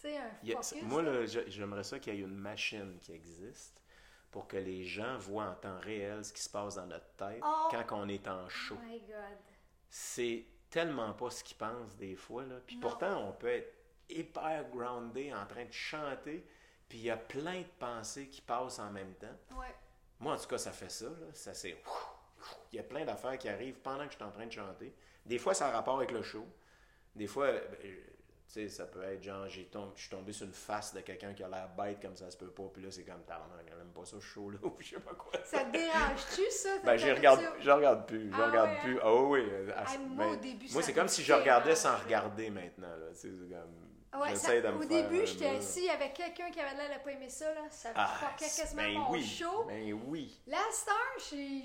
[0.00, 0.30] Tu sais, un
[0.62, 0.82] focus.
[0.82, 1.26] moi, là.
[1.26, 3.82] j'aimerais ça qu'il y ait une machine qui existe
[4.30, 7.42] pour que les gens voient en temps réel ce qui se passe dans notre tête
[7.44, 7.68] Oh!
[7.70, 8.76] quand on est en show.
[8.78, 9.38] Oh my God.
[9.88, 12.44] c'est tellement pas ce qu'ils pensent des fois.
[12.44, 12.56] Là.
[12.64, 12.82] Puis Non.
[12.82, 13.74] pourtant, on peut être
[14.08, 16.46] hyper groundé en train de chanter,
[16.88, 19.56] puis il y a plein de pensées qui passent en même temps.
[19.58, 19.74] Ouais.
[20.20, 21.06] Moi, en tout cas, ça fait ça.
[21.06, 21.26] Là.
[21.34, 21.76] Ça c'est.
[22.72, 24.94] Il y a plein d'affaires qui arrivent pendant que je suis en train de chanter.
[25.26, 26.46] Des fois, ça a rapport avec le show.
[27.14, 27.98] Des fois, ben, tu
[28.46, 31.48] sais, ça peut être genre, je suis tombé sur une face de quelqu'un qui a
[31.48, 34.04] l'air bête comme ça se peut pas, puis là, c'est comme, tabarnak, elle aime pas
[34.06, 35.32] ça, ce show-là, ou je sais pas quoi.
[35.44, 36.70] Ça te dérange-tu, ça?
[36.84, 38.96] Ben, je regarde, je regarde plus, je Ah regarde ouais, plus.
[38.98, 39.02] hein?
[39.04, 39.72] Ah oui, oui.
[39.72, 41.96] à- Ah, moi, ben, au début, moi, ça c'est me comme si je regardais sans
[41.98, 42.88] regarder maintenant.
[42.96, 43.08] Là.
[43.10, 46.50] Tu sais, c'est comme, Ouais, ça- au début, un j'étais assis, il y avait quelqu'un
[46.50, 47.60] qui avait l'air de pas aimer ça, là.
[47.70, 49.64] Ça Ah, fuckait quasiment ben mon oui, show.
[49.64, 50.40] ben oui.
[50.46, 50.96] La star,
[51.30, 51.64] j'ai.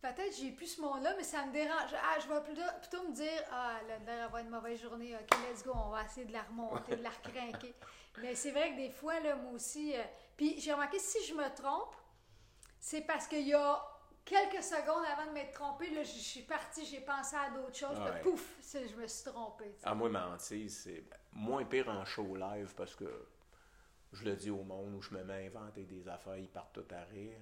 [0.00, 1.90] Peut-être j'ai plus ce monde-là, mais ça me dérange.
[1.94, 5.38] Ah, je vais plutôt, plutôt me dire, ah, là, va avoir une mauvaise journée, ok,
[5.50, 7.74] let's go, on va essayer de la remonter, de la recrinquer.
[8.18, 9.94] Mais c'est vrai que des fois, là, moi aussi.
[9.96, 10.02] euh,
[10.36, 11.94] puis j'ai remarqué, si je me trompe,
[12.78, 13.82] c'est parce qu'il y a
[14.24, 17.98] quelques secondes avant de m'être trompée, là, je suis partie, j'ai pensé à d'autres choses,
[17.98, 18.20] Ouais.
[18.20, 19.76] puis pouf, je me suis trompée.
[19.82, 21.04] Ah, moi, ma hantise, c'est
[21.36, 23.26] moins pire en show live parce que
[24.12, 26.72] je le dis au monde où je me mets à inventer des affaires, ils partent
[26.74, 27.38] tout à rire.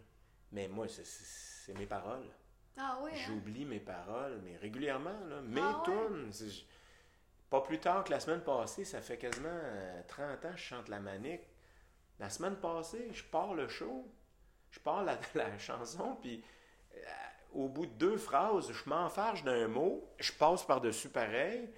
[0.53, 2.29] Mais moi, c'est- mes paroles.
[2.77, 3.17] Ah oui, hein?
[3.27, 6.31] J'oublie mes paroles, mais régulièrement, là, mes Ah tunes.
[7.49, 10.63] Pas plus tard que la semaine passée, ça fait quasiment euh, 30 ans que je
[10.65, 11.43] chante la manique.
[12.19, 14.07] La semaine passée, je pars le show,
[14.71, 16.43] je pars la, la chanson, puis
[16.97, 16.99] euh,
[17.53, 21.71] au bout de deux phrases, je m'enfarge d'un mot, je passe par-dessus pareil.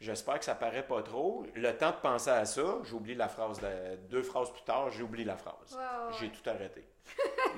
[0.00, 1.44] J'espère que ça paraît pas trop.
[1.54, 3.58] Le temps de penser à ça, j'oublie la phrase.
[3.60, 5.76] de- deux phrases plus tard, j'oublie la phrase.
[6.20, 6.88] J'ai tout arrêté.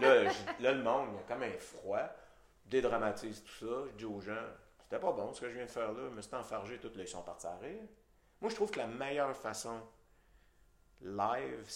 [0.00, 0.24] là,
[0.60, 2.08] là, le monde, il y a comme un froid,
[2.66, 3.82] dédramatise tout ça.
[3.90, 4.32] Je dis aux gens,
[4.82, 6.88] c'était pas bon ce que je viens de faire là, je me suis enfargé, tout
[6.94, 7.82] là, ils sont partis à rire.
[8.40, 9.78] Moi, je trouve que la meilleure façon
[11.02, 11.66] live,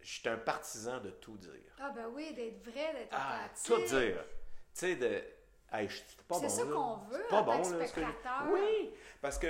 [0.00, 1.52] je suis un partisan de tout dire.
[1.80, 3.88] Ah ben oui, d'être vrai, d'être Ah, authentique.
[3.88, 4.24] tout dire.
[4.24, 4.30] Tu
[4.74, 5.22] sais, de.
[5.70, 6.48] Hey, C'est bon.
[6.48, 8.52] ça qu'on veut C'est pas en bon, là, que.
[8.52, 9.46] Oui, parce que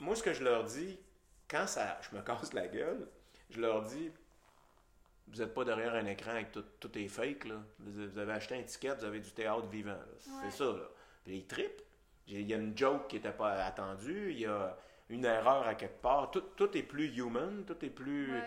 [0.00, 0.98] moi, ce que je leur dis,
[1.48, 3.08] quand ça, je me casse la gueule,
[3.50, 4.10] je leur dis
[5.28, 7.44] vous n'êtes pas derrière un écran avec tout, tout est fake.
[7.44, 7.54] Là.
[7.78, 9.90] Vous avez acheté un ticket, vous avez du théâtre vivant.
[9.92, 10.06] là.
[10.18, 10.50] C'est Ouais.
[10.50, 10.64] ça.
[10.76, 10.88] Là.
[11.24, 11.82] Puis ils trippent.
[12.26, 14.76] Il y a une joke qui n'était pas attendue, il y a
[15.08, 16.30] une erreur à quelque part.
[16.32, 18.32] Tout, tout est plus human, tout est plus.
[18.32, 18.42] Ouais.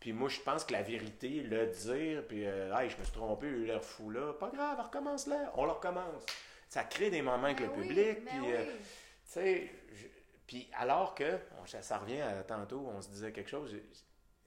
[0.00, 3.12] Puis moi, je pense que la vérité, le dire, puis euh, hey, je me suis
[3.12, 6.26] trompé, eu l'air fou là, pas grave, recommence là, on le recommence.
[6.68, 8.72] Ça crée des moments avec Ben le public, ben puis euh, tu
[9.24, 9.70] sais,
[10.46, 13.74] puis alors que, on- ça, revient à tantôt, on se disait quelque chose,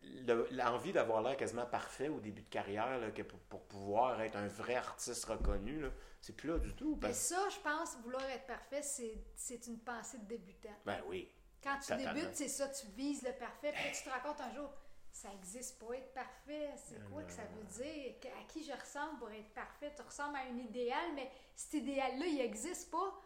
[0.04, 4.22] le- l'envie d'avoir l'air quasiment parfait au début de carrière, là, que pour, pour pouvoir
[4.22, 5.86] être un vrai artiste reconnu,
[6.22, 6.98] c'est plus là du tout.
[7.02, 10.76] Mais ça, je pense, vouloir être parfait, c'est une pensée de débutant.
[10.86, 11.30] Ben oui.
[11.64, 12.14] Quand tu Totalement.
[12.14, 14.70] débutes, c'est ça, tu vises le parfait, puis tu te racontes un jour,
[15.12, 18.20] ça existe pas être parfait, c'est quoi que ça veut dire?
[18.22, 19.92] Que- À qui je ressemble pour être parfait?
[19.96, 23.20] Tu ressembles à un idéal, mais cet idéal-là, il existe pas.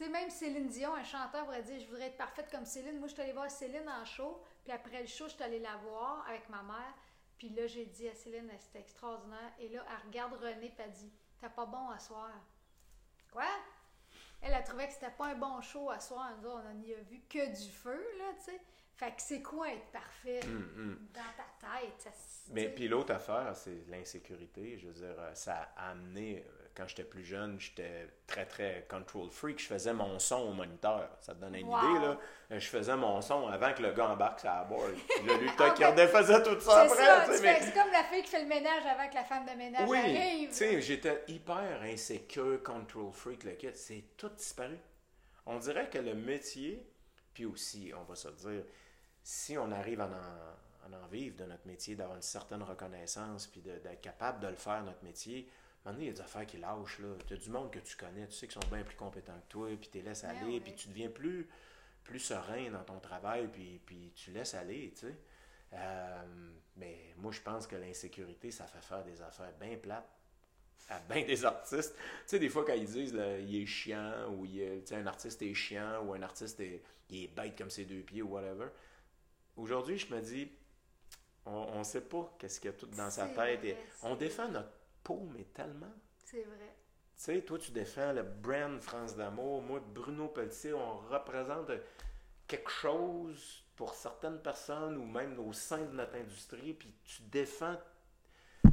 [0.00, 2.98] Tu sais, même Céline Dion, un chanteur, pourrait dire Je voudrais être parfaite comme Céline.
[2.98, 5.58] Moi, je suis allée voir Céline en show, puis après le show, je suis allée
[5.58, 6.94] la voir avec ma mère.
[7.36, 9.52] Puis là, j'ai dit à Céline C'était extraordinaire.
[9.58, 12.30] Et là, elle regarde René, puis elle dit T'as pas bon à soir.
[13.30, 13.44] Quoi?
[14.40, 16.32] Elle a trouvé que c'était pas un bon show à soir.
[16.42, 18.60] Nous on n'y a vu que du feu, là, tu sais.
[18.94, 21.08] Fait que c'est quoi être parfait Hum, hum.
[21.12, 22.00] dans ta tête?
[22.00, 22.10] Ça,
[22.52, 24.78] Mais puis l'autre affaire, c'est l'insécurité.
[24.78, 28.86] Je veux dire, euh, ça a amené, euh, quand j'étais plus jeune, j'étais très, très
[28.88, 29.58] control freak.
[29.60, 31.08] Je faisais mon son au moniteur.
[31.20, 31.78] Ça te donne une Wow.
[31.78, 32.18] idée, là.
[32.58, 34.92] Je faisais mon son avant que le gars embarque sur la board.
[35.08, 37.40] Puis là, lui, Ah, ben, redéfaisait tout ça après.
[37.42, 39.88] mais- c'est comme la fille qui fait le ménage avant que la femme de ménage
[39.88, 40.48] Oui, arrive.
[40.48, 43.68] tu sais, j'étais hyper insécure, control freak, le kit.
[43.74, 44.78] C'est tout disparu.
[45.46, 46.86] On dirait que le métier,
[47.34, 48.64] puis aussi, on va se le dire,
[49.22, 53.46] si on arrive à en, à en vivre de notre métier, d'avoir une certaine reconnaissance,
[53.46, 55.48] puis d'être capable de le faire, notre métier,
[55.84, 56.98] un moment donné, il y a des affaires qui lâchent.
[56.98, 57.08] Là.
[57.26, 59.48] Tu as du monde que tu connais, tu sais qu'ils sont bien plus compétents que
[59.48, 61.48] toi, puis tu les laisses Ben aller, puis tu deviens plus,
[62.04, 65.16] plus serein dans ton travail, puis, puis tu laisses aller, tu sais.
[65.72, 70.08] Euh, mais moi, je pense que l'insécurité, ça fait faire des affaires bien plates
[70.88, 71.94] à bien des artistes.
[71.94, 75.40] Tu sais, des fois, quand ils disent là, il est chiant, ou il un artiste
[75.42, 78.66] est chiant, ou un artiste est, il est bête comme ses deux pieds, ou whatever.
[79.56, 80.50] Aujourd'hui, je me dis,
[81.46, 83.64] on ne sait pas qu'est-ce qu'il y a tout dans sa tête.
[83.64, 85.92] Et on défend notre peau, mais tellement.
[86.24, 86.76] C'est vrai.
[87.16, 89.60] Tu sais, toi, tu défends le brand France d'amour.
[89.62, 91.70] Moi, Bruno Pelletier, on représente
[92.46, 97.76] quelque chose pour certaines personnes ou même au sein de notre industrie, puis tu défends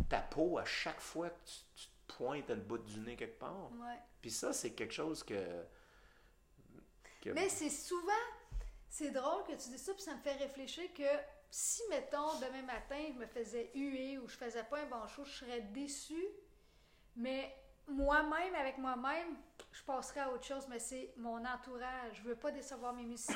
[0.10, 3.40] ta peau à chaque fois que tu, tu te pointes le bout du nez quelque
[3.40, 3.72] part.
[3.74, 4.00] Ouais.
[4.22, 5.64] Puis ça, c'est quelque chose que...
[7.22, 8.12] que- Mais c'est souvent,
[8.90, 11.04] c'est drôle que tu dis ça, puis ça me fait réfléchir que
[11.50, 15.24] si, mettons, demain matin, je me faisais huer ou je faisais pas un bon show,
[15.24, 16.28] je serais déçue.
[17.16, 17.56] Mais
[17.88, 19.38] moi-même, avec moi-même,
[19.72, 22.16] je passerais à autre chose, mais c'est mon entourage.
[22.16, 23.36] Je veux pas décevoir mes musiciens.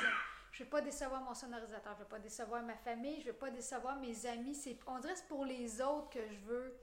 [0.52, 1.94] Je veux pas décevoir mon sonorisateur.
[1.94, 3.20] Je veux pas décevoir ma famille.
[3.22, 4.54] Je veux pas décevoir mes amis.
[4.54, 6.78] C'est, on dirait que c'est pour les autres que je veux.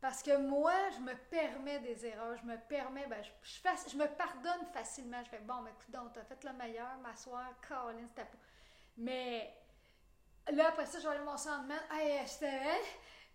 [0.00, 4.06] Parce que moi, je me permets des erreurs, je me permets, ben, je, je, me
[4.06, 5.22] pardonne facilement.
[5.24, 8.38] Je fais, bon, ben, écoute, donc, t'as fait le meilleur, m'asseoir, Colin, c'était pas.
[8.96, 9.52] Mais
[10.52, 11.74] là, après ça, je vais aller mon sentiment.
[11.92, 12.26] Hey?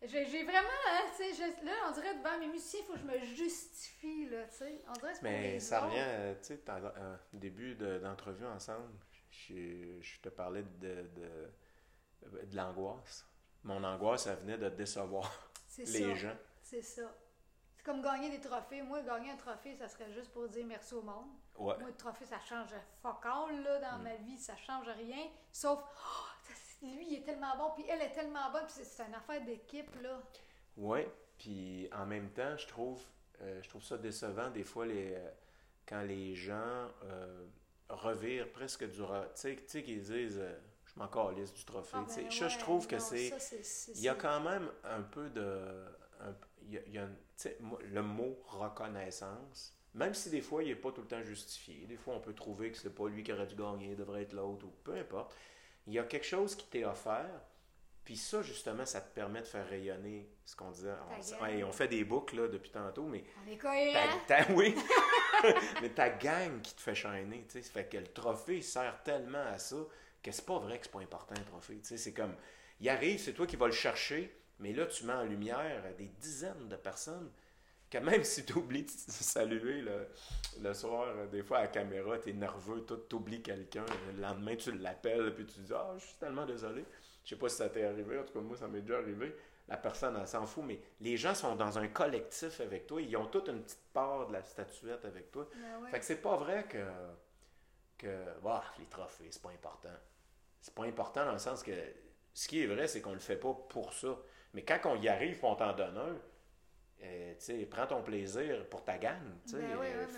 [0.06, 3.00] J'ai j'ai vraiment, hein, tu sais, là, on dirait devant mes musiciens, il faut que
[3.00, 4.82] je me justifie, là, tu sais.
[4.90, 8.90] On dirait que Mais ça revient, euh, tu sais, euh, au début de- d'entrevue ensemble,
[9.30, 13.26] je, je te parlais de, de, de l'angoisse.
[13.64, 15.32] Mon angoisse, ça venait de décevoir
[15.70, 16.16] C'est les ça.
[16.16, 16.38] gens.
[16.62, 17.04] C'est ça.
[17.78, 18.82] C'est comme gagner des trophées.
[18.82, 21.30] Moi, gagner un trophée, ça serait juste pour dire merci au monde.
[21.56, 21.78] Ouais.
[21.80, 24.04] Moi, le trophée, ça change fuck all, là, dans Mm.
[24.04, 24.38] ma vie.
[24.38, 25.28] Ça change rien.
[25.52, 26.33] Sauf, oh, ça,
[26.88, 29.90] lui, il est tellement bon, puis elle est tellement bonne, puis c'est- une affaire d'équipe,
[30.02, 30.22] là.
[30.78, 31.02] Oui,
[31.38, 33.02] puis en même temps, je trouve,
[33.42, 35.30] euh, je trouve ça décevant des fois les, euh,
[35.88, 37.46] quand les gens euh,
[37.90, 39.02] revirent presque du...
[39.36, 40.42] Tu sais, qu'ils disent
[40.86, 41.98] Je m'en calisse du trophée».
[42.00, 43.30] Ah, ben ça, je trouve que c'est...
[43.96, 45.86] Il y a quand même un peu de...
[46.22, 47.08] un- il y a, y a
[47.92, 51.98] le mot reconnaissance, même si des fois il n'est pas tout le temps justifié, des
[51.98, 54.34] fois on peut trouver que c'est pas lui qui aurait dû gagner, il devrait être
[54.34, 55.36] l'autre, ou peu importe,
[55.88, 57.42] il y a quelque chose qui t'est offert,
[58.04, 60.94] puis ça justement, ça te permet de faire rayonner ce qu'on disait.
[61.10, 63.58] On, ouais, on fait des boucles là, depuis tantôt, mais On est
[64.28, 64.76] ta, oui,
[65.82, 69.02] mais ta gang qui te fait shiner, tu sais, ça fait que le trophée sert
[69.04, 69.78] tellement à ça
[70.22, 72.36] que c'est pas vrai que c'est pas important un trophée, tu sais, c'est comme,
[72.80, 76.08] il arrive, c'est toi qui vas le chercher, mais là tu mets en lumière des
[76.20, 77.32] dizaines de personnes
[77.94, 80.08] que même si tu oublies de saluer le,
[80.62, 83.86] le soir, euh, des fois à la caméra, tu es nerveux, tu oublies quelqu'un,
[84.16, 86.86] le lendemain tu l'appelles, puis tu dis Ah, je suis tellement désolé.
[87.24, 89.36] Je sais pas si ça t'est arrivé, en tout cas moi ça m'est déjà arrivé.
[89.70, 93.16] La personne, elle s'en fout, mais les gens sont dans un collectif avec toi, ils
[93.16, 95.48] ont toute une petite part de la statuette avec toi.
[95.56, 95.90] Ben ouais.
[95.90, 96.84] Fait que c'est pas vrai que,
[97.98, 99.96] que bah, les trophées, c'est pas important.
[100.60, 101.72] C'est pas important dans le sens que
[102.34, 104.18] ce qui est vrai, c'est qu'on le fait pas pour ça.
[104.54, 106.18] Mais quand on y arrive, on t'en donne un,
[107.04, 108.98] euh, prends ton plaisir pour ta
[109.46, 109.58] sais,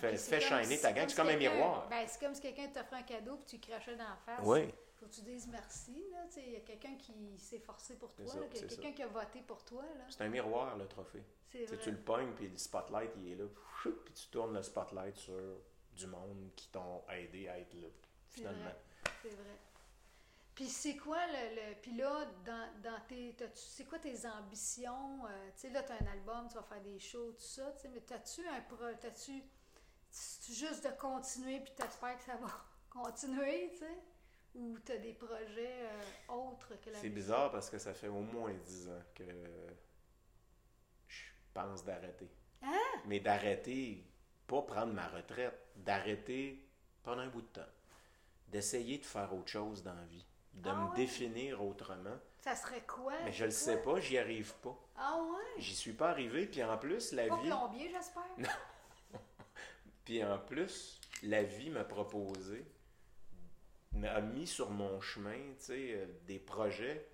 [0.02, 1.08] Ben fais fais ta gang.
[1.08, 1.88] C'est comme un miroir.
[1.90, 4.46] Ben, c'est comme si quelqu'un t'offrait un cadeau puis tu crachais dans la face.
[4.46, 4.74] Oui.
[4.96, 6.06] Faut que tu dises merci,
[6.38, 9.08] il y a quelqu'un qui s'est forcé pour toi, qu'il y a quelqu'un qui a
[9.08, 9.84] voté pour toi.
[10.10, 11.24] C'est un miroir, le trophée.
[11.50, 11.78] Tu sais, vrai.
[11.84, 13.46] tu le pognes, puis le spotlight, il est là.
[13.84, 15.60] Puis tu tournes le spotlight sur
[15.94, 17.88] du monde qui t'ont aidé à être là,
[18.30, 18.72] finalement.
[19.22, 19.58] C'est vrai.
[20.56, 25.50] Puis c'est quoi le, le- puis là dans, dans tes c'est quoi tes ambitions euh,
[25.56, 27.82] tu sais là tu as un album, tu vas faire des shows tout ça, tu
[27.82, 29.44] sais mais t'as-tu un pro t'as-tu
[30.50, 32.48] juste de continuer puis t'espères que ça va
[32.90, 33.98] continuer, tu sais?
[34.56, 38.22] Ou t'as des projets euh, autres que la C'est bizarre parce que ça fait au
[38.22, 39.26] moins 10 ans que
[41.10, 42.30] je pense d'arrêter.
[42.62, 42.72] Hein?
[43.06, 44.06] Mais d'arrêter,
[44.48, 46.66] pas prendre ma retraite, d'arrêter
[47.04, 47.70] pendant un bout de temps.
[48.48, 50.26] D'essayer de faire autre chose dans la vie.
[50.56, 50.96] De Ah me ouais?
[50.96, 52.18] définir autrement.
[52.40, 53.14] Ça serait quoi?
[53.26, 54.78] Mais je le sais pas, j'y arrive pas.
[54.98, 55.62] Ah ouais?
[55.62, 57.48] J'y suis pas arrivé, puis en plus, la Pas vie.
[57.48, 58.24] plombier, j'espère?
[60.06, 62.64] Puis en plus, la vie m'a proposé,
[63.94, 67.08] m'a mis sur mon chemin, tu sais, euh, des projets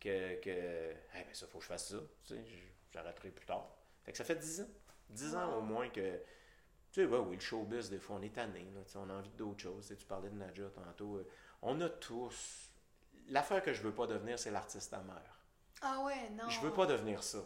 [0.00, 2.44] que, que Eh ben ça, faut que je fasse ça, tu sais,
[2.90, 3.68] j'arrêterai plus tard.
[4.04, 4.68] Fait que ça fait 10 ans.
[5.10, 5.58] 10 ans Wow.
[5.58, 6.16] au moins que,
[6.90, 9.30] tu sais, ouais, oui, le showbiz, des fois, on est tanné, là, on a envie
[9.32, 9.94] d'autres choses.
[9.98, 11.16] Tu parlais de Nadja tantôt.
[11.16, 11.28] euh,
[11.60, 12.70] on a tous...
[13.28, 15.22] L'affaire que je veux pas devenir, c'est l'artiste amer.
[15.80, 16.48] Ah ouais, non.
[16.48, 17.38] Je veux pas devenir ça.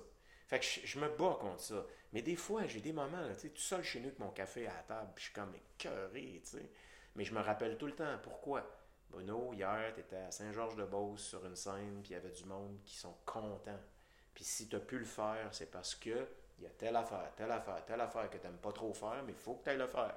[0.46, 1.86] Fait que je, je me bats contre ça.
[2.12, 4.30] Mais des fois, j'ai des moments, là, tu sais, tout seul chez nous avec mon
[4.30, 6.70] café à la table, puis je suis comme écœuré, tu sais.
[7.14, 8.18] Mais je me rappelle tout le temps.
[8.22, 8.64] Pourquoi?
[9.10, 12.78] Bruno, hier, tu étais à Saint-Georges-de-Beauce sur une scène, puis il y avait du monde
[12.84, 13.80] qui sont contents.
[14.34, 16.26] Puis si tu as pu le faire, c'est parce que
[16.58, 19.22] il y a telle affaire, telle affaire, telle affaire que tu n'aimes pas trop faire,
[19.24, 20.16] mais il faut que tu ailles le faire.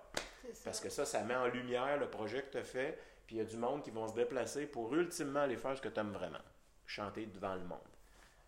[0.64, 2.98] Parce que ça, ça met en lumière le projet que tu as fait,
[3.30, 5.82] puis il y a du monde qui vont se déplacer pour ultimement aller faire ce
[5.84, 6.40] que tu aimes vraiment.
[6.88, 7.78] Chanter devant le monde.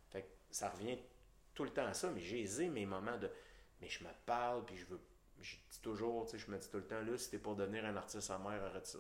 [0.10, 0.98] Fait que ça revient
[1.54, 3.30] tout le temps à ça, mais j'ai aisé mes moments de.
[3.80, 5.00] Mais je me parle, puis je veux.
[5.40, 7.56] Je dis toujours, tu sais, je me dis tout le temps, là, si t'es pour
[7.56, 8.98] devenir un artiste amer, arrête ça.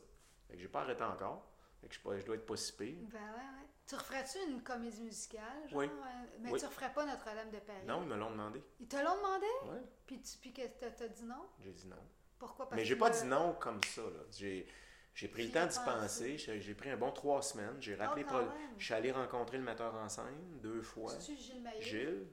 [0.47, 1.47] Fait que j'ai pas arrêté encore.
[1.81, 2.97] Fait que je, je dois être pas si pire.
[3.11, 3.67] Ben ouais, ouais.
[3.87, 5.67] Tu referais-tu une comédie musicale?
[5.67, 5.87] Genre, Oui.
[5.87, 6.59] euh, mais Oui.
[6.59, 7.85] tu referais pas Notre-Dame de Paris?
[7.87, 8.63] Non, ils me l'ont demandé.
[8.79, 9.47] Ils te l'ont demandé?
[9.65, 11.47] Ouais, Puis, tu, puis que t'as, dit non?
[11.59, 11.95] j'ai dit non.
[12.37, 12.69] Pourquoi?
[12.69, 14.19] Parce Mais j'ai pas le- dit non comme ça, là.
[14.37, 14.67] J'ai.
[15.13, 16.37] J'ai pris le temps d'y penser.
[16.37, 17.75] J'ai pris un bon trois semaines.
[17.79, 18.25] J'ai rappelé.
[18.29, 18.49] Oh, même.
[18.77, 21.13] Je suis allé rencontrer le metteur en scène deux fois.
[21.19, 21.81] Gilles Maillot?
[21.81, 22.27] Gilles.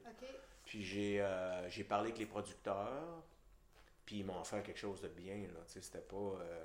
[0.64, 3.22] Puis j'ai euh, j'ai parlé avec les producteurs,
[4.04, 5.60] puis ils m'ont offert quelque chose de bien, là.
[5.66, 6.16] Tu sais, c'était pas...
[6.16, 6.64] euh,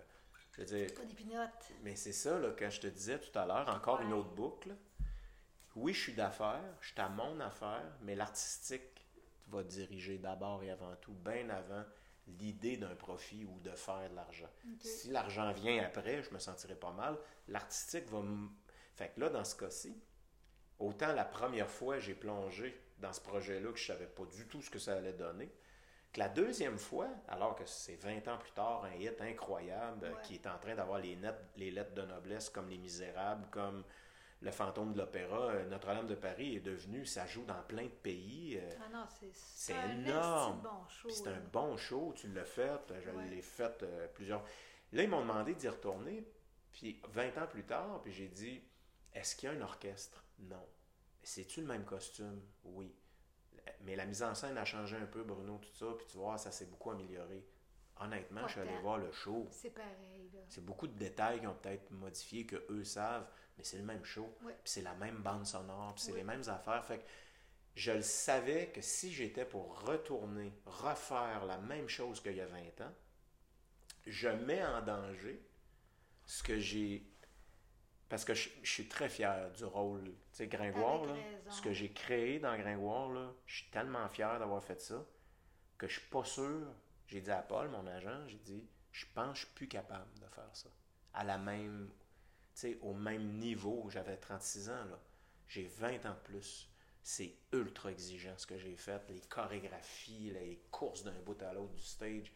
[0.52, 0.94] je veux dire...
[0.94, 1.72] Pas des pinottes.
[1.84, 4.76] Mais c'est ça, là, quand je te disais tout à l'heure, encore une autre boucle.
[5.76, 9.06] Oui, je suis d'affaires, je suis à mon affaire, mais l'artistique
[9.48, 11.84] va diriger d'abord et avant tout, bien avant
[12.28, 14.50] l'idée d'un profit ou de faire de l'argent.
[14.80, 17.18] Si l'argent vient après, je me sentirai pas mal.
[17.48, 18.50] L'artistique va me...
[18.96, 19.98] Fait que là, dans ce cas-ci,
[20.80, 24.62] autant la première fois j'ai plongé dans ce projet-là que je savais pas du tout
[24.62, 25.52] ce que ça allait donner,
[26.14, 30.22] que la deuxième fois, alors que c'est 20 ans plus tard, un hit incroyable Ouais.
[30.24, 31.18] qui est en train d'avoir les,
[31.58, 33.84] les lettres de noblesse comme Les Misérables, comme
[34.44, 37.88] Le Fantôme de l'Opéra, euh, Notre-Dame de Paris est devenu, ça joue dans plein de
[37.88, 38.58] pays.
[38.62, 40.62] euh, Ah non, c'est, C'est un énorme.
[40.62, 43.30] bon c'est un bon show, tu l'as fait, je Ouais.
[43.30, 44.44] l'ai fait euh, plusieurs.
[44.92, 46.28] Là, ils m'ont demandé d'y retourner,
[46.74, 48.62] puis 20 ans plus tard, puis j'ai dit
[49.14, 50.26] Est-ce qu'il y a un orchestre?
[50.40, 50.68] Non.
[51.24, 52.42] C'est-tu le même costume?
[52.66, 52.94] Oui.
[53.82, 56.38] Mais la mise en scène a changé un peu, Bruno, tout ça, puis tu vois,
[56.38, 57.46] ça s'est beaucoup amélioré.
[58.02, 59.48] honnêtement, je suis allé voir le show.
[59.52, 60.30] C'est pareil.
[60.50, 64.04] C'est beaucoup de détails qui ont peut-être modifié, que eux savent, mais c'est le même
[64.04, 64.34] show.
[64.42, 66.84] Puis c'est la même bande sonore, puis c'est les mêmes affaires.
[66.86, 67.04] Fait que
[67.76, 72.46] je le savais que si j'étais pour retourner, refaire la même chose qu'il y a
[72.46, 72.94] 20 ans,
[74.06, 75.42] je mets en danger
[76.26, 77.06] ce que j'ai.
[78.10, 80.04] Parce que je, je suis très fier du rôle.
[80.04, 81.16] Tu sais, Gringoire, là,
[81.50, 85.04] ce que j'ai créé dans Gringoire, là, je suis tellement fier d'avoir fait ça
[85.78, 86.68] que je suis pas sûr.
[87.08, 90.14] J'ai dit à Paul, mon agent, j'ai dit, je pense que je suis plus capable
[90.20, 90.70] de faire ça.
[91.14, 91.92] À la même,
[92.82, 95.00] au même niveau, j'avais 36 ans, là.
[95.48, 96.70] J'ai 20 ans de plus.
[97.02, 101.74] C'est ultra exigeant ce que j'ai fait, les chorégraphies, les courses d'un bout à l'autre
[101.74, 102.32] du stage.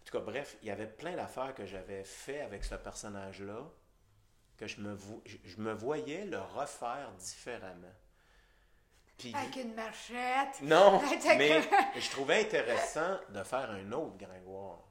[0.00, 3.68] En tout cas, bref, il y avait plein d'affaires que j'avais fait avec ce personnage-là
[4.56, 7.92] que je me, vo- je, je me voyais le refaire différemment.
[9.34, 10.62] Avec une machette.
[10.62, 11.00] non,
[11.38, 11.60] mais
[11.98, 14.82] je trouvais intéressant de faire un autre Gringoire.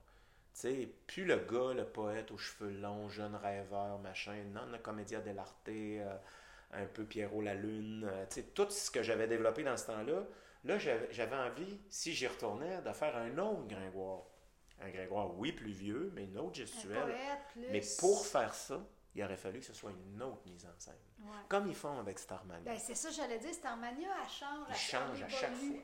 [0.55, 4.77] Tu sais, plus le gars, le poète aux cheveux longs, jeune rêveur, machin, non, le
[4.77, 6.17] comédia dell'arte, euh,
[6.71, 9.87] un peu Pierrot la Lune, euh, tu sais, tout ce que j'avais développé dans ce
[9.87, 10.23] temps-là,
[10.63, 14.23] là, j'avais j'avais envie, si j'y retournais, de faire un autre Gringoire.
[14.79, 17.13] Un Gringoire, oui, plus vieux, mais une autre gestuelle.
[17.51, 17.67] plus.
[17.71, 18.81] Mais pour faire ça,
[19.13, 20.93] il aurait fallu que ce soit une autre mise en scène.
[21.19, 21.31] Ouais.
[21.49, 22.63] Comme ils font avec Starmania.
[22.63, 24.67] Ben, c'est ça, j'allais dire, Starmania, elle change.
[24.69, 25.77] Elle change à chaque fois.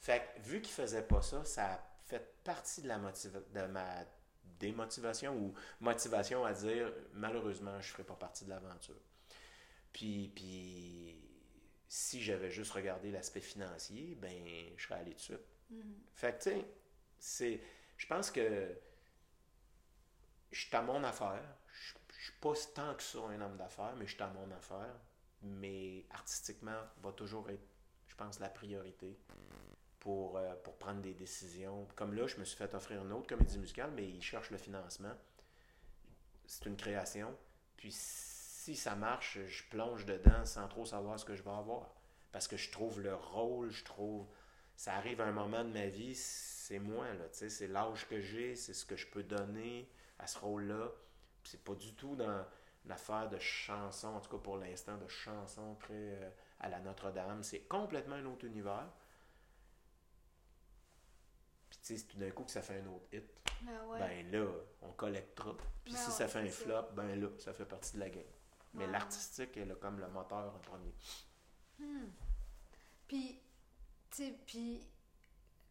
[0.00, 4.04] Fait que, vu qu'il faisait pas ça, ça a fait partie de, la de ma
[4.58, 9.00] démotivation ou motivation à dire malheureusement, je ferai pas partie de l'aventure.
[9.92, 11.16] Puis, puis
[11.88, 14.42] si j'avais juste regardé l'aspect financier, ben
[14.76, 15.46] je serais allé de suite.
[15.70, 15.94] Mhm.
[16.14, 16.64] Fait que, tu sais,
[17.18, 17.60] c'est.
[17.96, 18.76] Je pense que
[20.50, 21.42] je suis à mon affaire.
[21.72, 24.50] Je je suis pas tant que ça un homme d'affaires, mais je suis à mon
[24.50, 24.94] affaire.
[25.40, 27.62] Mais artistiquement, va toujours être,
[28.08, 29.16] je pense, la priorité
[30.00, 31.86] pour, euh, pour prendre des décisions.
[31.96, 34.58] Comme là, je me suis fait offrir une autre comédie musicale, mais ils cherchent le
[34.58, 35.12] financement.
[36.46, 37.36] C'est une création.
[37.76, 41.94] Puis si ça marche, je plonge dedans sans trop savoir ce que je vais avoir.
[42.32, 44.26] Parce que je trouve le rôle, je trouve
[44.78, 48.54] ça arrive à un moment de ma vie, c'est moi, là, c'est l'âge que j'ai,
[48.54, 50.92] c'est ce que je peux donner à ce rôle-là.
[51.42, 52.44] C'est pas du tout dans
[52.86, 56.30] l'affaire de chanson, en tout cas pour l'instant, de chanson très euh,
[56.60, 57.42] à la Notre-Dame.
[57.42, 58.88] C'est complètement un autre univers.
[61.96, 63.24] Sais, tout d'un coup que ça fait un autre hit,
[63.66, 63.98] Ah ouais.
[63.98, 64.46] ben là,
[64.82, 65.56] on collectera.
[65.84, 66.64] Puis Ben si ouais, ça fait un c'est ça.
[66.64, 68.24] flop, ben là, ça fait partie de la game.
[68.74, 68.90] Mais Ouais.
[68.92, 70.92] l'artistique est là comme le moteur en premier.
[71.78, 72.08] Hmm.
[73.06, 73.40] Puis,
[74.10, 74.82] tu sais, puis,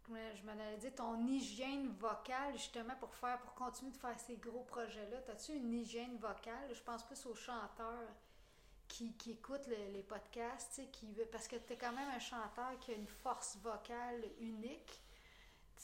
[0.08, 4.38] je m'en allais dire, ton hygiène vocale, justement, pour faire, pour continuer de faire ces
[4.38, 6.74] gros projets-là, as-tu une hygiène vocale?
[6.74, 8.10] Je pense plus aux chanteurs
[8.88, 12.80] qui, qui écoutent le- les podcasts, qui parce que tu es quand même un chanteur
[12.80, 15.02] qui a une force vocale unique.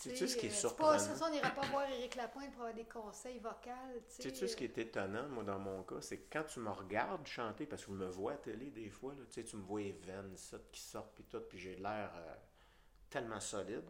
[0.02, 0.92] Tu sais ce qui est euh, surprenant?
[0.92, 3.70] pas, c'est ça, on n'ira pas voir Éric Lapointe pour avoir des conseils vocaux,
[4.16, 4.32] tu sais.
[4.32, 7.26] Tu ce qui est étonnant, moi, dans mon cas, c'est que quand tu me regardes
[7.28, 9.62] chanter, parce que tu me vois à télé des fois, là, tu sais, tu me
[9.62, 12.34] vois les veines ça, qui sortent, puis tout, puis j'ai l'air euh,
[13.10, 13.90] tellement solide.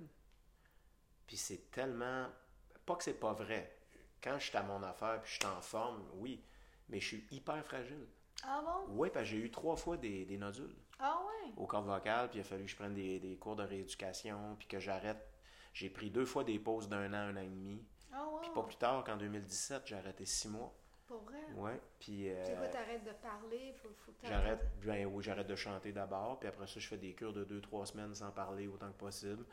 [1.26, 2.28] Puis c'est tellement...
[2.86, 3.78] Pas que c'est pas vrai.
[4.22, 6.44] Quand je suis à mon affaire, puis je suis en forme, oui,
[6.90, 8.08] mais je suis hyper fragile.
[8.46, 8.94] Ah bon?
[8.98, 11.52] Oui, parce que j'ai eu trois fois des, des nodules Ah ouais?
[11.56, 14.56] au corps vocal, puis il a fallu que je prenne des, des cours de rééducation,
[14.60, 15.30] puis que j'arrête.
[15.74, 17.84] J'ai pris deux fois des pauses d'un an, un an et demi.
[18.12, 18.26] Ah?
[18.42, 20.74] Puis pas plus tard qu'en 2017, j'ai arrêté six mois.
[21.08, 21.42] Pour vrai?
[21.56, 22.30] Ouais, puis...
[22.30, 23.74] euh, quoi, t'arrêtes de parler?
[23.82, 27.14] Faut, faut J'arrête, ben oui, j'arrête de chanter d'abord, puis après ça, je fais des
[27.14, 29.46] cures de 2-3 semaines sans parler autant que possible.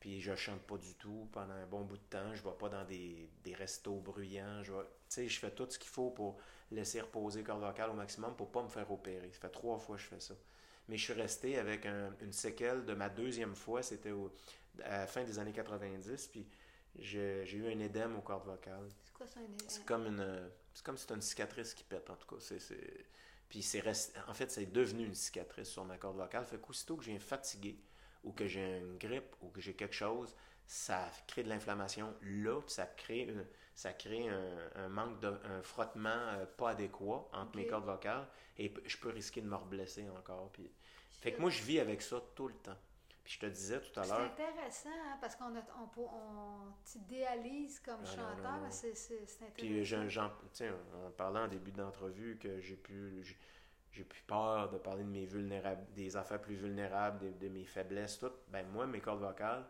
[0.00, 2.32] Puis je chante pas du tout pendant un bon bout de temps.
[2.34, 4.62] Je vais pas dans des, des restos bruyants.
[4.62, 6.38] Je vais, sais, je fais tout ce qu'il faut pour
[6.70, 9.32] laisser reposer le corps vocal au maximum pour pas me faire opérer.
[9.32, 10.34] Ça fait trois fois que je fais ça.
[10.86, 13.82] Mais je suis resté avec un- une séquelle de ma deuxième fois.
[13.82, 14.32] C'était au-
[14.84, 16.28] à la fin des années 90.
[16.28, 16.46] Puis
[16.98, 18.88] j'ai eu un édème au corps vocal.
[19.04, 20.50] C'est quoi ça, un C'est comme une.
[20.74, 22.40] C'est comme si c'était une cicatrice qui pète, en tout cas.
[22.40, 23.06] C'est,
[23.48, 23.82] Puis c'est
[24.28, 26.44] en fait, c'est devenu une cicatrice sur ma corde vocale.
[26.44, 27.78] Fait qu'aussitôt que j'ai fatigué,
[28.24, 30.34] ou que j'ai une grippe, ou que j'ai quelque chose,
[30.66, 35.28] ça crée de l'inflammation là, puis ça crée, une- ça crée un, un manque de.
[35.44, 38.26] un frottement euh, pas adéquat entre mes cordes vocales,
[38.58, 40.50] et je peux risquer de me reblesser encore.
[40.52, 40.70] Puis...
[41.20, 42.76] Fait que moi, je vis avec ça tout le temps.
[43.28, 44.20] Puis je te disais tout à C'est l'heure.
[44.22, 45.52] intéressant, hein, parce qu'on
[45.98, 48.62] on, t'idéalise comme Ah, non, non, chanteur, non.
[48.62, 50.08] mais c'est c'est- c'est Puis intéressant.
[50.08, 50.32] j'en-
[51.06, 53.22] on parlait en début d'entrevue que j'ai plus
[53.92, 57.64] j'ai- plus peur de parler de mes vulnérables des affaires plus vulnérables, de, de mes
[57.64, 58.30] faiblesses, tout.
[58.48, 59.66] Ben moi, mes cordes vocales,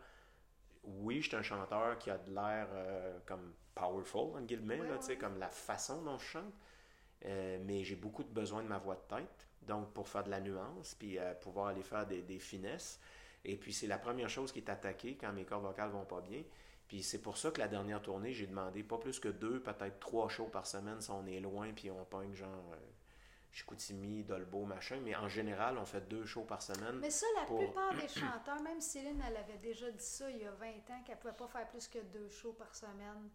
[0.83, 4.87] oui, je suis un chanteur qui a de l'air euh, comme powerful, en guillemets, Ouais,
[4.87, 5.17] là, tu sais, ouais.
[5.17, 6.53] comme la façon dont je chante.
[7.25, 10.29] Euh, mais j'ai beaucoup de besoin de ma voix de tête, donc pour faire de
[10.29, 13.01] la nuance, puis euh, pouvoir aller faire des, des finesses.
[13.45, 16.21] Et puis c'est la première chose qui est attaquée quand mes cordes vocales vont pas
[16.21, 16.43] bien.
[16.87, 19.99] Puis c'est pour ça que la dernière tournée, j'ai demandé pas plus que deux, peut-être
[19.99, 22.77] trois shows par semaine si on est loin, puis on pogne genre euh,
[23.51, 24.99] Chicoutimi, Dolbeau, machin.
[25.03, 26.97] Mais en général, on fait deux shows par semaine.
[26.99, 30.45] Mais ça, la plupart des chanteurs, même Céline, elle avait déjà dit ça il y
[30.45, 33.29] a 20 ans, qu'elle pouvait pas faire plus que deux shows par semaine.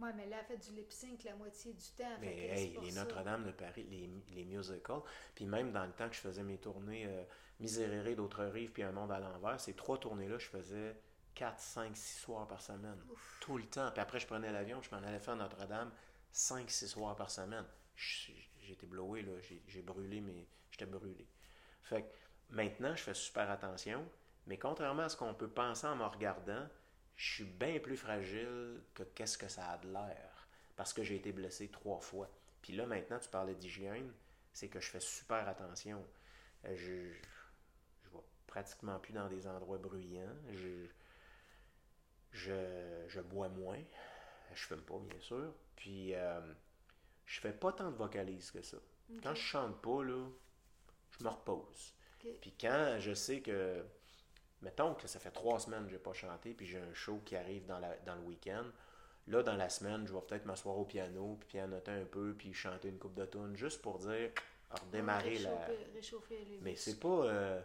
[0.00, 2.16] Moi, mais là, elle fait du lip sync la moitié du temps.
[2.22, 5.02] Mais hey, les Notre-Dame de Paris, les, les, musicals,
[5.34, 7.22] puis même dans le temps que je faisais mes tournées euh,
[7.60, 10.96] Miséréré, d'autres rives, puis Un monde à l'envers, ces trois tournées-là, je faisais
[11.34, 12.98] 4, 5, 6 soirs par semaine.
[13.42, 13.90] Tout le temps.
[13.90, 15.92] Puis après, je prenais l'avion, je m'en allais faire Notre-Dame
[16.32, 17.66] 5, 6 soirs par semaine.
[17.94, 19.32] J'étais blowé, là.
[19.66, 21.28] J'ai brûlé, mais j'étais brûlé.
[21.82, 22.08] Fait que
[22.48, 24.08] maintenant, je fais super attention,
[24.46, 26.66] mais contrairement à ce qu'on peut penser en me regardant,
[27.20, 30.48] je suis bien plus fragile que qu'est-ce que ça a de l'air.
[30.74, 32.30] Parce que j'ai été blessé trois fois.
[32.62, 34.10] Puis là, maintenant, tu parlais d'hygiène,
[34.54, 36.02] c'est que je fais super attention.
[36.64, 37.12] Euh, je,
[38.04, 40.34] je vais pratiquement plus dans des endroits bruyants.
[40.50, 40.86] Je,
[42.32, 43.82] je, je bois moins.
[44.54, 45.52] Je fume pas, bien sûr.
[45.76, 46.40] Puis, euh,
[47.26, 48.78] je fais pas tant de vocalises que ça.
[49.22, 50.26] Quand je chante pas, là,
[51.18, 51.92] je me repose.
[52.40, 53.84] Puis quand je sais que
[54.62, 57.20] mettons que ça fait trois semaines que je n'ai pas chanté, puis j'ai un show
[57.24, 58.64] qui arrive dans, la, dans le week-end.
[59.26, 62.52] Là, dans la semaine, je vais peut-être m'asseoir au piano, puis pianoter un peu, puis
[62.52, 64.30] chanter une coupe de tunes, juste pour dire,
[64.70, 65.66] redémarrer la.
[65.94, 67.26] Réchauffer les Mais c'est pas.
[67.26, 67.60] Euh,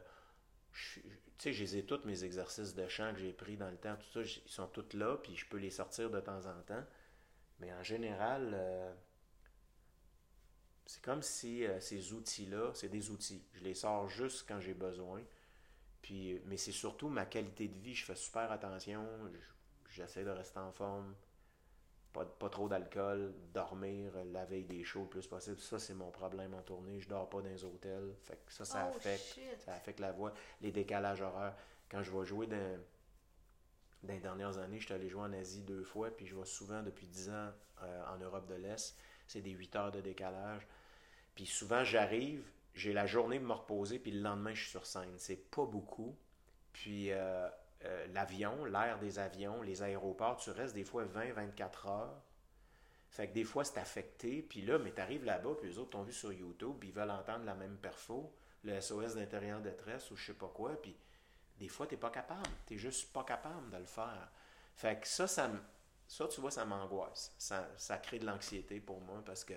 [0.73, 1.01] tu
[1.37, 4.29] sais, j'ai tous mes exercices de chant que j'ai pris dans le temps, tout ça,
[4.45, 6.83] ils sont tous là, puis je peux les sortir de temps en temps.
[7.59, 8.93] Mais en général, euh,
[10.85, 13.43] c'est comme si euh, ces outils-là, c'est des outils.
[13.53, 15.21] Je les sors juste quand j'ai besoin
[16.45, 17.95] mais c'est surtout ma qualité de vie.
[17.95, 19.05] Je fais super attention.
[19.89, 21.15] J'essaie de rester en forme.
[22.13, 23.33] Pas, pas trop d'alcool.
[23.53, 25.59] Dormir la veille des shows le plus possible.
[25.59, 26.99] Ça, c'est mon problème en tournée.
[26.99, 28.13] Je dors pas dans les hôtels.
[28.23, 30.33] Fait que ça, ça, oh, affecte, ça affecte la voix.
[30.61, 31.55] Les décalages horaires.
[31.89, 32.79] Quand je vais jouer dans,
[34.03, 36.09] dans les dernières années, je suis allé jouer en Asie deux fois.
[36.09, 37.51] Puis je vais souvent, depuis dix ans,
[37.83, 38.97] euh, en Europe de l'Est.
[39.27, 40.67] C'est des huit heures de décalage.
[41.33, 42.43] Puis souvent, j'arrive
[42.75, 45.13] j'ai la journée de me reposer, puis le lendemain, je suis sur scène.
[45.17, 46.15] C'est pas beaucoup.
[46.73, 47.49] Puis euh,
[47.85, 52.21] euh, l'avion, l'air des avions, les aéroports, tu restes des fois 20, 24 heures.
[53.09, 54.41] Fait que des fois, c'est affecté.
[54.41, 57.11] Puis là, mais t'arrives là-bas, puis les autres t'ont vu sur YouTube, puis ils veulent
[57.11, 60.81] entendre la même perfo, le SOS d'intérieur détresse ou je sais pas quoi.
[60.81, 60.97] Puis
[61.57, 62.49] des fois, t'es pas capable.
[62.65, 64.29] T'es juste pas capable de le faire.
[64.75, 65.49] Fait que ça, ça,
[66.09, 67.33] ça tu vois, ça m'angoisse.
[67.37, 69.53] Ça, ça crée de l'anxiété pour moi parce que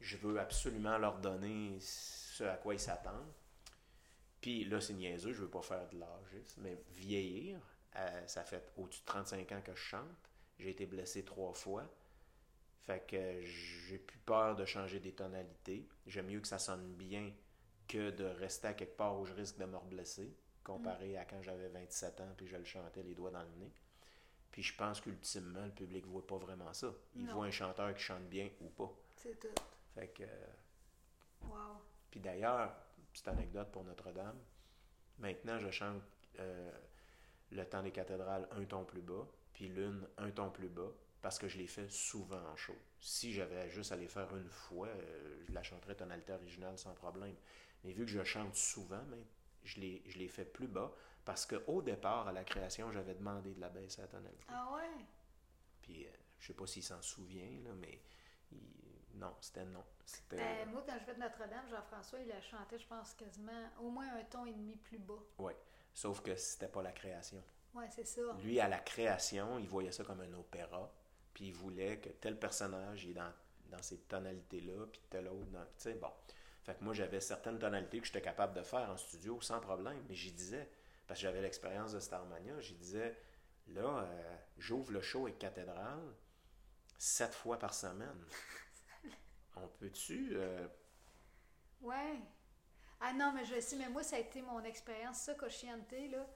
[0.00, 1.78] je veux absolument leur donner
[2.32, 3.32] ce à quoi ils s'attendent.
[4.40, 7.60] Puis là, c'est niaiseux, je veux pas faire de l'âgisme, mais vieillir,
[7.96, 10.30] euh, ça fait au-dessus de 35 ans que je chante.
[10.58, 11.84] J'ai été blessé trois fois.
[12.80, 15.88] Fait que j'ai plus peur de changer des tonalités.
[16.06, 17.32] J'aime mieux que ça sonne bien
[17.86, 20.34] que de rester à quelque part où je risque de me blesser,
[20.64, 23.72] comparé à quand j'avais 27 ans puis je le chantais les doigts dans le nez.
[24.50, 26.92] Puis je pense qu'ultimement, le public voit pas vraiment ça.
[27.14, 28.92] Il voit un chanteur qui chante bien ou pas.
[29.16, 29.62] C'est tout.
[29.94, 30.24] Fait que.
[31.42, 31.91] Wow.
[32.12, 32.76] Puis d'ailleurs,
[33.10, 34.38] petite anecdote pour Notre-Dame,
[35.18, 36.02] maintenant je chante
[36.38, 36.70] euh,
[37.50, 41.38] Le temps des cathédrales un ton plus bas, puis Lune un ton plus bas, parce
[41.38, 42.76] que je l'ai fait souvent en show.
[43.00, 46.92] Si j'avais juste à les faire une fois, euh, je la chanterais tonalité originale sans
[46.92, 47.34] problème.
[47.82, 49.24] Mais vu que je chante souvent, ben,
[49.64, 50.92] je les, je les fais plus bas,
[51.24, 54.44] parce qu'au départ, à la création, j'avais demandé de la baisser à tonalité.
[54.48, 55.04] Ah ouais?
[55.80, 56.10] Puis, euh,
[56.40, 58.00] je sais pas s'il s'en souvient, là, mais
[59.14, 59.84] non, c'était non.
[60.30, 63.88] Ben, moi, quand je fais de Notre-Dame, Jean-François, il a chanté, je pense, quasiment au
[63.88, 65.22] moins un ton et demi plus bas.
[65.38, 65.52] Oui,
[65.94, 67.42] sauf que c'était pas la création.
[67.74, 68.20] Oui, c'est ça.
[68.42, 70.92] Lui, à la création, il voyait ça comme un opéra,
[71.32, 73.32] puis il voulait que tel personnage est dans,
[73.66, 75.64] dans ces tonalités-là, puis tel autre dans...
[75.64, 76.10] Tu sais, bon.
[76.64, 80.02] Fait que moi, j'avais certaines tonalités que j'étais capable de faire en studio sans problème,
[80.08, 80.68] mais j'y disais,
[81.06, 83.16] parce que j'avais l'expérience de Starmania, j'y disais,
[83.68, 86.14] là, euh, j'ouvre le show avec Cathédrale
[86.98, 88.24] sept fois par semaine.
[89.56, 90.30] On peut-tu.
[90.34, 90.66] Euh...
[91.80, 92.18] Ouais.
[93.00, 96.26] Ah non, mais je sais, mais moi, ça a été mon expérience, ça, Cochiante, là.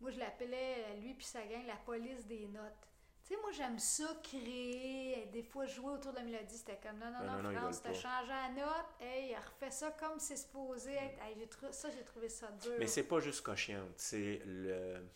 [0.00, 2.88] Moi, je l'appelais, euh, lui puis sa gang, la police des notes.
[3.22, 6.56] Tu sais, moi, j'aime ça, créer, des fois jouer autour de la mélodie.
[6.56, 10.18] C'était comme, non, non, non, non, France, t'as changé la note, hey, refait ça comme
[10.18, 11.22] c'est supposé être.
[11.22, 12.72] Hey, ça, j'ai trouvé ça dur.
[12.78, 15.06] Mais c'est pas juste Cochiante, c'est le.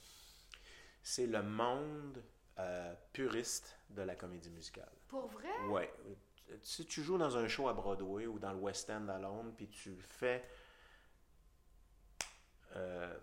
[1.06, 2.24] C'est le monde
[2.58, 4.90] euh, puriste de la comédie musicale.
[5.08, 5.50] Pour vrai?
[5.68, 5.92] Ouais
[6.62, 9.52] si tu joues dans un show à Broadway ou dans le West End à Londres,
[9.56, 10.44] puis tu fais
[12.76, 13.14] euh,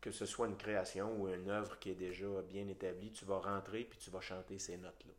[0.00, 3.38] que ce soit une création ou une œuvre qui est déjà bien établie, tu vas
[3.38, 5.12] rentrer puis tu vas chanter ces notes-là.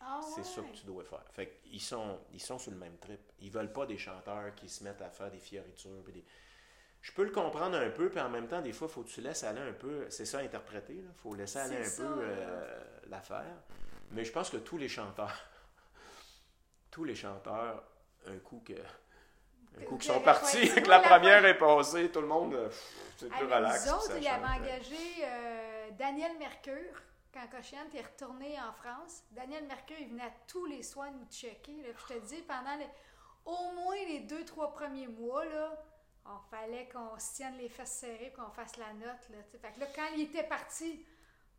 [0.00, 1.24] Ah c'est ça que tu dois faire.
[1.32, 3.20] Fait ils sont, ils sont sur le même trip.
[3.40, 6.02] Ils veulent pas des chanteurs qui se mettent à faire des fioritures.
[6.12, 6.24] Des...
[7.00, 9.08] je peux le comprendre un peu, puis en même temps, des fois, il faut que
[9.08, 10.04] tu laisses aller un peu.
[10.10, 10.96] C'est ça, interpréter.
[10.96, 13.56] Il faut laisser aller un peu euh, l'affaire.
[14.10, 15.32] Mais je pense que tous les chanteurs,
[16.94, 17.82] tous les chanteurs,
[18.28, 18.72] un coup que.
[19.76, 22.68] Un coup qu'ils sont partis, que la première est passée, tout le monde, euh,
[23.16, 23.86] c'est plus relax.
[23.86, 27.02] Nous autres, il avait engagé euh, Daniel Mercure
[27.32, 29.24] quand Cochian est retourné en France.
[29.32, 31.82] Daniel Mercure, il venait à tous les soins nous checker.
[31.82, 31.88] Là.
[32.08, 32.78] je te dis, pendant
[33.44, 35.76] au moins les deux, trois premiers mois, là,
[36.26, 39.28] on fallait qu'on se tienne les fesses serrées qu'on fasse la note.
[39.30, 41.04] Là, fait que là, quand il était parti,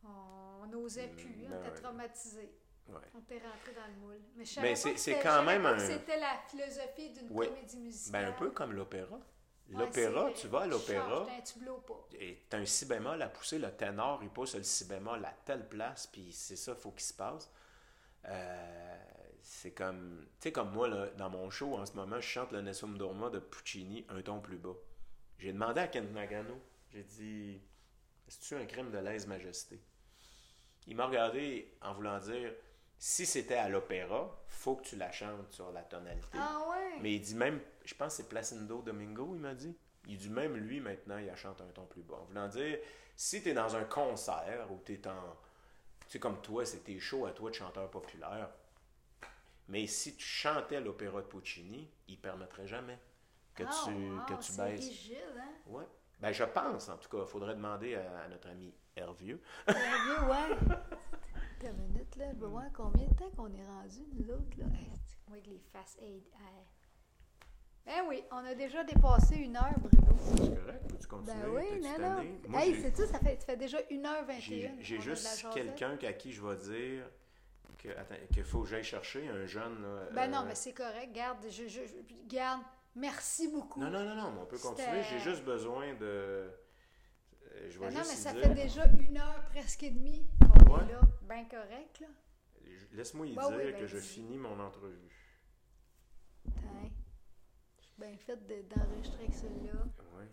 [0.02, 1.26] on n'osait plus.
[1.26, 2.50] Mm, on ben était traumatisé.
[2.88, 4.20] On était rentré dans le moule.
[4.60, 5.78] Mais, c'est quand même un...
[5.78, 8.24] C'était la philosophie d'une comédie musicale.
[8.24, 9.18] Ben, un peu comme l'opéra.
[9.70, 11.26] L'opéra, tu vas à l'opéra.
[12.20, 15.24] Et tu as un si bémol à pousser, le ténor, il pousse le si bémol
[15.24, 17.50] à telle place, puis c'est ça, il faut qu'il se passe.
[18.26, 18.96] Euh,
[19.42, 22.52] c'est comme, tu sais, comme moi, là, dans mon show, en ce moment, je chante
[22.52, 24.74] le Nessun Dorma de Puccini un ton plus bas.
[25.38, 26.60] J'ai demandé à Ken Nagano,
[26.92, 27.60] j'ai dit,
[28.26, 29.80] est-ce que un crime de lèse-majesté?
[30.86, 32.52] Il m'a regardé en voulant dire,
[32.98, 36.38] si c'était à l'opéra, faut que tu la chantes sur la tonalité.
[36.38, 36.98] Ah ouais?
[37.00, 39.76] Mais il dit même, je pense que c'est Placindo Domingo, il m'a dit.
[40.08, 42.16] Il dit même lui, maintenant, il chante un ton plus bas.
[42.16, 42.78] En voulant dire,
[43.16, 45.36] si tu es dans un concert où tu es en.
[46.00, 48.48] Tu sais, comme toi, c'était chaud à toi de chanteur populaire,
[49.68, 52.98] mais si tu chantais l'opéra de Puccini, il ne permettrait jamais
[53.54, 54.80] que ah, tu, que tu baisses.
[54.80, 55.50] rigide, hein?
[55.66, 55.86] Ouais.
[56.20, 57.24] Ben, je pense, en tout cas.
[57.24, 59.42] Il faudrait demander à, notre ami Hervieux.
[59.66, 60.76] Hervieux, ouais.
[61.62, 62.26] Une minute, là.
[62.34, 64.66] Je veux voir combien de temps qu'on est rendu, nous autres, là.
[65.30, 66.22] avec les fast aid.
[67.86, 70.16] Ben oui, on a déjà dépassé une heure, Bruno.
[70.18, 71.36] C'est correct, peux-tu continuer?
[71.42, 72.16] Ben oui, non,
[72.50, 72.58] non.
[72.58, 74.72] Hey, c'est tout, ça fait, ça fait déjà 1h21.
[74.80, 77.04] J'ai juste quelqu'un à qui je vais dire
[78.32, 79.86] qu'il faut que j'aille chercher un jeune.
[80.12, 81.12] ben non, euh, mais c'est correct.
[81.12, 81.80] Garde, je, je,
[82.26, 82.62] garde.
[82.94, 83.80] Merci beaucoup.
[83.80, 85.02] Non, non, non, non, on peut continuer.
[85.10, 86.04] J'ai juste besoin de.
[86.04, 86.50] Euh,
[87.68, 90.26] je ben non, mais ça fait déjà une heure presque et demie.
[90.68, 92.08] On est là, bien correct, là.
[92.92, 95.12] Laisse-moi y dire que ben je finis mon entrevue.
[96.44, 96.90] Tain.
[97.78, 98.36] Je suis bien fait
[98.68, 99.84] d'enregistrer avec celui-là.
[100.16, 100.24] Oui.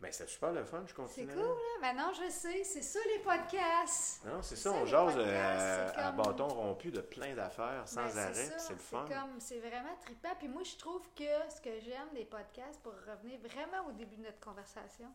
[0.00, 1.26] Ben, c'est super le fun, je continue.
[1.26, 1.80] C'est cool, hein?
[1.80, 4.24] Ben non, je sais, c'est ça les podcasts.
[4.24, 8.34] Non, c'est ça, on jase euh, à bâton rompu de plein d'affaires sans ben, arrêt,
[8.58, 9.04] c'est le fun.
[9.40, 10.36] C'est vraiment trippant.
[10.38, 14.16] Puis moi, je trouve que ce que j'aime des podcasts, pour revenir vraiment au début
[14.16, 15.12] de notre conversation,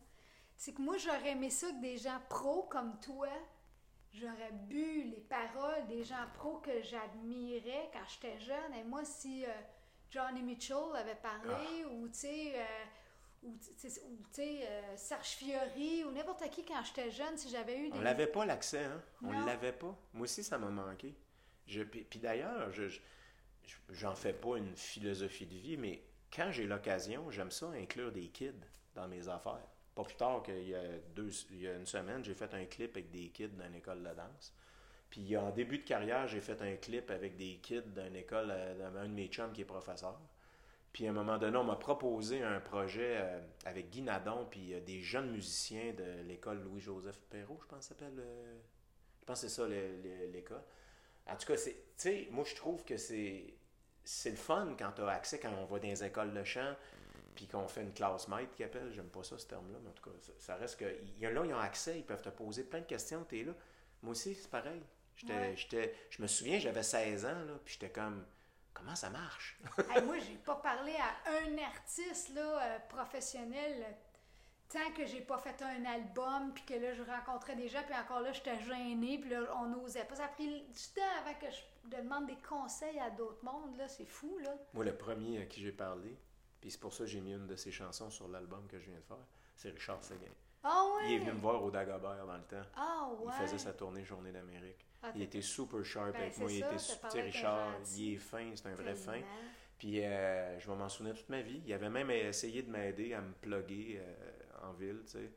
[0.57, 3.29] c'est que moi, j'aurais aimé ça que des gens pros comme toi,
[4.13, 8.73] j'aurais bu les paroles des gens pros que j'admirais quand j'étais jeune.
[8.79, 9.49] Et moi, si euh,
[10.09, 11.89] Johnny Mitchell avait parlé, ah.
[11.89, 12.53] ou tu sais...
[12.55, 12.85] Euh,
[13.45, 13.89] ou tu
[14.31, 17.97] sais, euh, Serge Fiori, ou n'importe qui quand j'étais jeune, si j'avais eu des...
[17.97, 19.03] On l'avait pas l'accès, hein?
[19.21, 19.93] On l'avait pas.
[20.13, 21.13] Moi aussi, ça m'a manqué.
[21.67, 22.85] Je, puis, d'ailleurs, je,
[23.89, 28.29] j'en fais pas une philosophie de vie, mais quand j'ai l'occasion, j'aime ça inclure des
[28.29, 28.53] kids
[28.95, 29.67] dans mes affaires.
[29.95, 30.81] Pas plus tard qu'il y a,
[31.15, 33.99] deux, il y a une semaine, j'ai fait un clip avec des kids d'une école
[33.99, 34.53] de danse.
[35.09, 38.89] Puis en début de carrière, j'ai fait un clip avec des kids d'une école, euh,
[38.89, 40.19] d'un de mes chums qui est professeur.
[40.91, 44.73] Puis à un moment donné, on m'a proposé un projet euh, avec Guy Nadon, puis
[44.81, 48.17] des jeunes musiciens de l'école Louis-Joseph Perrault, je pense s'appelle.
[48.17, 48.59] Euh,
[49.21, 50.63] je pense que c'est ça l'école.
[51.27, 53.53] En tout cas, tu sais, moi je trouve que c'est
[54.03, 56.75] c'est le fun quand tu as accès, quand on va dans les écoles de chant,
[57.35, 59.93] puis qu'on fait une classe maître qui appelle, j'aime pas ça ce terme-là, mais en
[59.93, 60.85] tout cas, ça, reste que.
[61.19, 63.43] Y a, là, ils ont accès, ils peuvent te poser plein de questions, tu es
[63.43, 63.53] là.
[64.01, 64.81] Moi aussi, c'est pareil.
[65.15, 68.25] J'étais, je me souviens, j'avais 16 ans, là, puis j'étais comme
[68.73, 69.59] Comment ça marche?
[69.95, 73.85] hey, moi, j'ai pas parlé à un artiste là, euh, professionnel
[74.69, 77.95] tant que j'ai pas fait un album, puis que là, je rencontrais des gens, puis
[77.95, 80.15] encore là, j'étais gênée, puis là, on n'osait pas.
[80.15, 83.87] Ça a pris du temps avant que je demande des conseils à d'autres mondes, là.
[83.87, 84.55] C'est fou, là.
[84.73, 86.17] Moi, le premier à qui j'ai parlé,
[86.63, 88.85] puis c'est pour ça que j'ai mis une de ses chansons sur l'album que je
[88.85, 89.17] viens de faire,
[89.53, 90.31] c'est Richard Seguin.
[90.63, 91.09] Ah ouais?
[91.09, 92.65] Il est venu me voir au Dagobert dans le temps.
[92.77, 93.33] Ah ouais?
[93.35, 94.87] Il faisait sa tournée Journée d'Amérique.
[95.01, 96.49] Ah, il était super sharp ben, avec moi.
[96.49, 96.77] Il était,
[97.11, 99.19] tu Richard, il est fin, c'est un vrai fin.
[99.77, 101.61] Puis euh, je vais m'en souvenir toute ma vie.
[101.65, 105.31] Il avait même essayé de m'aider à me plugger euh, en ville, tu sais.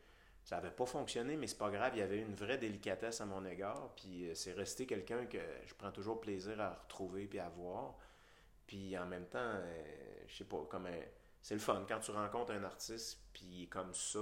[0.44, 1.90] Ça n'avait pas fonctionné, mais c'est pas grave.
[1.96, 3.90] Il y avait une vraie délicatesse à mon égard.
[3.96, 7.96] Puis euh, c'est resté quelqu'un que je prends toujours plaisir à retrouver puis à voir.
[8.68, 9.60] Puis en même temps,
[10.26, 10.88] je sais pas, comme
[11.46, 14.18] c'est le fun quand tu rencontres un artiste puis comme ça.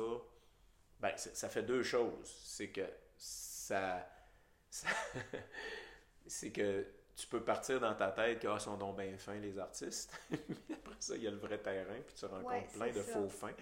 [1.00, 2.30] Ben, ça fait deux choses.
[2.44, 2.86] C'est que
[3.16, 4.06] ça
[6.26, 6.86] c'est que
[7.16, 10.14] tu peux partir dans ta tête que ah, sont donc bien fins les artistes.
[10.30, 13.30] Mais après ça, il y a le vrai terrain, puis tu rencontres plein de faux
[13.30, 13.56] fins.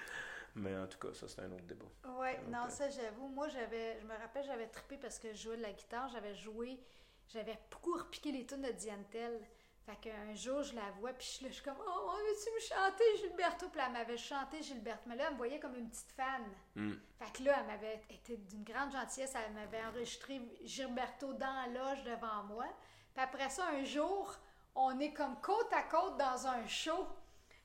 [0.57, 1.87] Mais en tout cas, ça, c'est un autre débat.
[2.19, 3.29] Oui, non, ça, j'avoue.
[3.29, 6.09] Moi, j'avais, je me rappelle, j'avais trippé parce que je jouais de la guitare.
[6.09, 6.81] J'avais joué,
[7.29, 9.41] j'avais beaucoup repiqué les tunes de Diantel.
[9.85, 12.61] Fait qu'un jour, je la vois, puis je, là, je suis comme, oh, veux-tu me
[12.61, 13.69] chanter Gilberto?
[13.69, 15.03] Puis elle m'avait chanté Gilberto.
[15.09, 16.43] Mais là, elle me voyait comme une petite fan.
[16.77, 16.95] Hmm.
[17.19, 19.35] Fait que là, elle m'avait été d'une grande gentillesse.
[19.35, 22.67] Elle m'avait enregistré Gilberto dans la loge devant moi.
[23.13, 24.37] Puis après ça, un jour,
[24.75, 27.07] on est comme côte à côte dans un show.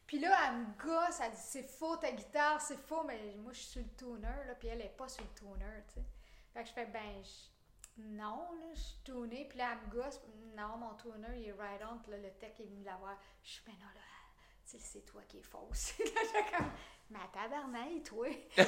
[0.07, 3.52] Puis là, elle me gosse, elle dit c'est faux ta guitare, c'est faux, mais moi
[3.52, 6.06] je suis sur le tuner, là, puis elle est pas sur le tuner, tu sais.
[6.53, 7.56] Fait que je fais ben, je-
[7.98, 10.19] non, là, je suis tunée, puis là, elle me gosse,
[10.56, 13.18] non, mon tuner, il est right on, puis là, le tech est venu la voir.
[13.44, 14.02] Je suis ben non, là,
[14.65, 15.98] c'est toi qui es fausse.
[15.99, 16.72] là, j'ai comme,
[17.10, 18.28] mais tabarnak, toi.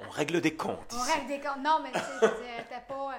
[0.00, 0.92] On règle des comptes.
[0.92, 1.12] On ici.
[1.12, 1.58] règle des comptes.
[1.62, 3.14] Non, mais tu sais, était pas.
[3.14, 3.18] euh,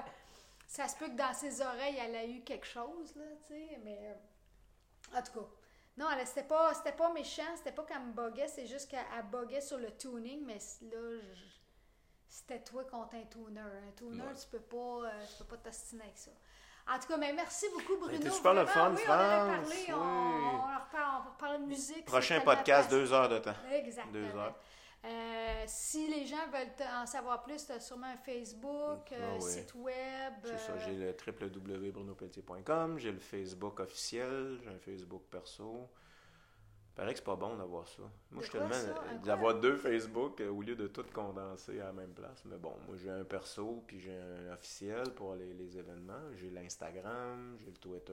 [0.66, 3.80] Ça se peut que dans ses oreilles, elle a eu quelque chose, là, tu sais,
[3.84, 3.98] mais.
[4.02, 5.46] euh, En tout cas.
[5.96, 9.04] Non, elle c'était pas, c'était pas méchant, c'était pas qu'elle me buguait, c'est juste qu'elle
[9.16, 11.57] elle buguait sur le tuning, mais là, je-
[12.28, 13.60] c'était toi contre un tuner.
[13.60, 14.34] Un Ouais.
[14.40, 14.76] tu peux pas,
[15.08, 16.30] euh, tu peux pas t'ostiner avec ça.
[16.90, 18.16] En tout cas, mais merci beaucoup, Bruno.
[18.16, 21.60] C'était super le fun, oui, on en a parlé, on, on, en reparle, on reparle
[21.62, 22.04] de musique.
[22.06, 23.54] Prochain podcast, deux heures de temps.
[23.70, 24.12] Exactement.
[24.12, 24.54] Deux heures.
[25.04, 29.34] Euh, si les gens veulent en savoir plus, tu as sûrement un Facebook, Ah euh,
[29.34, 29.40] ouais.
[29.40, 30.32] site web.
[30.44, 31.14] C'est ça, euh, j'ai le
[31.92, 35.88] www.brunopelletier.com, j'ai le Facebook officiel, j'ai un Facebook perso.
[36.98, 38.02] Paraît que c'est pas bon d'avoir ça.
[38.32, 38.90] Moi, De je te quoi, demande ça?
[38.90, 39.18] Un quoi?
[39.24, 42.42] d'avoir deux Facebook euh, au lieu de tout condenser à la même place.
[42.44, 46.20] Mais bon, moi, j'ai un perso, puis j'ai un officiel pour les, les événements.
[46.34, 48.12] J'ai l'Instagram, j'ai le Twitter.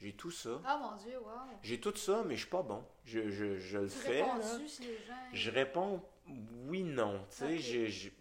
[0.00, 0.60] J'ai tout ça.
[0.64, 1.30] Ah mon Dieu, wow.
[1.62, 2.84] J'ai tout ça, mais je suis pas bon.
[3.04, 4.24] Je, je, je le fais.
[4.68, 5.14] si les gens.
[5.32, 6.00] Je réponds
[6.68, 7.20] oui, non.
[7.30, 7.58] Tu sais, Ok.
[7.58, 8.12] j'ai- j'ai-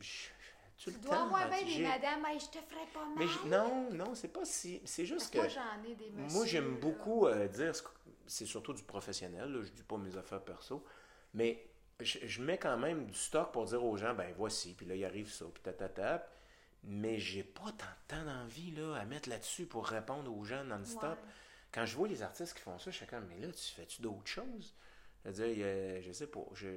[0.78, 3.14] tu dois temps, avoir bien des madames, Hey, je te ferai pas mal.
[3.18, 4.82] Mais je- non, non, c'est pas si.
[4.84, 5.44] C'est juste que que.
[5.44, 6.38] moi, j'en ai des messieurs.
[6.38, 7.90] Moi, j'aime beaucoup euh, dire, ce que-
[8.32, 10.84] c'est surtout du professionnel, là, je dis pas mes affaires perso,
[11.34, 11.66] mais
[12.00, 14.96] je, je mets quand même du stock pour dire aux gens, ben voici, puis là,
[14.96, 16.28] il arrive ça, puis tatata,
[16.84, 20.64] mais j'ai pas tant de temps d'envie là, à mettre là-dessus pour répondre aux gens
[20.64, 21.04] non-stop.
[21.12, 21.30] Ouais.
[21.72, 24.02] Quand je vois les artistes qui font ça, je suis comme, mais là, tu fais-tu
[24.02, 24.76] d'autres choses?
[25.24, 26.68] Je veux dire, je sais pas, je,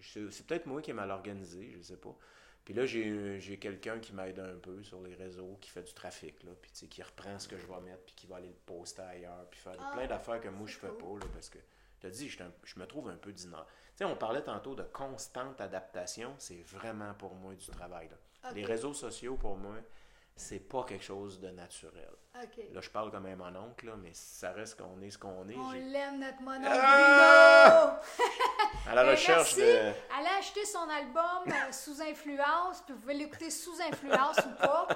[0.00, 2.16] je- c'est peut-être moi qui est mal organisé, je sais pas.
[2.64, 5.92] Puis là, j'ai j'ai quelqu'un qui m'aide un peu sur les réseaux, qui fait du
[5.92, 8.36] trafic, là, puis tu sais, qui reprend ce que je vais mettre, puis qui va
[8.36, 11.18] aller le poster ailleurs, puis faire Ah, plein d'affaires que moi, je fais cool.
[11.20, 11.58] pas, là, parce que,
[12.02, 13.64] je te dis, je, un- je me trouve un peu dînant.
[13.64, 18.16] Tu sais, on parlait tantôt de constante adaptation, c'est vraiment pour moi du travail, là.
[18.54, 19.76] Les réseaux sociaux, pour moi,
[20.36, 22.10] c'est pas quelque chose de naturel.
[22.72, 25.48] Là, je parle comme un mon oncle, là, mais ça reste qu'on est ce qu'on
[25.48, 25.56] est.
[25.56, 28.00] On l'aime, notre mono Ah!
[28.16, 28.28] Bruno!
[28.90, 29.62] À la Ben, recherche de.
[29.62, 34.88] Allez acheter son album euh, Sous influence, puis vous pouvez l'écouter sous influence ou pas.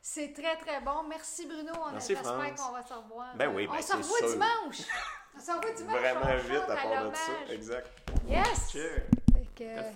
[0.00, 1.02] C'est très, très bon.
[1.08, 1.72] Merci, Bruno.
[1.74, 2.08] On France.
[2.56, 3.34] qu'on va se revoir.
[3.34, 4.28] Ben oui, On ben se c'est revoit sûr.
[4.28, 4.80] dimanche.
[5.36, 5.98] On se revoit dimanche.
[5.98, 7.52] Vraiment on vite à part de ça.
[7.52, 7.90] Exact.
[8.28, 8.70] Yes!
[8.72, 9.02] Cheers.